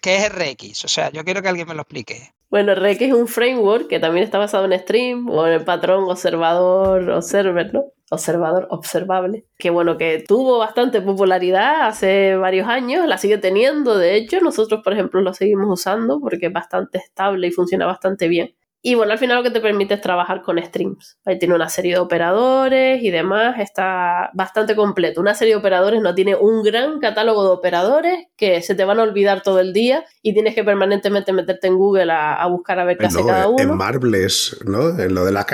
¿Qué 0.00 0.16
es 0.16 0.32
RX? 0.32 0.84
O 0.84 0.88
sea, 0.88 1.10
yo 1.10 1.24
quiero 1.24 1.42
que 1.42 1.48
alguien 1.48 1.66
me 1.66 1.74
lo 1.74 1.82
explique. 1.82 2.32
Bueno, 2.48 2.74
RX 2.74 3.02
es 3.02 3.12
un 3.12 3.26
framework 3.26 3.88
que 3.88 3.98
también 3.98 4.24
está 4.24 4.38
basado 4.38 4.66
en 4.66 4.78
Stream 4.78 5.28
o 5.28 5.46
en 5.46 5.54
el 5.54 5.64
patrón 5.64 6.04
observador 6.04 7.10
observer, 7.10 7.74
¿no? 7.74 7.86
Observador 8.10 8.68
observable. 8.70 9.46
Que 9.58 9.70
bueno, 9.70 9.98
que 9.98 10.24
tuvo 10.26 10.58
bastante 10.58 11.02
popularidad 11.02 11.86
hace 11.88 12.36
varios 12.36 12.68
años, 12.68 13.06
la 13.06 13.18
sigue 13.18 13.38
teniendo. 13.38 13.98
De 13.98 14.14
hecho, 14.14 14.40
nosotros, 14.40 14.80
por 14.84 14.92
ejemplo, 14.92 15.20
lo 15.20 15.34
seguimos 15.34 15.66
usando 15.68 16.20
porque 16.20 16.46
es 16.46 16.52
bastante 16.52 16.98
estable 16.98 17.48
y 17.48 17.50
funciona 17.50 17.84
bastante 17.84 18.28
bien. 18.28 18.54
Y 18.82 18.94
bueno, 18.94 19.12
al 19.12 19.18
final 19.18 19.38
lo 19.38 19.42
que 19.42 19.50
te 19.50 19.60
permite 19.60 19.94
es 19.94 20.00
trabajar 20.00 20.42
con 20.42 20.62
streams. 20.62 21.18
Ahí 21.24 21.38
tiene 21.38 21.54
una 21.54 21.68
serie 21.68 21.94
de 21.94 21.98
operadores 21.98 23.02
y 23.02 23.10
demás, 23.10 23.58
está 23.58 24.30
bastante 24.34 24.76
completo. 24.76 25.20
Una 25.20 25.34
serie 25.34 25.54
de 25.54 25.58
operadores 25.58 26.00
no 26.00 26.14
tiene 26.14 26.36
un 26.36 26.62
gran 26.62 27.00
catálogo 27.00 27.42
de 27.44 27.50
operadores 27.50 28.26
que 28.36 28.62
se 28.62 28.74
te 28.74 28.84
van 28.84 29.00
a 29.00 29.02
olvidar 29.02 29.42
todo 29.42 29.58
el 29.58 29.72
día 29.72 30.04
y 30.22 30.34
tienes 30.34 30.54
que 30.54 30.62
permanentemente 30.62 31.32
meterte 31.32 31.66
en 31.66 31.76
Google 31.76 32.12
a, 32.12 32.46
buscar 32.46 32.78
a 32.78 32.84
ver 32.84 32.96
qué 32.96 33.06
hace 33.06 33.24
cada 33.24 33.48
uno. 33.48 33.60
En 33.60 33.76
Marbles, 33.76 34.56
¿no? 34.64 34.90
En 34.98 35.14
lo 35.14 35.24
de 35.24 35.32
las 35.32 35.46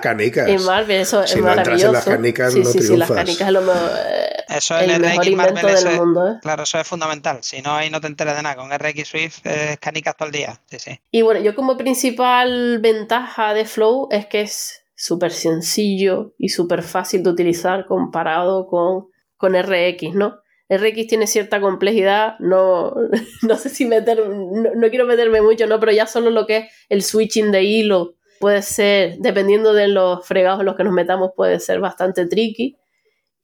canicas. 0.00 0.48
En 0.48 0.64
Marbles, 0.64 1.08
eso 1.08 1.22
es 1.22 1.36
maravilloso. 1.40 1.88
en 1.88 1.92
las 1.92 2.04
canicas 2.04 2.52
sí, 2.52 2.60
no 2.60 2.70
sí, 2.70 2.80
sí, 2.80 2.96
las 2.96 3.10
canicas 3.10 3.48
es 3.48 3.52
lo 3.52 3.62
mejor. 3.62 3.90
Eso 4.48 4.78
es 4.78 4.88
el, 4.90 5.00
mejor 5.00 5.26
invento 5.26 5.66
del 5.66 5.96
mundo. 5.96 6.28
¿eh? 6.28 6.34
Claro, 6.40 6.62
eso 6.62 6.78
es 6.78 6.86
fundamental. 6.88 7.38
Si 7.42 7.60
no, 7.60 7.74
ahí 7.74 7.90
no 7.90 8.00
te 8.00 8.06
enteras 8.06 8.36
de 8.36 8.42
nada. 8.42 8.56
Con 8.56 8.70
RX 8.70 9.08
Swift 9.08 9.40
es 9.44 9.78
canicas 9.78 10.16
todo 10.16 10.26
el 10.26 10.32
día. 10.32 10.58
Sí, 10.66 10.78
sí. 10.78 11.00
Y 11.10 11.22
bueno, 11.22 11.40
yo 11.40 11.54
como 11.54 11.76
principal 11.76 12.77
ventaja 12.80 13.54
de 13.54 13.64
Flow 13.64 14.08
es 14.10 14.26
que 14.26 14.42
es 14.42 14.84
súper 14.94 15.30
sencillo 15.30 16.34
y 16.38 16.48
súper 16.48 16.82
fácil 16.82 17.22
de 17.22 17.30
utilizar 17.30 17.86
comparado 17.86 18.66
con, 18.66 19.06
con 19.36 19.54
RX, 19.54 20.14
¿no? 20.14 20.40
RX 20.68 21.06
tiene 21.06 21.26
cierta 21.26 21.60
complejidad, 21.60 22.38
no, 22.40 22.94
no 23.42 23.56
sé 23.56 23.68
si 23.70 23.86
meter, 23.86 24.28
no, 24.28 24.88
quiero 24.90 25.06
meterme 25.06 25.40
mucho, 25.40 25.66
¿no? 25.66 25.80
Pero 25.80 25.92
ya 25.92 26.06
solo 26.06 26.30
lo 26.30 26.46
que 26.46 26.56
es 26.58 26.72
el 26.88 27.02
switching 27.02 27.50
de 27.52 27.62
hilo 27.62 28.16
puede 28.40 28.62
ser, 28.62 29.16
dependiendo 29.18 29.72
de 29.72 29.88
los 29.88 30.26
fregados 30.26 30.60
en 30.60 30.66
los 30.66 30.76
que 30.76 30.84
nos 30.84 30.92
metamos, 30.92 31.30
puede 31.34 31.58
ser 31.60 31.80
bastante 31.80 32.26
tricky. 32.26 32.76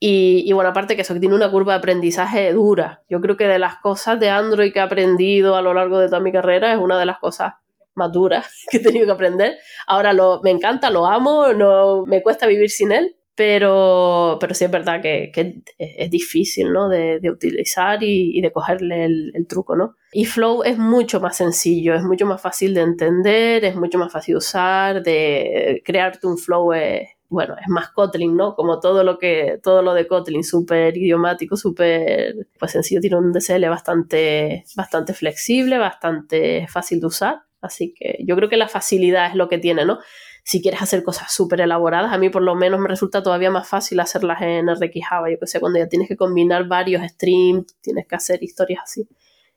Y, 0.06 0.52
bueno, 0.52 0.68
aparte 0.68 0.96
que 0.96 1.02
eso 1.02 1.18
tiene 1.18 1.34
una 1.34 1.50
curva 1.50 1.72
de 1.72 1.78
aprendizaje 1.78 2.52
dura. 2.52 3.02
Yo 3.08 3.22
creo 3.22 3.38
que 3.38 3.48
de 3.48 3.58
las 3.58 3.76
cosas 3.76 4.20
de 4.20 4.28
Android 4.28 4.70
que 4.70 4.80
he 4.80 4.82
aprendido 4.82 5.56
a 5.56 5.62
lo 5.62 5.72
largo 5.72 5.98
de 5.98 6.08
toda 6.08 6.20
mi 6.20 6.30
carrera 6.30 6.74
es 6.74 6.78
una 6.78 6.98
de 6.98 7.06
las 7.06 7.18
cosas 7.18 7.54
más 7.94 8.12
duras 8.12 8.46
que 8.70 8.78
he 8.78 8.80
tenido 8.80 9.06
que 9.06 9.12
aprender. 9.12 9.56
Ahora 9.86 10.12
lo, 10.12 10.40
me 10.42 10.50
encanta, 10.50 10.90
lo 10.90 11.06
amo, 11.06 11.52
no 11.52 12.04
me 12.06 12.22
cuesta 12.22 12.46
vivir 12.46 12.70
sin 12.70 12.92
él, 12.92 13.16
pero, 13.34 14.38
pero 14.40 14.54
sí 14.54 14.64
es 14.64 14.70
verdad 14.70 15.02
que, 15.02 15.32
es 15.78 16.10
difícil 16.10 16.72
¿no? 16.72 16.88
de, 16.88 17.20
utilizar 17.30 17.98
y, 18.02 18.40
de 18.40 18.52
cogerle 18.52 19.04
el, 19.04 19.46
truco. 19.48 19.74
¿no? 19.74 19.96
Y 20.12 20.24
Flow 20.26 20.62
es 20.62 20.78
mucho 20.78 21.20
más 21.20 21.36
sencillo, 21.36 21.94
es 21.94 22.02
mucho 22.02 22.26
más 22.26 22.40
fácil 22.40 22.74
de 22.74 22.82
entender, 22.82 23.64
es 23.64 23.74
mucho 23.74 23.98
más 23.98 24.12
fácil 24.12 24.34
de 24.34 24.38
usar, 24.38 25.02
de 25.02 25.82
crearte 25.84 26.26
un 26.26 26.38
flow 26.38 26.72
es, 26.74 27.08
bueno, 27.28 27.56
es 27.60 27.68
más 27.68 27.90
Kotlin, 27.90 28.36
¿no? 28.36 28.54
Como 28.54 28.78
todo 28.78 29.02
lo 29.02 29.18
que, 29.18 29.58
todo 29.62 29.82
lo 29.82 29.94
de 29.94 30.06
Kotlin, 30.06 30.44
súper 30.44 30.96
idiomático, 30.96 31.56
súper, 31.56 32.46
pues 32.58 32.70
sencillo, 32.70 33.00
tiene 33.00 33.16
un 33.16 33.32
DSL 33.32 33.68
bastante, 33.68 34.64
bastante 34.76 35.14
flexible, 35.14 35.78
bastante 35.78 36.66
fácil 36.68 37.00
de 37.00 37.06
usar. 37.06 37.42
Así 37.64 37.94
que 37.94 38.18
yo 38.26 38.36
creo 38.36 38.48
que 38.48 38.56
la 38.56 38.68
facilidad 38.68 39.26
es 39.26 39.34
lo 39.34 39.48
que 39.48 39.58
tiene, 39.58 39.84
¿no? 39.84 39.98
Si 40.44 40.60
quieres 40.60 40.82
hacer 40.82 41.02
cosas 41.02 41.32
súper 41.32 41.62
elaboradas, 41.62 42.12
a 42.12 42.18
mí 42.18 42.28
por 42.28 42.42
lo 42.42 42.54
menos 42.54 42.78
me 42.78 42.88
resulta 42.88 43.22
todavía 43.22 43.50
más 43.50 43.66
fácil 43.68 43.98
hacerlas 44.00 44.42
en 44.42 44.68
RX 44.68 45.06
Java. 45.08 45.30
Yo 45.30 45.38
que 45.38 45.46
sé, 45.46 45.60
cuando 45.60 45.78
ya 45.78 45.88
tienes 45.88 46.08
que 46.08 46.16
combinar 46.16 46.68
varios 46.68 47.02
streams, 47.02 47.80
tienes 47.80 48.06
que 48.06 48.14
hacer 48.14 48.42
historias 48.42 48.80
así. 48.82 49.08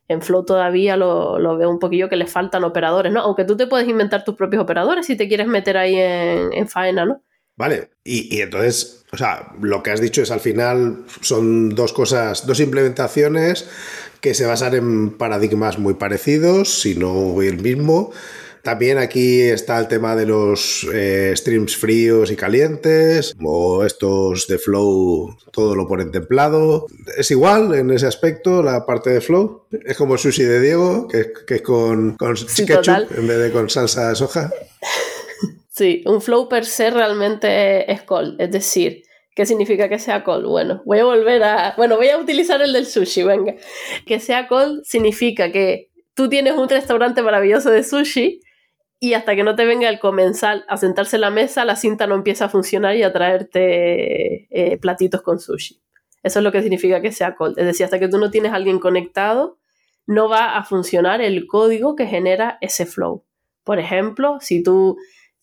En 0.08 0.22
Flow 0.22 0.46
todavía 0.46 0.96
lo, 0.96 1.38
lo, 1.40 1.58
veo 1.58 1.70
un 1.70 1.80
poquillo 1.80 2.08
que 2.08 2.16
le 2.16 2.28
faltan 2.28 2.64
operadores, 2.64 3.12
¿no? 3.12 3.20
Aunque 3.20 3.44
tú 3.44 3.58
te 3.58 3.68
puedes 3.68 3.88
inventar 3.90 4.24
tus 4.24 4.36
propios 4.36 4.64
operadores 4.64 5.06
si 5.06 5.18
te 5.18 5.28
quieres 5.28 5.48
meter 5.48 5.78
ahí 5.78 5.96
en, 5.96 6.54
en 6.54 6.68
faena, 6.70 7.06
¿no? 7.06 7.22
Vale, 7.58 7.90
y, 8.04 8.40
entonces, 8.40 9.04
o 9.12 9.18
sea, 9.18 9.52
lo 9.60 9.82
que 9.82 9.90
has 9.90 10.00
dicho 10.00 10.22
es 10.22 10.30
al 10.30 10.40
final 10.40 11.06
son 11.22 11.70
dos 11.70 11.92
cosas, 11.92 12.46
dos 12.46 12.60
implementaciones 12.60 13.68
que 14.22 14.36
se 14.36 14.46
basan 14.46 14.76
en 14.76 15.18
paradigmas 15.18 15.80
muy 15.80 15.96
parecidos, 15.96 16.82
si 16.82 16.94
no 16.94 17.42
el 17.42 17.60
mismo. 17.60 18.12
También 18.62 18.98
aquí 19.00 19.42
está 19.42 19.80
el 19.80 19.88
tema 19.88 20.16
de 20.16 20.26
los 20.26 20.86
eh, 20.94 21.34
streams 21.36 21.78
fríos 21.78 22.30
y 22.30 22.36
calientes, 22.36 23.34
o 23.42 23.84
estos 23.86 24.46
de 24.48 24.60
Flow, 24.60 25.36
todo 25.52 25.76
lo 25.76 25.88
ponen 25.88 26.12
templado. 26.12 26.86
¿Es 27.18 27.32
igual 27.32 27.74
en 27.74 27.90
ese 27.90 28.06
aspecto 28.06 28.62
la 28.62 28.86
parte 28.86 29.10
de 29.10 29.22
Flow? 29.22 29.64
¿Es 29.72 29.98
como 29.98 30.14
el 30.14 30.20
sushi 30.20 30.44
de 30.44 30.60
Diego, 30.60 31.08
que, 31.08 31.32
es 31.48 31.62
con, 31.64 32.18
con 32.18 32.36
ketchup 32.36 33.18
en 33.18 33.28
vez 33.28 33.40
de 33.40 33.52
con 33.52 33.70
salsa 33.70 34.10
de 34.10 34.16
soja? 34.16 34.52
Sí, 35.78 36.02
un 36.08 36.22
flow 36.22 36.50
per 36.50 36.66
se 36.66 36.90
realmente 36.90 37.92
es 37.92 38.02
cold, 38.02 38.42
es 38.42 38.50
decir, 38.50 39.04
¿qué 39.36 39.46
significa 39.46 39.88
que 39.88 40.00
sea 40.00 40.24
cold? 40.24 40.48
Bueno, 40.48 40.82
voy 40.86 40.98
a 40.98 41.06
volver 41.06 41.44
a, 41.44 41.76
bueno, 41.78 41.98
voy 41.98 42.10
a 42.10 42.18
utilizar 42.18 42.60
el 42.64 42.74
del 42.74 42.88
sushi, 42.88 43.22
venga. 43.22 43.54
Que 44.08 44.20
sea 44.20 44.48
cold 44.48 44.82
significa 44.86 45.52
que 45.52 45.92
tú 46.16 46.30
tienes 46.30 46.54
un 46.54 46.68
restaurante 46.68 47.22
maravilloso 47.22 47.70
de 47.70 47.84
sushi 47.84 48.40
y 49.00 49.14
hasta 49.14 49.36
que 49.36 49.44
no 49.44 49.56
te 49.56 49.66
venga 49.66 49.88
el 49.88 50.00
comensal 50.00 50.66
a 50.68 50.78
sentarse 50.78 51.18
en 51.18 51.22
la 51.22 51.30
mesa, 51.30 51.64
la 51.64 51.76
cinta 51.76 52.08
no 52.08 52.16
empieza 52.16 52.46
a 52.46 52.50
funcionar 52.50 52.96
y 52.96 53.04
a 53.04 53.14
traerte 53.14 54.48
eh, 54.50 54.80
platitos 54.80 55.22
con 55.22 55.40
sushi. 55.40 55.80
Eso 56.24 56.40
es 56.40 56.44
lo 56.44 56.52
que 56.52 56.64
significa 56.64 57.04
que 57.04 57.12
sea 57.12 57.36
cold. 57.36 57.60
Es 57.60 57.68
decir, 57.68 57.84
hasta 57.84 58.00
que 58.00 58.08
tú 58.08 58.18
no 58.18 58.32
tienes 58.32 58.52
a 58.52 58.56
alguien 58.56 58.80
conectado, 58.80 59.60
no 60.08 60.28
va 60.28 60.58
a 60.58 60.64
funcionar 60.64 61.22
el 61.22 61.46
código 61.46 61.96
que 61.96 62.08
genera 62.08 62.58
ese 62.62 62.88
flow. 62.88 63.26
Por 63.64 63.78
ejemplo, 63.78 64.40
si 64.42 64.64
tú 64.64 64.98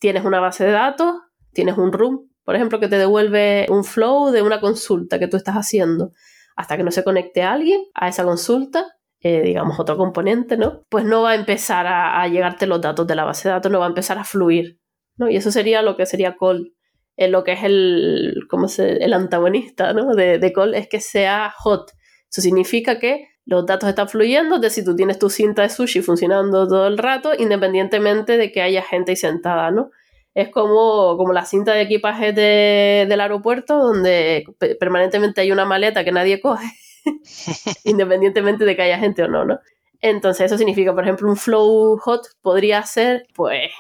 tienes 0.05 0.27
una 0.27 0.39
base 0.39 0.67
de 0.67 0.71
datos, 0.71 1.15
tienes 1.55 1.79
un 1.79 1.91
room, 1.91 2.29
por 2.45 2.55
ejemplo, 2.55 2.79
que 2.79 2.89
te 2.89 2.99
devuelve 2.99 3.67
un 3.71 3.85
flow 3.85 4.33
de 4.33 4.43
una 4.43 4.61
consulta 4.61 5.19
que 5.19 5.29
tú 5.29 5.39
estás 5.39 5.55
haciendo. 5.55 6.13
Hasta 6.57 6.77
que 6.77 6.83
no 6.83 6.91
se 6.91 7.03
conecte 7.03 7.43
alguien 7.43 7.81
a 7.95 8.09
esa 8.09 8.23
consulta, 8.23 8.85
eh, 9.21 9.41
digamos 9.41 9.81
otro 9.81 9.97
componente, 9.97 10.59
¿no? 10.59 10.83
Pues 10.91 11.07
no 11.07 11.23
va 11.23 11.31
a 11.31 11.35
empezar 11.37 11.87
a, 11.87 12.29
llegarte 12.29 12.67
los 12.67 12.83
datos 12.83 13.07
de 13.07 13.15
la 13.15 13.25
base 13.25 13.49
de 13.49 13.55
datos, 13.55 13.73
no 13.73 13.79
va 13.79 13.87
a 13.87 13.89
empezar 13.89 14.19
a 14.19 14.25
fluir, 14.25 14.79
¿no? 15.17 15.31
Y 15.31 15.37
eso 15.37 15.51
sería 15.51 15.81
lo 15.81 15.97
que 15.97 16.05
sería 16.05 16.37
call 16.39 16.75
en 17.17 17.33
lo 17.33 17.43
que 17.43 17.53
es 17.53 17.65
el, 17.65 18.41
¿cómo 18.51 18.69
se, 18.69 19.03
el 19.03 19.15
antagonista 19.15 19.95
¿no? 19.95 20.15
de, 20.15 20.39
de 20.39 20.53
call 20.53 20.75
es 20.75 20.87
que 20.87 21.01
sea 21.01 21.51
hot. 21.57 21.93
Eso 22.31 22.43
significa 22.43 22.99
que 22.99 23.29
los 23.47 23.67
datos 23.67 23.89
están 23.89 24.09
fluyendo 24.09 24.59
de 24.59 24.71
si 24.71 24.85
tú 24.85 24.97
tienes 24.97 25.19
tu 25.19 25.29
cinta 25.29 25.63
de 25.63 25.69
sushi 25.69 26.01
funcionando 26.01 26.67
todo 26.67 26.87
el 26.87 26.99
rato, 26.99 27.33
independientemente 27.37 28.37
de 28.39 28.51
que 28.53 28.63
haya 28.63 28.83
gente 28.83 29.13
ahí 29.13 29.17
sentada, 29.17 29.71
¿no? 29.71 29.91
Es 30.35 30.49
como, 30.49 31.17
como 31.17 31.33
la 31.33 31.45
cinta 31.45 31.73
de 31.73 31.83
equipaje 31.83 32.33
de, 32.33 33.07
del 33.09 33.21
aeropuerto, 33.21 33.79
donde 33.79 34.45
permanentemente 34.81 35.43
hay 35.43 35.53
una 35.53 35.65
maleta 35.65 36.05
que 36.05 36.13
nadie 36.13 36.41
coge, 36.41 36.67
independientemente 37.85 38.65
de 38.65 38.75
que 38.75 38.83
haya 38.83 38.99
gente 38.99 39.23
o 39.23 39.29
no, 39.29 39.45
¿no? 39.45 39.61
Entonces 40.01 40.47
eso 40.47 40.59
significa, 40.59 40.95
por 40.95 41.05
ejemplo, 41.05 41.29
un 41.29 41.37
flow 41.37 41.99
hot 41.99 42.23
podría 42.43 42.83
ser, 42.83 43.27
pues, 43.35 43.71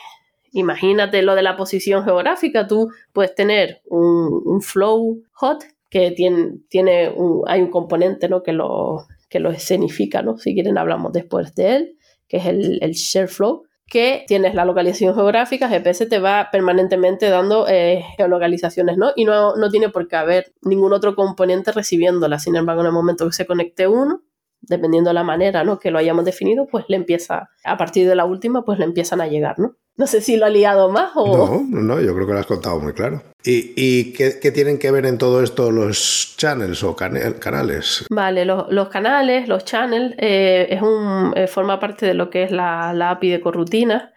imagínate 0.52 1.22
lo 1.22 1.34
de 1.34 1.42
la 1.42 1.56
posición 1.56 2.04
geográfica, 2.04 2.66
tú 2.66 2.90
puedes 3.12 3.34
tener 3.34 3.82
un, 3.86 4.62
flow 4.62 5.22
hot 5.32 5.64
que 5.90 6.12
tiene, 6.12 6.58
tiene 6.68 7.12
hay 7.46 7.60
un 7.60 7.70
componente 7.70 8.28
¿no? 8.28 8.42
que, 8.42 8.52
lo, 8.52 9.06
que 9.34 9.40
lo 9.40 9.50
escenifica, 9.50 10.22
¿no? 10.22 10.38
Si 10.38 10.54
quieren 10.54 10.78
hablamos 10.78 11.12
después 11.12 11.56
de 11.56 11.74
él, 11.74 11.98
que 12.28 12.36
es 12.36 12.46
el, 12.46 12.78
el 12.82 12.92
share 12.92 13.26
flow, 13.26 13.64
que 13.84 14.24
tienes 14.28 14.54
la 14.54 14.64
localización 14.64 15.12
geográfica, 15.12 15.68
GPS 15.68 16.06
te 16.06 16.20
va 16.20 16.50
permanentemente 16.52 17.28
dando 17.30 17.66
eh, 17.66 18.04
geolocalizaciones, 18.16 18.96
¿no? 18.96 19.10
Y 19.16 19.24
no, 19.24 19.56
no 19.56 19.70
tiene 19.70 19.88
por 19.88 20.06
qué 20.06 20.14
haber 20.14 20.52
ningún 20.62 20.92
otro 20.92 21.16
componente 21.16 21.72
recibiéndola. 21.72 22.38
Sin 22.38 22.54
embargo, 22.54 22.82
en 22.82 22.86
el 22.86 22.92
momento 22.92 23.26
que 23.26 23.32
se 23.32 23.44
conecte 23.44 23.88
uno, 23.88 24.22
dependiendo 24.68 25.10
de 25.10 25.14
la 25.14 25.24
manera 25.24 25.64
¿no? 25.64 25.78
que 25.78 25.90
lo 25.90 25.98
hayamos 25.98 26.24
definido, 26.24 26.66
pues 26.66 26.84
le 26.88 26.96
empieza, 26.96 27.50
a 27.64 27.76
partir 27.76 28.08
de 28.08 28.14
la 28.14 28.24
última, 28.24 28.64
pues 28.64 28.78
le 28.78 28.84
empiezan 28.84 29.20
a 29.20 29.26
llegar, 29.26 29.58
¿no? 29.58 29.76
No 29.96 30.08
sé 30.08 30.20
si 30.20 30.36
lo 30.36 30.46
ha 30.46 30.50
liado 30.50 30.90
más 30.90 31.12
o... 31.14 31.36
No, 31.36 31.80
no, 31.80 32.00
yo 32.00 32.14
creo 32.14 32.26
que 32.26 32.32
lo 32.32 32.40
has 32.40 32.46
contado 32.46 32.80
muy 32.80 32.94
claro. 32.94 33.22
¿Y, 33.44 33.74
y 33.76 34.12
qué, 34.12 34.40
qué, 34.42 34.50
tienen 34.50 34.78
que 34.78 34.90
ver 34.90 35.06
en 35.06 35.18
todo 35.18 35.40
esto 35.40 35.70
los 35.70 36.34
channels 36.36 36.82
o 36.82 36.96
canales? 36.96 38.04
Vale, 38.10 38.44
los, 38.44 38.66
los 38.70 38.88
canales, 38.88 39.46
los 39.46 39.64
channels, 39.64 40.16
eh, 40.18 40.66
es 40.68 40.82
un, 40.82 41.32
eh, 41.36 41.46
forma 41.46 41.78
parte 41.78 42.06
de 42.06 42.14
lo 42.14 42.28
que 42.28 42.42
es 42.42 42.50
la, 42.50 42.92
la 42.92 43.10
API 43.10 43.30
de 43.30 43.40
corrutinas 43.40 44.10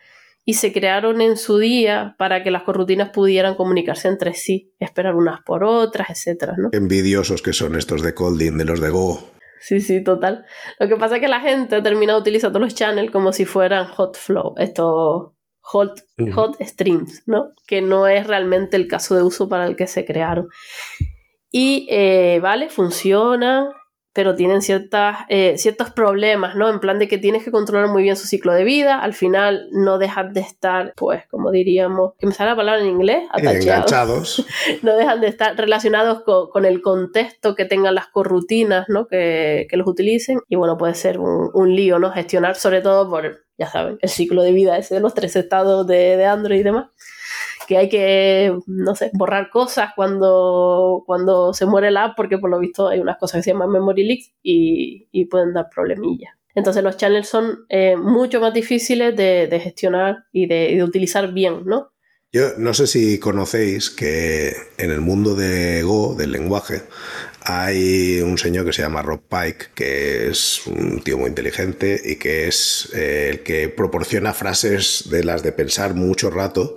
y 0.49 0.53
se 0.53 0.71
crearon 0.71 1.19
en 1.19 1.35
su 1.35 1.57
día 1.57 2.15
para 2.17 2.41
que 2.41 2.51
las 2.51 2.63
corrutinas 2.63 3.09
pudieran 3.09 3.55
comunicarse 3.55 4.07
entre 4.07 4.33
sí, 4.33 4.73
esperar 4.79 5.13
unas 5.13 5.41
por 5.41 5.65
otras, 5.65 6.09
etcétera, 6.09 6.55
¿no? 6.57 6.69
Envidiosos 6.71 7.41
que 7.41 7.51
son 7.51 7.75
estos 7.75 8.01
de 8.01 8.13
Colding, 8.13 8.57
de 8.57 8.63
los 8.63 8.79
de 8.79 8.89
Go. 8.89 9.29
Sí, 9.59 9.81
sí, 9.81 10.03
total. 10.03 10.45
Lo 10.79 10.87
que 10.87 10.95
pasa 10.97 11.15
es 11.15 11.21
que 11.21 11.27
la 11.27 11.41
gente 11.41 11.75
ha 11.75 11.83
terminado 11.83 12.19
utilizando 12.19 12.59
los 12.59 12.75
channels 12.75 13.11
como 13.11 13.31
si 13.33 13.45
fueran 13.45 13.87
hot 13.87 14.17
flow, 14.17 14.55
estos 14.57 15.31
hot, 15.61 15.99
hot 16.33 16.57
streams, 16.61 17.23
¿no? 17.25 17.51
Que 17.67 17.81
no 17.81 18.07
es 18.07 18.25
realmente 18.25 18.77
el 18.77 18.87
caso 18.87 19.15
de 19.15 19.23
uso 19.23 19.49
para 19.49 19.65
el 19.65 19.75
que 19.75 19.87
se 19.87 20.05
crearon. 20.05 20.47
Y, 21.51 21.87
eh, 21.89 22.39
vale, 22.41 22.69
funcionan, 22.69 23.69
pero 24.17 24.33
tienen 24.33 24.63
ciertas, 24.63 25.15
eh, 25.29 25.59
ciertos 25.59 25.91
problemas, 25.91 26.55
¿no? 26.55 26.71
En 26.71 26.79
plan 26.79 26.97
de 26.97 27.07
que 27.07 27.19
tienes 27.19 27.43
que 27.43 27.51
controlar 27.51 27.87
muy 27.87 28.01
bien 28.01 28.15
su 28.15 28.25
ciclo 28.25 28.51
de 28.51 28.63
vida, 28.63 28.99
al 28.99 29.13
final 29.13 29.67
no 29.71 29.99
dejan 29.99 30.33
de 30.33 30.39
estar, 30.39 30.91
pues, 30.95 31.27
como 31.27 31.51
diríamos, 31.51 32.13
que 32.17 32.25
me 32.25 32.33
sale 32.33 32.49
la 32.49 32.55
palabra 32.55 32.81
en 32.81 32.87
inglés, 32.87 33.25
atachados. 33.29 33.63
enganchados. 33.63 34.45
no 34.81 34.95
dejan 34.95 35.21
de 35.21 35.27
estar 35.27 35.55
relacionados 35.55 36.23
con, 36.23 36.49
con, 36.49 36.65
el 36.65 36.81
contexto 36.81 37.53
que 37.53 37.65
tengan 37.65 37.93
las 37.93 38.07
corrutinas, 38.07 38.89
¿no? 38.89 39.05
Que, 39.05 39.67
que 39.69 39.77
los 39.77 39.87
utilicen, 39.87 40.39
y 40.49 40.55
bueno, 40.55 40.79
puede 40.79 40.95
ser 40.95 41.19
un, 41.19 41.51
un, 41.53 41.75
lío, 41.75 41.99
¿no? 41.99 42.09
Gestionar, 42.09 42.55
sobre 42.55 42.81
todo 42.81 43.07
por, 43.07 43.45
ya 43.55 43.67
saben, 43.67 43.99
el 44.01 44.09
ciclo 44.09 44.41
de 44.41 44.51
vida 44.51 44.79
ese 44.79 44.95
de 44.95 44.99
los 44.99 45.13
tres 45.13 45.35
estados 45.35 45.85
de, 45.85 46.17
de 46.17 46.25
Android 46.25 46.61
y 46.61 46.63
demás 46.63 46.87
que 47.67 47.77
hay 47.77 47.89
que, 47.89 48.57
no 48.65 48.95
sé, 48.95 49.11
borrar 49.13 49.49
cosas 49.49 49.91
cuando, 49.95 51.03
cuando 51.05 51.53
se 51.53 51.65
muere 51.65 51.91
la 51.91 52.05
app, 52.05 52.15
porque 52.15 52.37
por 52.37 52.49
lo 52.49 52.59
visto 52.59 52.87
hay 52.87 52.99
unas 52.99 53.17
cosas 53.17 53.39
que 53.39 53.43
se 53.43 53.51
llaman 53.51 53.71
memory 53.71 54.03
leaks 54.03 54.33
y, 54.41 55.25
pueden 55.25 55.53
dar 55.53 55.67
problemillas. 55.73 56.33
Entonces 56.55 56.83
los 56.83 56.95
channels 56.97 57.27
son 57.27 57.65
eh, 57.69 57.97
mucho 57.97 58.39
más 58.39 58.53
difíciles 58.53 59.15
de, 59.15 59.47
de 59.47 59.59
gestionar 59.59 60.23
y 60.31 60.47
de, 60.47 60.75
de, 60.75 60.83
utilizar 60.83 61.31
bien, 61.33 61.65
¿no? 61.65 61.91
Yo 62.31 62.57
no 62.57 62.73
sé 62.73 62.87
si 62.87 63.19
conocéis 63.19 63.89
que 63.89 64.53
en 64.77 64.91
el 64.91 65.01
mundo 65.01 65.35
de 65.35 65.83
Go, 65.83 66.15
del 66.15 66.31
lenguaje, 66.31 66.83
hay 67.49 68.19
un 68.19 68.37
señor 68.37 68.65
que 68.65 68.73
se 68.73 68.81
llama 68.81 69.01
Rob 69.01 69.21
Pike, 69.29 69.67
que 69.73 70.27
es 70.27 70.67
un 70.67 71.01
tío 71.01 71.17
muy 71.17 71.29
inteligente 71.29 71.97
y 72.03 72.17
que 72.17 72.45
es 72.49 72.89
eh, 72.93 73.29
el 73.29 73.39
que 73.43 73.69
proporciona 73.69 74.33
frases 74.33 75.05
de 75.09 75.23
las 75.23 75.43
de 75.43 75.53
pensar 75.53 75.93
mucho 75.93 76.29
rato 76.29 76.75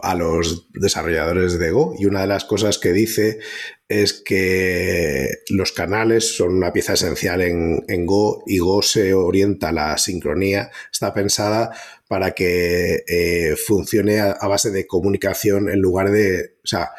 a 0.00 0.14
los 0.14 0.68
desarrolladores 0.72 1.58
de 1.58 1.72
Go. 1.72 1.96
Y 1.98 2.06
una 2.06 2.20
de 2.20 2.28
las 2.28 2.44
cosas 2.44 2.78
que 2.78 2.92
dice 2.92 3.40
es 3.88 4.12
que 4.12 5.28
los 5.48 5.72
canales 5.72 6.36
son 6.36 6.54
una 6.54 6.72
pieza 6.72 6.92
esencial 6.92 7.40
en, 7.40 8.06
Go 8.06 8.44
y 8.46 8.58
Go 8.58 8.82
se 8.82 9.12
orienta 9.12 9.70
a 9.70 9.72
la 9.72 9.98
sincronía, 9.98 10.70
está 10.92 11.12
pensada 11.14 11.72
para 12.06 12.30
que 12.30 13.02
eh, 13.08 13.56
funcione 13.56 14.20
a, 14.20 14.30
a 14.30 14.46
base 14.46 14.70
de 14.70 14.86
comunicación 14.86 15.68
en 15.68 15.80
lugar 15.80 16.12
de, 16.12 16.54
o 16.62 16.66
sea, 16.66 16.90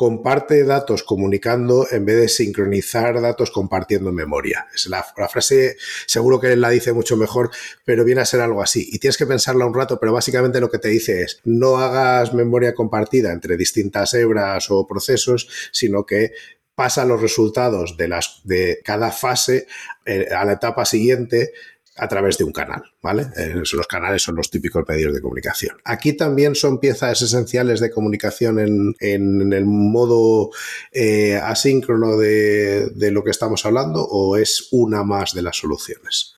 comparte 0.00 0.64
datos 0.64 1.02
comunicando 1.02 1.86
en 1.90 2.06
vez 2.06 2.16
de 2.16 2.28
sincronizar 2.30 3.20
datos 3.20 3.50
compartiendo 3.50 4.10
memoria. 4.12 4.66
Es 4.74 4.86
la, 4.86 5.02
frase, 5.02 5.76
seguro 6.06 6.40
que 6.40 6.56
la 6.56 6.70
dice 6.70 6.94
mucho 6.94 7.18
mejor, 7.18 7.50
pero 7.84 8.02
viene 8.02 8.22
a 8.22 8.24
ser 8.24 8.40
algo 8.40 8.62
así. 8.62 8.88
Y 8.90 8.98
tienes 8.98 9.18
que 9.18 9.26
pensarla 9.26 9.66
un 9.66 9.74
rato, 9.74 10.00
pero 10.00 10.14
básicamente 10.14 10.58
lo 10.58 10.70
que 10.70 10.78
te 10.78 10.88
dice 10.88 11.20
es 11.20 11.42
no 11.44 11.76
hagas 11.76 12.32
memoria 12.32 12.74
compartida 12.74 13.30
entre 13.30 13.58
distintas 13.58 14.14
hebras 14.14 14.70
o 14.70 14.86
procesos, 14.86 15.50
sino 15.70 16.06
que 16.06 16.32
pasa 16.74 17.04
los 17.04 17.20
resultados 17.20 17.98
de, 17.98 18.08
las, 18.08 18.40
de 18.44 18.80
cada 18.82 19.12
fase 19.12 19.66
eh, 20.06 20.28
a 20.34 20.46
la 20.46 20.52
etapa 20.54 20.86
siguiente 20.86 21.52
a 21.96 22.08
través 22.08 22.38
de 22.38 22.44
un 22.44 22.52
canal, 22.52 22.82
¿vale? 23.02 23.26
Eh, 23.36 23.54
los 23.54 23.86
canales 23.86 24.22
son 24.22 24.36
los 24.36 24.50
típicos 24.50 24.84
medios 24.88 25.12
de 25.12 25.20
comunicación. 25.20 25.76
Aquí 25.84 26.16
también 26.16 26.54
son 26.54 26.78
piezas 26.78 27.20
esenciales 27.22 27.80
de 27.80 27.90
comunicación 27.90 28.58
en, 28.58 28.94
en 29.00 29.52
el 29.52 29.66
modo 29.66 30.50
eh, 30.92 31.36
asíncrono 31.36 32.16
de, 32.16 32.90
de, 32.90 33.10
lo 33.10 33.24
que 33.24 33.30
estamos 33.30 33.66
hablando 33.66 34.02
o 34.02 34.36
es 34.36 34.68
una 34.70 35.02
más 35.02 35.34
de 35.34 35.42
las 35.42 35.56
soluciones. 35.56 36.36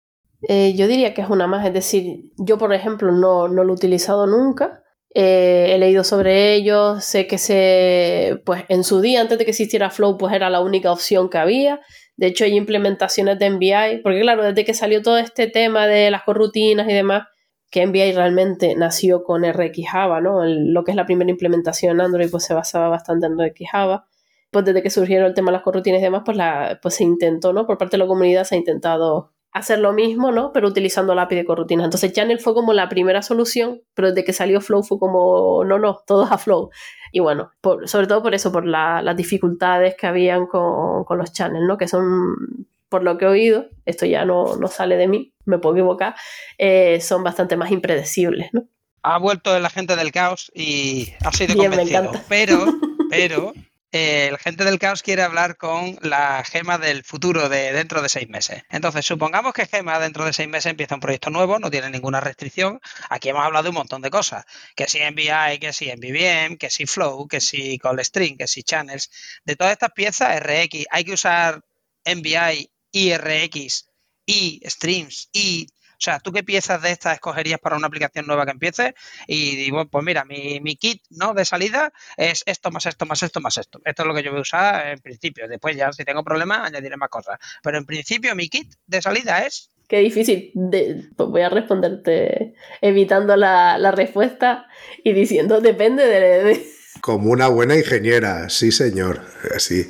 Eh, 0.48 0.74
yo 0.74 0.88
diría 0.88 1.14
que 1.14 1.22
es 1.22 1.30
una 1.30 1.46
más, 1.46 1.64
es 1.66 1.72
decir, 1.72 2.32
yo 2.36 2.59
por 2.59 2.72
ejemplo 2.72 3.12
no, 3.12 3.46
no 3.46 3.62
lo 3.62 3.72
he 3.72 3.76
utilizado 3.76 4.26
nunca. 4.26 4.82
he 5.14 5.76
leído 5.78 6.03
sobre 6.03 6.55
ello, 6.55 7.00
sé 7.00 7.26
que 7.26 7.38
se, 7.38 8.40
pues 8.44 8.64
en 8.68 8.82
su 8.82 9.00
día, 9.00 9.20
antes 9.20 9.38
de 9.38 9.44
que 9.44 9.50
existiera 9.50 9.90
Flow, 9.90 10.16
pues 10.16 10.34
era 10.34 10.48
la 10.50 10.61
única 10.61 10.90
opción 10.90 11.28
que 11.28 11.38
había 11.38 11.80
de 12.17 12.27
hecho, 12.27 12.45
hay 12.45 12.57
implementaciones 12.57 13.39
de 13.39 13.51
MBI, 13.51 14.03
porque 14.03 14.21
claro, 14.21 14.45
desde 14.45 14.65
que 14.65 14.75
salió 14.75 15.03
todo 15.03 15.19
este 15.19 15.47
tema 15.47 15.87
de 15.87 16.11
las 16.11 16.23
corrutinas 16.23 16.89
y 16.89 16.93
demás, 16.93 17.27
que 17.71 17.87
MBI 17.87 18.13
realmente 18.13 18.75
nació 18.77 19.25
con 19.25 19.45
RX 19.51 19.89
Java, 19.91 20.21
¿no? 20.21 20.45
Lo 20.45 20.85
que 20.85 20.91
es 20.91 20.97
la 20.97 21.07
primera 21.07 21.31
implementación 21.31 21.93
en 21.93 22.03
Android, 22.03 22.31
pues 22.31 22.45
se 22.45 22.53
basaba 22.53 22.89
bastante 22.89 23.27
en 23.27 23.39
RX 23.39 23.71
Java. 23.71 24.07
Pues 24.51 24.67
desde 24.67 24.83
que 24.83 24.91
surgieron 24.91 25.27
el 25.27 25.35
tema 25.35 25.51
de 25.51 25.55
las 25.55 25.63
corrutinas 25.63 26.01
y 26.01 26.05
demás, 26.05 26.23
pues, 26.25 26.37
la, 26.37 26.79
pues 26.83 26.97
se 26.97 27.05
intentó, 27.05 27.55
¿no? 27.55 27.67
Por 27.67 27.79
parte 27.79 27.97
de 27.97 28.03
la 28.03 28.07
comunidad 28.07 28.45
se 28.45 28.57
ha 28.57 28.59
intentado 28.59 29.33
hacer 29.53 29.79
lo 29.79 29.95
mismo, 29.95 30.33
¿no? 30.33 30.53
Pero 30.53 30.69
utilizando 30.69 31.15
la 31.15 31.23
API 31.23 31.37
de 31.37 31.45
corrutinas. 31.47 31.85
Entonces 31.85 32.13
Channel 32.13 32.41
fue 32.41 32.53
como 32.55 32.75
la 32.75 32.91
primera 32.91 33.23
solución, 33.23 33.83
pero 33.95 34.09
desde 34.09 34.25
que 34.25 34.35
salió 34.35 34.61
Flow 34.61 34.83
fue 34.83 34.99
como, 34.99 35.65
no, 35.65 35.79
no, 35.79 36.01
todos 36.07 36.31
a 36.31 36.39
Flow. 36.39 36.71
Y 37.13 37.21
bueno, 37.21 37.53
por, 37.61 37.89
sobre 37.89 38.07
todo 38.07 38.23
por 38.23 38.35
eso, 38.35 38.51
por 38.51 38.67
la, 38.67 39.03
las 39.03 39.17
dificultades 39.17 39.95
que 39.95 40.07
habían 40.07 40.47
con, 40.47 41.05
con, 41.05 41.19
los 41.19 41.33
channels, 41.33 41.67
¿no? 41.69 41.77
Que 41.77 41.87
son, 41.87 42.67
por 42.89 43.05
lo 43.05 43.19
que 43.19 43.27
he 43.27 43.29
oído, 43.29 43.67
esto 43.85 44.07
ya 44.07 44.25
no, 44.25 44.57
no 44.57 44.67
sale 44.69 44.97
de 44.97 45.09
mí, 45.09 45.33
me 45.45 45.59
puedo 45.59 45.77
equivocar, 45.77 46.15
eh, 46.57 47.01
son 47.03 47.23
bastante 47.23 47.57
más 47.57 47.71
impredecibles, 47.71 48.49
¿no? 48.53 48.65
Ha 49.03 49.19
vuelto 49.19 49.59
la 49.59 49.69
gente 49.69 49.95
del 49.95 50.11
caos 50.11 50.51
y 50.55 51.13
ha 51.25 51.33
sido 51.33 51.55
Bien, 51.55 51.71
convencido. 51.71 52.13
Pero, 52.29 52.65
pero, 53.11 53.53
eh, 53.93 54.28
el 54.28 54.38
gente 54.38 54.64
del 54.64 54.78
caos 54.78 55.03
quiere 55.03 55.22
hablar 55.22 55.59
con 55.59 55.99
la 56.01 56.43
gema 56.45 56.78
del 56.78 57.05
futuro 57.05 57.51
de 57.51 57.72
dentro 57.72 58.01
de 58.01 58.09
seis 58.09 58.28
meses. 58.28 58.62
Entonces, 58.70 59.05
supongamos 59.05 59.53
que 59.53 59.66
Gema 59.66 59.99
dentro 59.99 60.24
de 60.24 60.32
seis 60.32 60.49
meses 60.49 60.70
empieza 60.70 60.95
un 60.95 61.01
proyecto 61.01 61.28
nuevo, 61.28 61.59
no 61.59 61.70
tiene 61.70 61.90
ninguna 61.90 62.20
restricción. 62.20 62.80
Aquí 63.11 63.28
hemos 63.28 63.45
hablado 63.45 63.64
de 63.64 63.68
un 63.68 63.76
montón 63.76 64.01
de 64.01 64.11
cosas, 64.11 64.45
que 64.74 64.88
si 64.88 64.99
MVI, 65.01 65.59
que 65.61 65.72
si 65.74 65.93
MVVM, 65.93 66.57
que 66.57 66.70
si 66.70 66.86
Flow, 66.86 67.28
que 67.28 67.40
si 67.40 67.78
Call 67.78 68.03
String, 68.03 68.38
que 68.38 68.49
si 68.49 68.62
Channels. 68.62 69.11
De 69.45 69.57
todas 69.57 69.72
estas 69.72 69.93
piezas, 69.93 70.40
RX, 70.40 70.86
hay 70.90 71.05
que 71.05 71.12
usar 71.12 71.61
MVI 72.07 72.70
y 72.90 73.14
RX 73.14 73.88
y 74.24 74.62
Streams 74.64 75.28
y 75.32 75.66
o 76.03 76.05
sea, 76.05 76.18
¿tú 76.18 76.32
qué 76.32 76.42
piezas 76.42 76.82
de 76.82 76.90
estas 76.90 77.14
escogerías 77.14 77.61
para 77.61 77.76
una 77.76 77.86
aplicación 77.86 78.26
nueva 78.26 78.44
que 78.44 78.50
empiece? 78.50 78.96
Y 79.28 79.55
digo, 79.55 79.86
pues 79.86 80.05
mira, 80.05 80.24
mi, 80.24 80.59
mi, 80.59 80.74
kit 80.74 81.00
¿no? 81.11 81.32
de 81.32 81.44
salida 81.44 81.92
es 82.16 82.42
esto 82.44 82.72
más 82.72 82.86
esto 82.86 83.07
más 83.07 83.22
esto 83.22 83.40
más 83.40 83.57
esto. 83.57 83.80
Esto 83.84 84.03
es 84.03 84.09
lo 84.09 84.12
que 84.12 84.24
yo 84.24 84.32
voy 84.32 84.40
a 84.40 84.42
usar 84.42 84.88
en 84.88 84.98
principio. 84.98 85.46
Después 85.46 85.76
ya 85.76 85.92
si 85.92 86.05
tengo 86.05 86.24
problemas 86.24 86.66
añadiré 86.66 86.96
más 86.96 87.09
cosas. 87.09 87.38
Pero 87.62 87.78
en 87.78 87.86
principio 87.86 88.34
mi 88.34 88.48
kit 88.48 88.74
de 88.84 89.00
salida 89.00 89.46
es... 89.46 89.70
Qué 89.86 89.98
difícil. 89.98 90.50
De, 90.55 91.05
pues 91.14 91.28
voy 91.28 91.42
a 91.42 91.48
responderte 91.48 92.55
evitando 92.80 93.36
la, 93.36 93.78
la, 93.78 93.92
respuesta 93.92 94.66
y 95.05 95.12
diciendo 95.12 95.61
depende 95.61 96.05
de, 96.05 96.42
de 96.42 96.66
Como 97.00 97.30
una 97.30 97.46
buena 97.46 97.76
ingeniera, 97.76 98.48
sí, 98.48 98.72
señor. 98.72 99.24
Sí, 99.59 99.86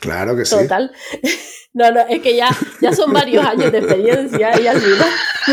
claro 0.00 0.36
que 0.36 0.44
sí. 0.44 0.56
Total. 0.56 0.92
No, 1.74 1.90
no, 1.90 2.00
es 2.08 2.20
que 2.22 2.36
ya, 2.36 2.48
ya 2.80 2.92
son 2.92 3.12
varios 3.12 3.44
años 3.44 3.72
de 3.72 3.78
experiencia 3.78 4.60
y 4.60 4.66
al 4.68 4.80
final 4.80 5.08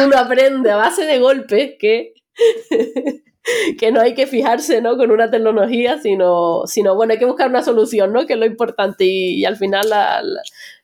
uno 0.05 0.17
aprende 0.17 0.69
a 0.69 0.75
base 0.75 1.03
de 1.05 1.17
golpes 1.17 1.73
que, 1.79 2.13
que 3.79 3.91
no 3.91 4.01
hay 4.01 4.13
que 4.13 4.27
fijarse 4.27 4.81
¿no? 4.81 4.97
con 4.97 5.09
una 5.09 5.31
tecnología, 5.31 5.99
sino, 5.99 6.67
sino, 6.67 6.95
bueno, 6.95 7.13
hay 7.13 7.19
que 7.19 7.25
buscar 7.25 7.49
una 7.49 7.63
solución, 7.63 8.13
¿no? 8.13 8.27
Que 8.27 8.33
es 8.33 8.39
lo 8.39 8.45
importante 8.45 9.03
y, 9.03 9.43
al 9.45 9.57
final, 9.57 9.87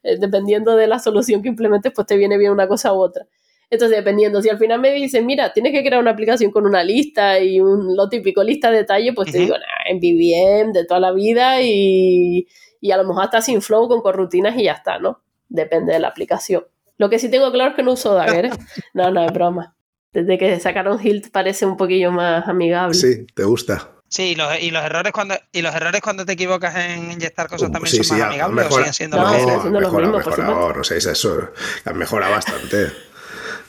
eh, 0.01 0.17
dependiendo 0.19 0.75
de 0.75 0.87
la 0.87 0.97
solución 0.97 1.43
que 1.43 1.49
implementes, 1.49 1.91
pues 1.95 2.07
te 2.07 2.17
viene 2.17 2.39
bien 2.39 2.51
una 2.51 2.67
cosa 2.67 2.93
u 2.93 2.97
otra. 2.97 3.27
Entonces, 3.69 3.97
dependiendo, 3.97 4.41
si 4.41 4.49
al 4.49 4.57
final 4.57 4.79
me 4.79 4.91
dicen, 4.91 5.27
mira, 5.27 5.53
tienes 5.53 5.71
que 5.71 5.83
crear 5.83 6.01
una 6.01 6.11
aplicación 6.11 6.51
con 6.51 6.65
una 6.65 6.83
lista 6.83 7.39
y 7.39 7.59
un, 7.59 7.95
lo 7.95 8.09
típico, 8.09 8.43
lista 8.43 8.71
de 8.71 8.77
detalle, 8.77 9.13
pues 9.13 9.31
te 9.31 9.37
digo, 9.37 9.55
nah, 9.55 9.91
en 9.91 9.99
BBM 9.99 10.73
de 10.73 10.85
toda 10.85 10.99
la 10.99 11.11
vida 11.11 11.61
y, 11.61 12.47
y 12.81 12.91
a 12.91 12.97
lo 12.97 13.03
mejor 13.03 13.25
hasta 13.25 13.41
sin 13.41 13.61
flow 13.61 13.87
con 13.87 14.01
corrutinas 14.01 14.57
y 14.57 14.63
ya 14.63 14.73
está, 14.73 14.97
¿no? 14.97 15.21
Depende 15.49 15.93
de 15.93 15.99
la 15.99 16.09
aplicación. 16.09 16.65
Lo 16.97 17.09
que 17.09 17.19
sí 17.19 17.29
tengo 17.29 17.51
claro 17.51 17.71
es 17.71 17.75
que 17.75 17.83
no 17.83 17.93
uso 17.93 18.13
Dagger. 18.13 18.45
¿eh? 18.45 18.49
No, 18.93 19.11
no, 19.11 19.25
es 19.25 19.31
broma. 19.31 19.75
Desde 20.13 20.37
que 20.37 20.59
sacaron 20.59 20.99
Hilt 21.05 21.31
parece 21.31 21.65
un 21.65 21.77
poquillo 21.77 22.11
más 22.11 22.47
amigable. 22.47 22.95
Sí, 22.95 23.27
te 23.35 23.43
gusta. 23.43 23.91
Sí, 24.09 24.23
y 24.31 24.35
los, 24.35 24.59
y 24.61 24.71
los 24.71 24.83
errores 24.83 25.11
cuando 25.11 25.35
y 25.51 25.61
los 25.61 25.75
errores 25.75 26.01
cuando 26.01 26.25
te 26.25 26.31
equivocas 26.31 26.75
en 26.77 27.11
inyectar 27.11 27.49
cosas 27.49 27.71
también 27.71 28.03
son 28.03 28.17
más 28.17 28.27
amigables 28.27 28.65
mejora, 28.65 28.75
o 28.75 28.77
siguen 28.77 28.93
siendo 28.93 29.17
no, 29.17 29.23
lo 29.23 29.29
mejora, 29.81 30.07
mismo. 30.07 30.17
mejora, 30.17 30.47
mejora, 30.47 30.77
no 30.77 30.83
sé, 30.85 30.97
eso 30.97 31.51
mejora 31.93 32.29
bastante. 32.29 32.87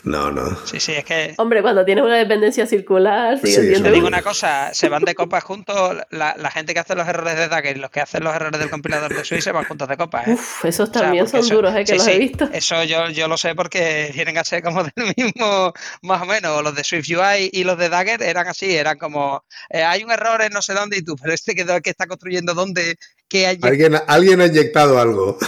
No, 0.05 0.31
no. 0.31 0.57
Sí, 0.65 0.81
sí, 0.81 0.93
es 0.93 1.05
que. 1.05 1.35
Hombre, 1.39 1.63
cuando 1.63 1.85
tienes 1.85 2.05
una 2.05 2.17
dependencia 2.17 2.67
circular, 2.67 3.39
sí, 3.39 3.53
siendo. 3.53 3.91
digo 3.91 4.07
una 4.07 4.23
cosa, 4.23 4.73
se 4.73 4.89
van 4.89 5.05
de 5.05 5.15
copas 5.15 5.45
juntos. 5.45 5.97
La, 6.11 6.35
la, 6.39 6.51
gente 6.51 6.75
que 6.75 6.81
hace 6.81 6.95
los 6.95 7.07
errores 7.07 7.37
de 7.37 7.49
Dagger 7.49 7.77
y 7.77 7.81
los 7.81 7.91
que 7.91 8.01
hacen 8.01 8.25
los 8.25 8.35
errores 8.35 8.59
del 8.59 8.71
compilador 8.71 9.15
de 9.15 9.25
Swift 9.25 9.45
se 9.45 9.53
van 9.53 9.65
juntos 9.65 9.89
de 9.89 9.97
copas. 9.97 10.29
¿eh? 10.29 10.33
Uf, 10.33 10.65
esos 10.65 10.91
también 10.91 11.25
o 11.25 11.27
sea, 11.27 11.41
son 11.41 11.47
eso, 11.47 11.55
duros, 11.57 11.75
¿eh? 11.75 11.81
Que 11.81 11.87
sí, 11.87 11.95
los 11.95 12.05
sí, 12.05 12.11
he 12.13 12.19
visto. 12.19 12.49
Eso 12.53 12.85
yo, 12.85 13.09
yo 13.11 13.29
lo 13.29 13.37
sé 13.37 13.55
porque 13.55 14.11
tienen 14.13 14.39
a 14.39 14.45
ser 14.45 14.63
como 14.63 14.83
del 14.85 15.15
mismo, 15.17 15.73
más 16.03 16.23
o 16.23 16.27
menos. 16.27 16.63
Los 16.63 16.75
de 16.75 16.85
Swift 16.85 17.09
UI 17.09 17.51
y 17.53 17.65
los 17.65 17.79
de 17.79 17.89
Dagger 17.89 18.23
eran 18.23 18.49
así, 18.49 18.77
eran 18.77 18.99
como. 18.99 19.45
Eh, 19.71 19.83
hay 19.83 20.05
un 20.05 20.11
error 20.11 20.43
en 20.43 20.53
no 20.53 20.63
sé 20.63 20.75
dónde 20.75 20.99
y 20.99 21.03
tú, 21.03 21.17
pero 21.21 21.35
este 21.35 21.55
que, 21.55 21.65
que 21.83 21.91
está 21.91 22.07
construyendo 22.07 22.55
dónde. 22.55 22.97
Que 23.29 23.47
hay... 23.47 23.59
¿Alguien, 23.61 23.95
alguien 24.07 24.41
ha 24.41 24.47
inyectado 24.47 24.99
algo. 24.99 25.39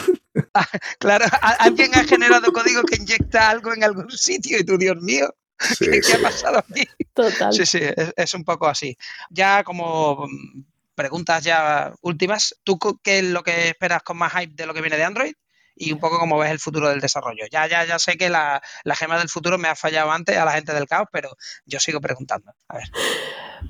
Claro, 0.99 1.27
alguien 1.59 1.95
ha 1.95 2.05
generado 2.05 2.53
código 2.53 2.83
que 2.83 2.97
inyecta 2.97 3.51
algo 3.51 3.73
en 3.73 3.85
algún 3.85 4.11
sitio 4.11 4.59
y 4.59 4.65
tú, 4.65 4.79
Dios 4.79 4.97
mío. 5.01 5.35
Sí, 5.59 5.87
¿Qué, 5.91 6.03
sí. 6.03 6.13
¿Qué, 6.13 6.19
ha 6.19 6.23
pasado 6.23 6.59
aquí? 6.59 6.89
Total. 7.13 7.53
Sí, 7.53 7.67
sí, 7.67 7.81
es, 7.83 8.13
es, 8.17 8.35
un 8.35 8.45
poco 8.45 8.67
así. 8.67 8.97
Ya 9.29 9.63
como 9.63 10.27
preguntas 10.95 11.45
ya 11.45 11.93
últimas, 12.03 12.57
¿tú 12.65 12.79
qué 13.03 13.19
es 13.19 13.25
lo 13.25 13.43
que 13.43 13.69
esperas 13.69 14.03
con 14.03 14.17
más 14.17 14.33
hype 14.33 14.55
de 14.55 14.67
lo 14.67 14.75
que 14.75 14.81
viene 14.81 14.97
de 14.97 15.05
Android? 15.05 15.35
Y 15.83 15.93
un 15.93 15.99
poco 15.99 16.19
cómo 16.19 16.39
ves 16.39 16.51
el 16.51 16.59
futuro 16.59 16.91
del 16.91 17.01
desarrollo. 17.01 17.45
Ya, 17.51 17.67
ya, 17.67 17.87
ya 17.87 17.99
sé 17.99 18.19
que 18.19 18.29
la, 18.29 18.61
la 18.85 18.95
gema 18.95 19.19
del 19.19 19.31
futuro 19.31 19.57
me 19.57 19.69
ha 19.69 19.75
fallado 19.75 20.11
antes 20.11 20.37
a 20.37 20.45
la 20.45 20.53
gente 20.53 20.75
del 20.75 20.87
caos, 20.87 21.09
pero 21.11 21.31
yo 21.65 21.81
sigo 21.81 22.03
preguntando. 22.03 22.53
A 22.69 22.77
ver. 22.77 22.85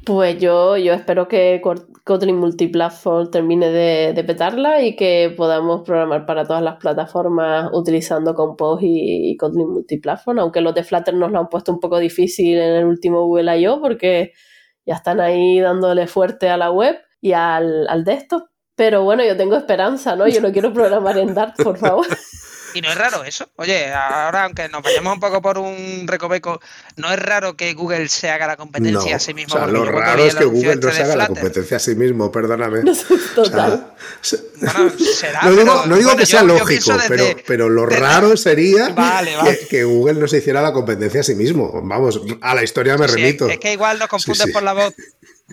Pues 0.05 0.39
yo, 0.41 0.77
yo 0.77 0.93
espero 0.93 1.29
que 1.29 1.63
Kotlin 2.05 2.37
Multiplatform 2.37 3.31
termine 3.31 3.71
de, 3.71 4.13
de, 4.13 4.25
petarla 4.25 4.83
y 4.83 4.97
que 4.97 5.33
podamos 5.37 5.83
programar 5.83 6.27
para 6.27 6.45
todas 6.45 6.63
las 6.63 6.77
plataformas 6.77 7.71
utilizando 7.73 8.35
Compose 8.35 8.87
y, 8.87 9.31
y, 9.31 9.37
Kotlin 9.37 9.69
Multiplatform, 9.69 10.41
aunque 10.41 10.63
los 10.63 10.75
de 10.75 10.83
Flutter 10.83 11.15
nos 11.15 11.31
lo 11.31 11.39
han 11.39 11.49
puesto 11.49 11.73
un 11.73 11.79
poco 11.79 11.99
difícil 11.99 12.59
en 12.59 12.75
el 12.75 12.87
último 12.87 13.25
Google 13.27 13.57
I.O. 13.57 13.81
porque 13.81 14.33
ya 14.85 14.95
están 14.97 15.21
ahí 15.21 15.61
dándole 15.61 16.09
fuerte 16.09 16.49
a 16.49 16.57
la 16.57 16.73
web 16.73 16.97
y 17.21 17.33
al, 17.33 17.87
al 17.89 18.05
desktop. 18.05 18.49
Pero 18.81 19.03
bueno, 19.03 19.23
yo 19.23 19.37
tengo 19.37 19.59
esperanza, 19.59 20.17
¿no? 20.17 20.27
Yo 20.27 20.41
no 20.41 20.53
quiero 20.53 20.73
programar 20.73 21.19
en 21.19 21.35
Dart, 21.35 21.55
por 21.63 21.77
favor. 21.77 22.07
Y 22.73 22.81
no 22.83 22.89
es 22.89 22.97
raro 22.97 23.25
eso. 23.25 23.49
Oye, 23.57 23.93
ahora 23.93 24.45
aunque 24.45 24.69
nos 24.69 24.81
vayamos 24.81 25.15
un 25.15 25.19
poco 25.19 25.43
por 25.43 25.59
un 25.59 26.05
recoveco, 26.07 26.61
no 26.95 27.13
es 27.13 27.19
raro 27.19 27.57
que 27.57 27.75
Google 27.75 28.09
se 28.09 28.31
haga 28.31 28.47
la 28.47 28.57
competencia 28.57 29.11
no, 29.11 29.17
a 29.17 29.19
sí 29.19 29.35
mismo. 29.35 29.57
O 29.57 29.59
sea, 29.59 29.67
lo 29.67 29.85
raro 29.87 30.25
es 30.25 30.37
que 30.37 30.45
Google 30.45 30.77
no 30.77 30.93
se 30.93 31.03
haga 31.03 31.17
la 31.17 31.27
competencia 31.27 31.79
a 31.79 31.81
sí 31.81 31.97
mismo, 31.97 32.31
perdóname. 32.31 32.83
No, 32.85 32.95
total. 33.35 33.93
O 33.97 34.25
sea, 34.25 34.39
bueno, 34.61 34.93
será, 34.99 35.43
no 35.47 35.51
digo, 35.51 35.83
no 35.87 35.97
digo 35.97 36.11
bueno, 36.11 36.17
que 36.17 36.27
sea 36.27 36.43
yo, 36.43 36.47
lógico, 36.47 36.85
yo 36.85 36.97
desde, 36.97 37.09
pero, 37.09 37.41
pero, 37.45 37.69
lo 37.69 37.87
desde, 37.87 38.01
raro 38.01 38.37
sería 38.37 38.91
vale, 38.91 39.35
vale. 39.35 39.59
Que, 39.59 39.67
que, 39.67 39.83
Google 39.83 40.21
no 40.21 40.29
se 40.29 40.39
hiciera 40.39 40.63
la 40.63 40.73
competencia 40.73 41.23
a 41.23 41.25
sí 41.25 41.35
mismo. 41.35 41.83
Vamos, 41.83 42.21
a 42.41 42.55
la 42.55 42.63
historia 42.63 42.97
me 42.97 43.09
sí, 43.09 43.17
remito. 43.17 43.49
Es 43.49 43.59
que 43.59 43.73
igual 43.73 43.99
nos 43.99 44.07
confunde 44.07 44.45
Sí, 44.45 44.47
sí. 44.47 44.53
por 44.53 44.63
la 44.63 44.75
voz 44.75 44.95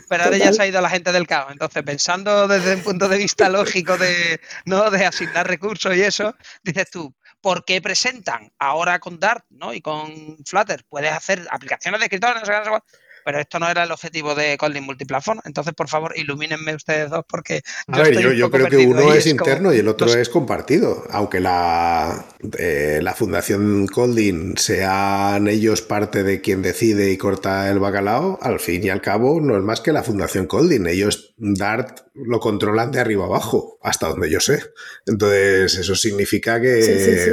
pero 0.08 0.24
ahora 0.24 0.38
ya 0.38 0.54
se 0.54 0.62
ha 0.62 0.68
ido 0.68 0.82
la 0.82 0.89
gente 0.89 1.12
del 1.12 1.28
caos. 1.28 1.52
Entonces, 1.52 1.84
pensando 1.84 2.48
desde 2.48 2.76
un 2.76 2.84
punto 2.84 3.08
de 3.08 3.18
vista 3.18 3.50
lógico 3.50 3.98
de, 3.98 4.39
¿no? 4.66 4.89
de 4.89 5.06
asignar 5.06 5.48
recursos 5.48 5.95
y 5.95 6.02
eso, 6.02 6.36
dices 6.64 6.89
tú, 6.89 7.14
¿por 7.41 7.66
qué 7.66 7.82
presentan 7.82 8.52
ahora 8.60 9.00
con 9.00 9.20
Dart 9.20 9.45
¿no? 9.50 9.74
y 9.74 9.82
con 9.82 10.38
Flutter? 10.45 10.86
Puedes 10.89 11.12
hacer 11.12 11.48
aplicaciones 11.52 12.00
de 12.00 12.06
escritorio, 12.06 12.39
no 12.39 12.45
sé 12.45 12.52
qué, 12.52 12.58
no 12.58 12.64
sé 12.64 12.70
cuál, 12.70 12.84
pero 13.28 13.41
esto 13.41 13.59
no 13.59 13.69
era 13.69 13.84
el 13.84 13.91
objetivo 13.91 14.36
de 14.36 14.57
Kotlin 14.57 14.86
Multiplatform. 14.86 15.41
Entonces, 15.43 15.73
por 15.73 15.89
favor, 15.89 16.13
ilumínenme 16.15 16.73
ustedes 16.73 17.09
dos 17.09 17.25
porque. 17.28 17.61
A 17.88 18.01
ver, 18.01 18.17
yo, 18.17 18.32
yo 18.32 18.49
creo 18.49 18.69
que 18.69 18.78
uno 18.78 19.11
es, 19.11 19.25
es 19.25 19.28
interno 19.28 19.63
como... 19.63 19.73
y 19.73 19.80
el 19.80 19.89
otro 19.89 20.07
no 20.07 20.13
sé. 20.13 20.21
es 20.21 20.30
compartido. 20.30 21.03
Aunque 21.09 21.41
la, 21.41 22.25
eh, 22.57 23.01
la 23.03 23.13
Fundación 23.13 23.88
Kotlin 23.88 24.55
sean 24.55 25.49
ellos 25.49 25.82
parte 25.82 26.23
de 26.23 26.39
quien 26.39 26.61
decide 26.61 27.11
y 27.11 27.17
corta 27.17 27.69
el 27.69 27.80
bacalao, 27.80 28.39
al 28.41 28.61
fin 28.61 28.82
y 28.86 28.89
al 28.89 29.01
cabo 29.01 29.41
no 29.41 29.57
es 29.57 29.61
más 29.61 29.82
que 29.82 29.91
la 29.91 30.03
Fundación 30.03 30.47
Kotlin. 30.47 30.88
Ellos, 30.88 31.36
Dart, 31.36 32.07
lo 32.13 32.39
controlan 32.39 32.93
de 32.93 33.01
arriba 33.01 33.25
abajo, 33.25 33.78
hasta 33.84 34.07
donde 34.07 34.30
yo 34.30 34.39
sé. 34.39 34.63
Entonces, 35.05 35.75
eso 35.75 35.95
significa 35.95 36.61
que 36.61 36.82
sí, 36.82 36.93
sí, 36.97 37.17
sí. 37.17 37.32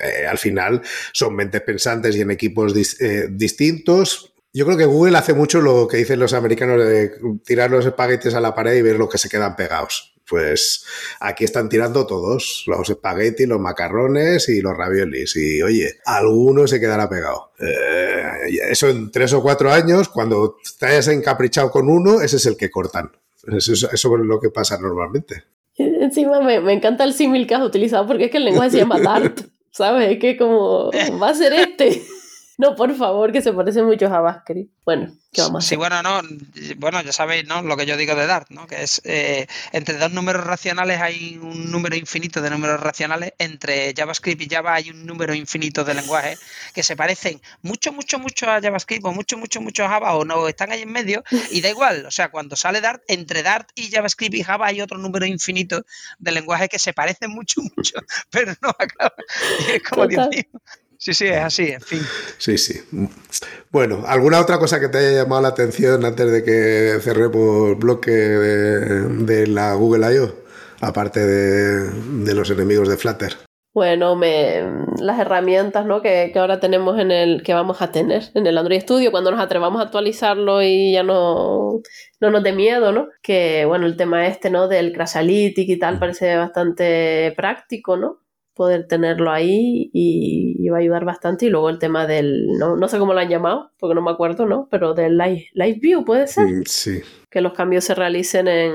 Eh, 0.00 0.26
al 0.26 0.38
final 0.38 0.82
son 1.12 1.36
mentes 1.36 1.62
pensantes 1.62 2.16
y 2.16 2.22
en 2.22 2.32
equipos 2.32 2.74
dis, 2.74 3.00
eh, 3.00 3.28
distintos 3.30 4.32
yo 4.56 4.64
creo 4.64 4.78
que 4.78 4.86
Google 4.86 5.18
hace 5.18 5.34
mucho 5.34 5.60
lo 5.60 5.86
que 5.86 5.98
dicen 5.98 6.18
los 6.18 6.32
americanos 6.32 6.78
de 6.78 7.12
tirar 7.44 7.70
los 7.70 7.84
espaguetis 7.84 8.32
a 8.32 8.40
la 8.40 8.54
pared 8.54 8.74
y 8.74 8.80
ver 8.80 8.96
lo 8.96 9.06
que 9.06 9.18
se 9.18 9.28
quedan 9.28 9.54
pegados. 9.54 10.14
Pues 10.26 10.86
aquí 11.20 11.44
están 11.44 11.68
tirando 11.68 12.06
todos, 12.06 12.64
los 12.66 12.88
espaguetis, 12.88 13.46
los 13.46 13.60
macarrones 13.60 14.48
y 14.48 14.62
los 14.62 14.74
raviolis. 14.74 15.36
Y 15.36 15.60
oye, 15.60 15.98
alguno 16.06 16.66
se 16.66 16.80
quedará 16.80 17.06
pegado. 17.06 17.50
Eh, 17.60 18.56
eso 18.70 18.88
en 18.88 19.10
tres 19.10 19.34
o 19.34 19.42
cuatro 19.42 19.70
años, 19.70 20.08
cuando 20.08 20.56
te 20.80 20.86
hayas 20.86 21.08
encaprichado 21.08 21.70
con 21.70 21.90
uno, 21.90 22.22
ese 22.22 22.36
es 22.36 22.46
el 22.46 22.56
que 22.56 22.70
cortan. 22.70 23.12
Eso, 23.46 23.74
eso 23.74 23.90
es 23.92 24.02
lo 24.24 24.40
que 24.40 24.48
pasa 24.48 24.78
normalmente. 24.78 25.44
Encima 25.76 26.40
me, 26.40 26.60
me 26.60 26.72
encanta 26.72 27.04
el 27.04 27.12
símil 27.12 27.46
que 27.46 27.56
has 27.56 27.62
utilizado 27.62 28.06
porque 28.06 28.24
es 28.24 28.30
que 28.30 28.38
el 28.38 28.46
lenguaje 28.46 28.70
se 28.70 28.78
llama 28.78 29.00
Dart, 29.04 29.38
¿sabes? 29.70 30.12
Es 30.12 30.18
que 30.18 30.38
como 30.38 30.90
va 31.20 31.28
a 31.28 31.34
ser 31.34 31.52
este. 31.52 32.02
No, 32.58 32.74
por 32.74 32.94
favor, 32.96 33.32
que 33.32 33.42
se 33.42 33.52
parece 33.52 33.82
mucho 33.82 34.06
a 34.06 34.10
JavaScript. 34.10 34.72
Bueno, 34.82 35.14
¿qué 35.30 35.42
vamos 35.42 35.56
a 35.56 35.58
hacer? 35.58 35.68
Sí, 35.68 35.76
bueno, 35.76 36.02
no, 36.02 36.22
bueno, 36.78 37.02
ya 37.02 37.12
sabéis, 37.12 37.46
¿no? 37.46 37.60
Lo 37.60 37.76
que 37.76 37.84
yo 37.84 37.98
digo 37.98 38.14
de 38.14 38.26
Dart, 38.26 38.48
¿no? 38.48 38.66
Que 38.66 38.82
es 38.82 39.02
eh, 39.04 39.46
entre 39.72 39.98
dos 39.98 40.10
números 40.12 40.42
racionales 40.44 41.00
hay 41.02 41.36
un 41.36 41.70
número 41.70 41.96
infinito 41.96 42.40
de 42.40 42.48
números 42.48 42.80
racionales. 42.80 43.34
Entre 43.38 43.92
JavaScript 43.94 44.40
y 44.40 44.48
Java 44.48 44.74
hay 44.74 44.88
un 44.88 45.04
número 45.04 45.34
infinito 45.34 45.84
de 45.84 45.94
lenguajes 45.94 46.40
que 46.72 46.82
se 46.82 46.96
parecen 46.96 47.42
mucho, 47.60 47.92
mucho, 47.92 48.18
mucho 48.18 48.50
a 48.50 48.60
JavaScript 48.60 49.04
o 49.04 49.12
mucho, 49.12 49.36
mucho, 49.36 49.60
mucho 49.60 49.84
a 49.84 49.88
Java 49.88 50.14
o 50.14 50.24
no 50.24 50.48
están 50.48 50.72
ahí 50.72 50.80
en 50.82 50.92
medio 50.92 51.24
y 51.50 51.60
da 51.60 51.68
igual. 51.68 52.06
O 52.06 52.10
sea, 52.10 52.30
cuando 52.30 52.56
sale 52.56 52.80
Dart, 52.80 53.02
entre 53.08 53.42
Dart 53.42 53.68
y 53.74 53.90
JavaScript 53.90 54.34
y 54.34 54.42
Java 54.42 54.68
hay 54.68 54.80
otro 54.80 54.96
número 54.96 55.26
infinito 55.26 55.84
de 56.18 56.32
lenguajes 56.32 56.70
que 56.70 56.78
se 56.78 56.94
parecen 56.94 57.32
mucho, 57.32 57.60
mucho, 57.76 57.98
pero 58.30 58.54
no 58.62 58.70
acaban. 58.70 59.12
Y 59.68 59.72
es 59.76 59.82
como, 59.82 60.06
Dios 60.06 60.28
mío. 60.28 60.44
Sí, 60.98 61.14
sí, 61.14 61.26
es 61.26 61.38
así, 61.38 61.68
en 61.68 61.80
fin. 61.80 62.00
Sí, 62.38 62.58
sí. 62.58 62.80
Bueno, 63.70 64.04
¿alguna 64.06 64.40
otra 64.40 64.58
cosa 64.58 64.80
que 64.80 64.88
te 64.88 64.98
haya 64.98 65.22
llamado 65.22 65.42
la 65.42 65.48
atención 65.48 66.04
antes 66.04 66.30
de 66.32 66.42
que 66.42 66.98
cerremos 67.02 67.70
el 67.70 67.74
bloque 67.74 68.10
de, 68.10 69.00
de 69.24 69.46
la 69.46 69.74
Google 69.74 70.14
I.O.? 70.14 70.34
Aparte 70.80 71.20
de, 71.20 71.90
de, 72.24 72.34
los 72.34 72.50
enemigos 72.50 72.88
de 72.88 72.96
Flutter. 72.96 73.34
Bueno, 73.72 74.16
me, 74.16 74.62
las 75.00 75.18
herramientas 75.18 75.84
¿no? 75.84 76.00
que, 76.00 76.30
que, 76.32 76.38
ahora 76.38 76.60
tenemos 76.60 76.98
en 76.98 77.10
el, 77.10 77.42
que 77.42 77.54
vamos 77.54 77.82
a 77.82 77.92
tener 77.92 78.24
en 78.34 78.46
el 78.46 78.56
Android 78.56 78.80
Studio, 78.80 79.10
cuando 79.10 79.30
nos 79.30 79.40
atrevamos 79.40 79.80
a 79.80 79.84
actualizarlo 79.84 80.62
y 80.62 80.92
ya 80.92 81.02
no, 81.02 81.80
no 82.20 82.30
nos 82.30 82.42
dé 82.42 82.52
miedo, 82.52 82.92
¿no? 82.92 83.08
Que 83.22 83.64
bueno, 83.66 83.86
el 83.86 83.96
tema 83.96 84.26
este, 84.26 84.50
¿no? 84.50 84.68
Del 84.68 84.92
Crashlytic 84.92 85.68
y 85.68 85.78
tal 85.78 85.98
parece 85.98 86.36
bastante 86.36 87.32
práctico, 87.36 87.96
¿no? 87.96 88.25
Poder 88.56 88.88
tenerlo 88.88 89.30
ahí 89.30 89.90
y, 89.92 90.56
y, 90.58 90.68
va 90.70 90.78
a 90.78 90.80
ayudar 90.80 91.04
bastante. 91.04 91.46
Y 91.46 91.50
luego 91.50 91.68
el 91.68 91.78
tema 91.78 92.06
del, 92.06 92.46
no, 92.58 92.74
no, 92.74 92.88
sé 92.88 92.98
cómo 92.98 93.12
lo 93.12 93.20
han 93.20 93.28
llamado, 93.28 93.70
porque 93.78 93.94
no 93.94 94.02
me 94.02 94.10
acuerdo, 94.10 94.46
¿no? 94.46 94.66
Pero 94.70 94.94
del 94.94 95.18
live, 95.18 95.46
live 95.52 95.78
view, 95.80 96.04
¿puede 96.04 96.26
ser? 96.26 96.46
Mm, 96.46 96.62
Sí. 96.64 97.02
Que 97.30 97.42
los 97.42 97.52
cambios 97.52 97.84
se 97.84 97.94
realicen 97.94 98.48
en, 98.48 98.72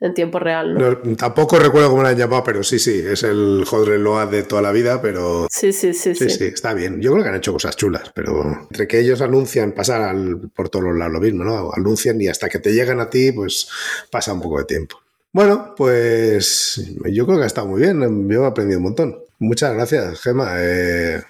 en 0.00 0.14
tiempo 0.14 0.38
real. 0.38 0.74
¿no? 0.74 1.16
tampoco 1.16 1.58
recuerdo 1.58 1.90
cómo 1.90 2.02
lo 2.02 2.08
han 2.08 2.16
llamado, 2.16 2.42
pero 2.44 2.62
sí, 2.62 2.78
sí, 2.78 3.02
es 3.04 3.22
el 3.24 3.64
Hodre 3.70 3.98
Load 3.98 4.28
de 4.28 4.42
toda 4.44 4.62
la 4.62 4.72
vida, 4.72 5.02
pero... 5.02 5.48
Sí, 5.50 5.72
sí, 5.74 5.92
sí, 5.92 6.14
sí. 6.14 6.30
Sí, 6.30 6.44
está 6.44 6.72
bien. 6.72 7.02
Yo 7.02 7.12
creo 7.12 7.24
que 7.24 7.28
han 7.28 7.36
hecho 7.36 7.52
cosas 7.52 7.76
chulas, 7.76 8.10
pero 8.14 8.42
entre 8.70 8.88
que 8.88 9.00
ellos 9.00 9.20
anuncian 9.20 9.72
pasar 9.72 10.00
al, 10.00 10.50
por 10.54 10.70
todos 10.70 10.86
los 10.86 10.96
lados 10.96 11.12
lo 11.12 11.20
mismo, 11.20 11.44
¿no? 11.44 11.70
Anuncian 11.74 12.18
y 12.22 12.28
hasta 12.28 12.48
que 12.48 12.58
te 12.58 12.72
llegan 12.72 13.00
a 13.00 13.10
ti, 13.10 13.32
pues 13.32 13.68
pasa 14.10 14.32
un 14.32 14.40
poco 14.40 14.58
de 14.60 14.64
tiempo. 14.64 15.03
Bueno, 15.34 15.74
pues 15.76 16.80
yo 17.10 17.26
creo 17.26 17.38
que 17.38 17.42
ha 17.42 17.48
estado 17.48 17.66
muy 17.66 17.80
bien. 17.80 18.28
Yo 18.30 18.44
he 18.44 18.46
aprendido 18.46 18.78
un 18.78 18.84
montón. 18.84 19.18
Muchas 19.40 19.74
gracias, 19.74 20.20
Gema. 20.22 20.54
Eh, 20.58 21.22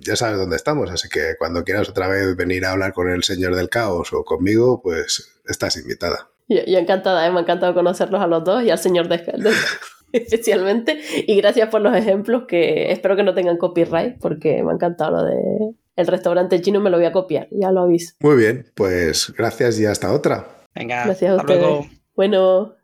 ya 0.00 0.16
sabes 0.16 0.38
dónde 0.38 0.56
estamos, 0.56 0.90
así 0.90 1.08
que 1.08 1.36
cuando 1.38 1.62
quieras 1.62 1.88
otra 1.88 2.08
vez 2.08 2.36
venir 2.36 2.64
a 2.64 2.72
hablar 2.72 2.92
con 2.92 3.08
el 3.08 3.22
señor 3.22 3.54
del 3.54 3.68
caos 3.68 4.12
o 4.12 4.24
conmigo, 4.24 4.82
pues 4.82 5.38
estás 5.46 5.76
invitada. 5.76 6.30
Yo, 6.48 6.58
encantada, 6.66 7.24
¿eh? 7.24 7.30
me 7.30 7.38
ha 7.38 7.42
encantado 7.42 7.74
conocerlos 7.74 8.20
a 8.20 8.26
los 8.26 8.42
dos 8.42 8.64
y 8.64 8.70
al 8.70 8.78
señor 8.78 9.06
del 9.06 9.24
caos 9.24 9.40
especialmente. 10.12 11.00
Y 11.24 11.36
gracias 11.36 11.68
por 11.68 11.80
los 11.80 11.96
ejemplos 11.96 12.46
que 12.48 12.90
espero 12.90 13.14
que 13.14 13.22
no 13.22 13.34
tengan 13.34 13.56
copyright 13.56 14.18
porque 14.18 14.64
me 14.64 14.72
ha 14.72 14.74
encantado 14.74 15.18
lo 15.18 15.24
de 15.26 15.74
el 15.94 16.06
restaurante 16.08 16.60
chino, 16.60 16.80
me 16.80 16.90
lo 16.90 16.96
voy 16.96 17.06
a 17.06 17.12
copiar, 17.12 17.46
ya 17.52 17.70
lo 17.70 17.82
aviso. 17.82 18.16
Muy 18.18 18.34
bien, 18.34 18.66
pues 18.74 19.32
gracias 19.38 19.78
y 19.78 19.86
hasta 19.86 20.12
otra. 20.12 20.44
Venga, 20.74 21.04
gracias 21.04 21.30
a 21.30 21.36
ustedes. 21.36 21.86
Bueno. 22.16 22.74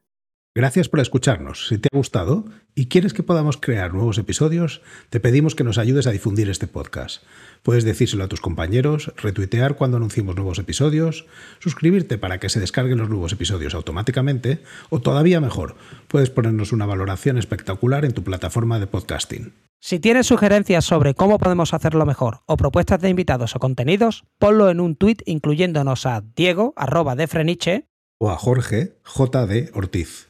Gracias 0.53 0.89
por 0.89 0.99
escucharnos. 0.99 1.69
Si 1.69 1.79
te 1.79 1.89
ha 1.93 1.97
gustado 1.97 2.45
y 2.75 2.87
quieres 2.87 3.13
que 3.13 3.23
podamos 3.23 3.57
crear 3.57 3.95
nuevos 3.95 4.19
episodios, 4.19 4.83
te 5.09 5.21
pedimos 5.21 5.55
que 5.55 5.63
nos 5.63 5.79
ayudes 5.79 6.09
a 6.09 6.11
difundir 6.11 6.51
este 6.51 6.67
podcast. 6.67 7.23
Puedes 7.63 7.85
decírselo 7.85 8.25
a 8.25 8.29
tus 8.29 8.41
compañeros, 8.41 9.13
retuitear 9.17 9.77
cuando 9.77 9.99
anunciemos 9.99 10.35
nuevos 10.35 10.59
episodios, 10.59 11.27
suscribirte 11.61 12.19
para 12.19 12.41
que 12.41 12.49
se 12.49 12.59
descarguen 12.59 12.99
los 12.99 13.09
nuevos 13.09 13.33
episodios 13.33 13.77
automáticamente 13.77 14.61
o 14.89 15.01
todavía 15.01 15.41
mejor, 15.41 15.77
puedes 16.09 16.31
ponernos 16.31 16.73
una 16.73 16.85
valoración 16.85 17.39
espectacular 17.39 18.05
en 18.05 18.13
tu 18.13 18.25
plataforma 18.25 18.81
de 18.81 18.89
podcasting. 18.89 19.53
Si 19.79 20.01
tienes 20.01 20.27
sugerencias 20.27 20.85
sobre 20.85 21.15
cómo 21.15 21.39
podemos 21.39 21.75
hacerlo 21.75 22.07
mejor 22.07 22.41
o 22.47 22.57
propuestas 22.57 23.01
de 23.01 23.09
invitados 23.09 23.55
o 23.55 23.61
contenidos, 23.61 24.25
ponlo 24.41 24.69
en 24.69 24.81
un 24.81 24.97
tuit 24.97 25.23
incluyéndonos 25.27 26.07
a 26.07 26.25
Diego 26.35 26.75
arroba 26.75 27.15
de 27.15 27.29
Freniche 27.29 27.87
o 28.19 28.31
a 28.31 28.37
Jorge 28.37 28.97
J. 29.05 29.47
Ortiz. 29.75 30.30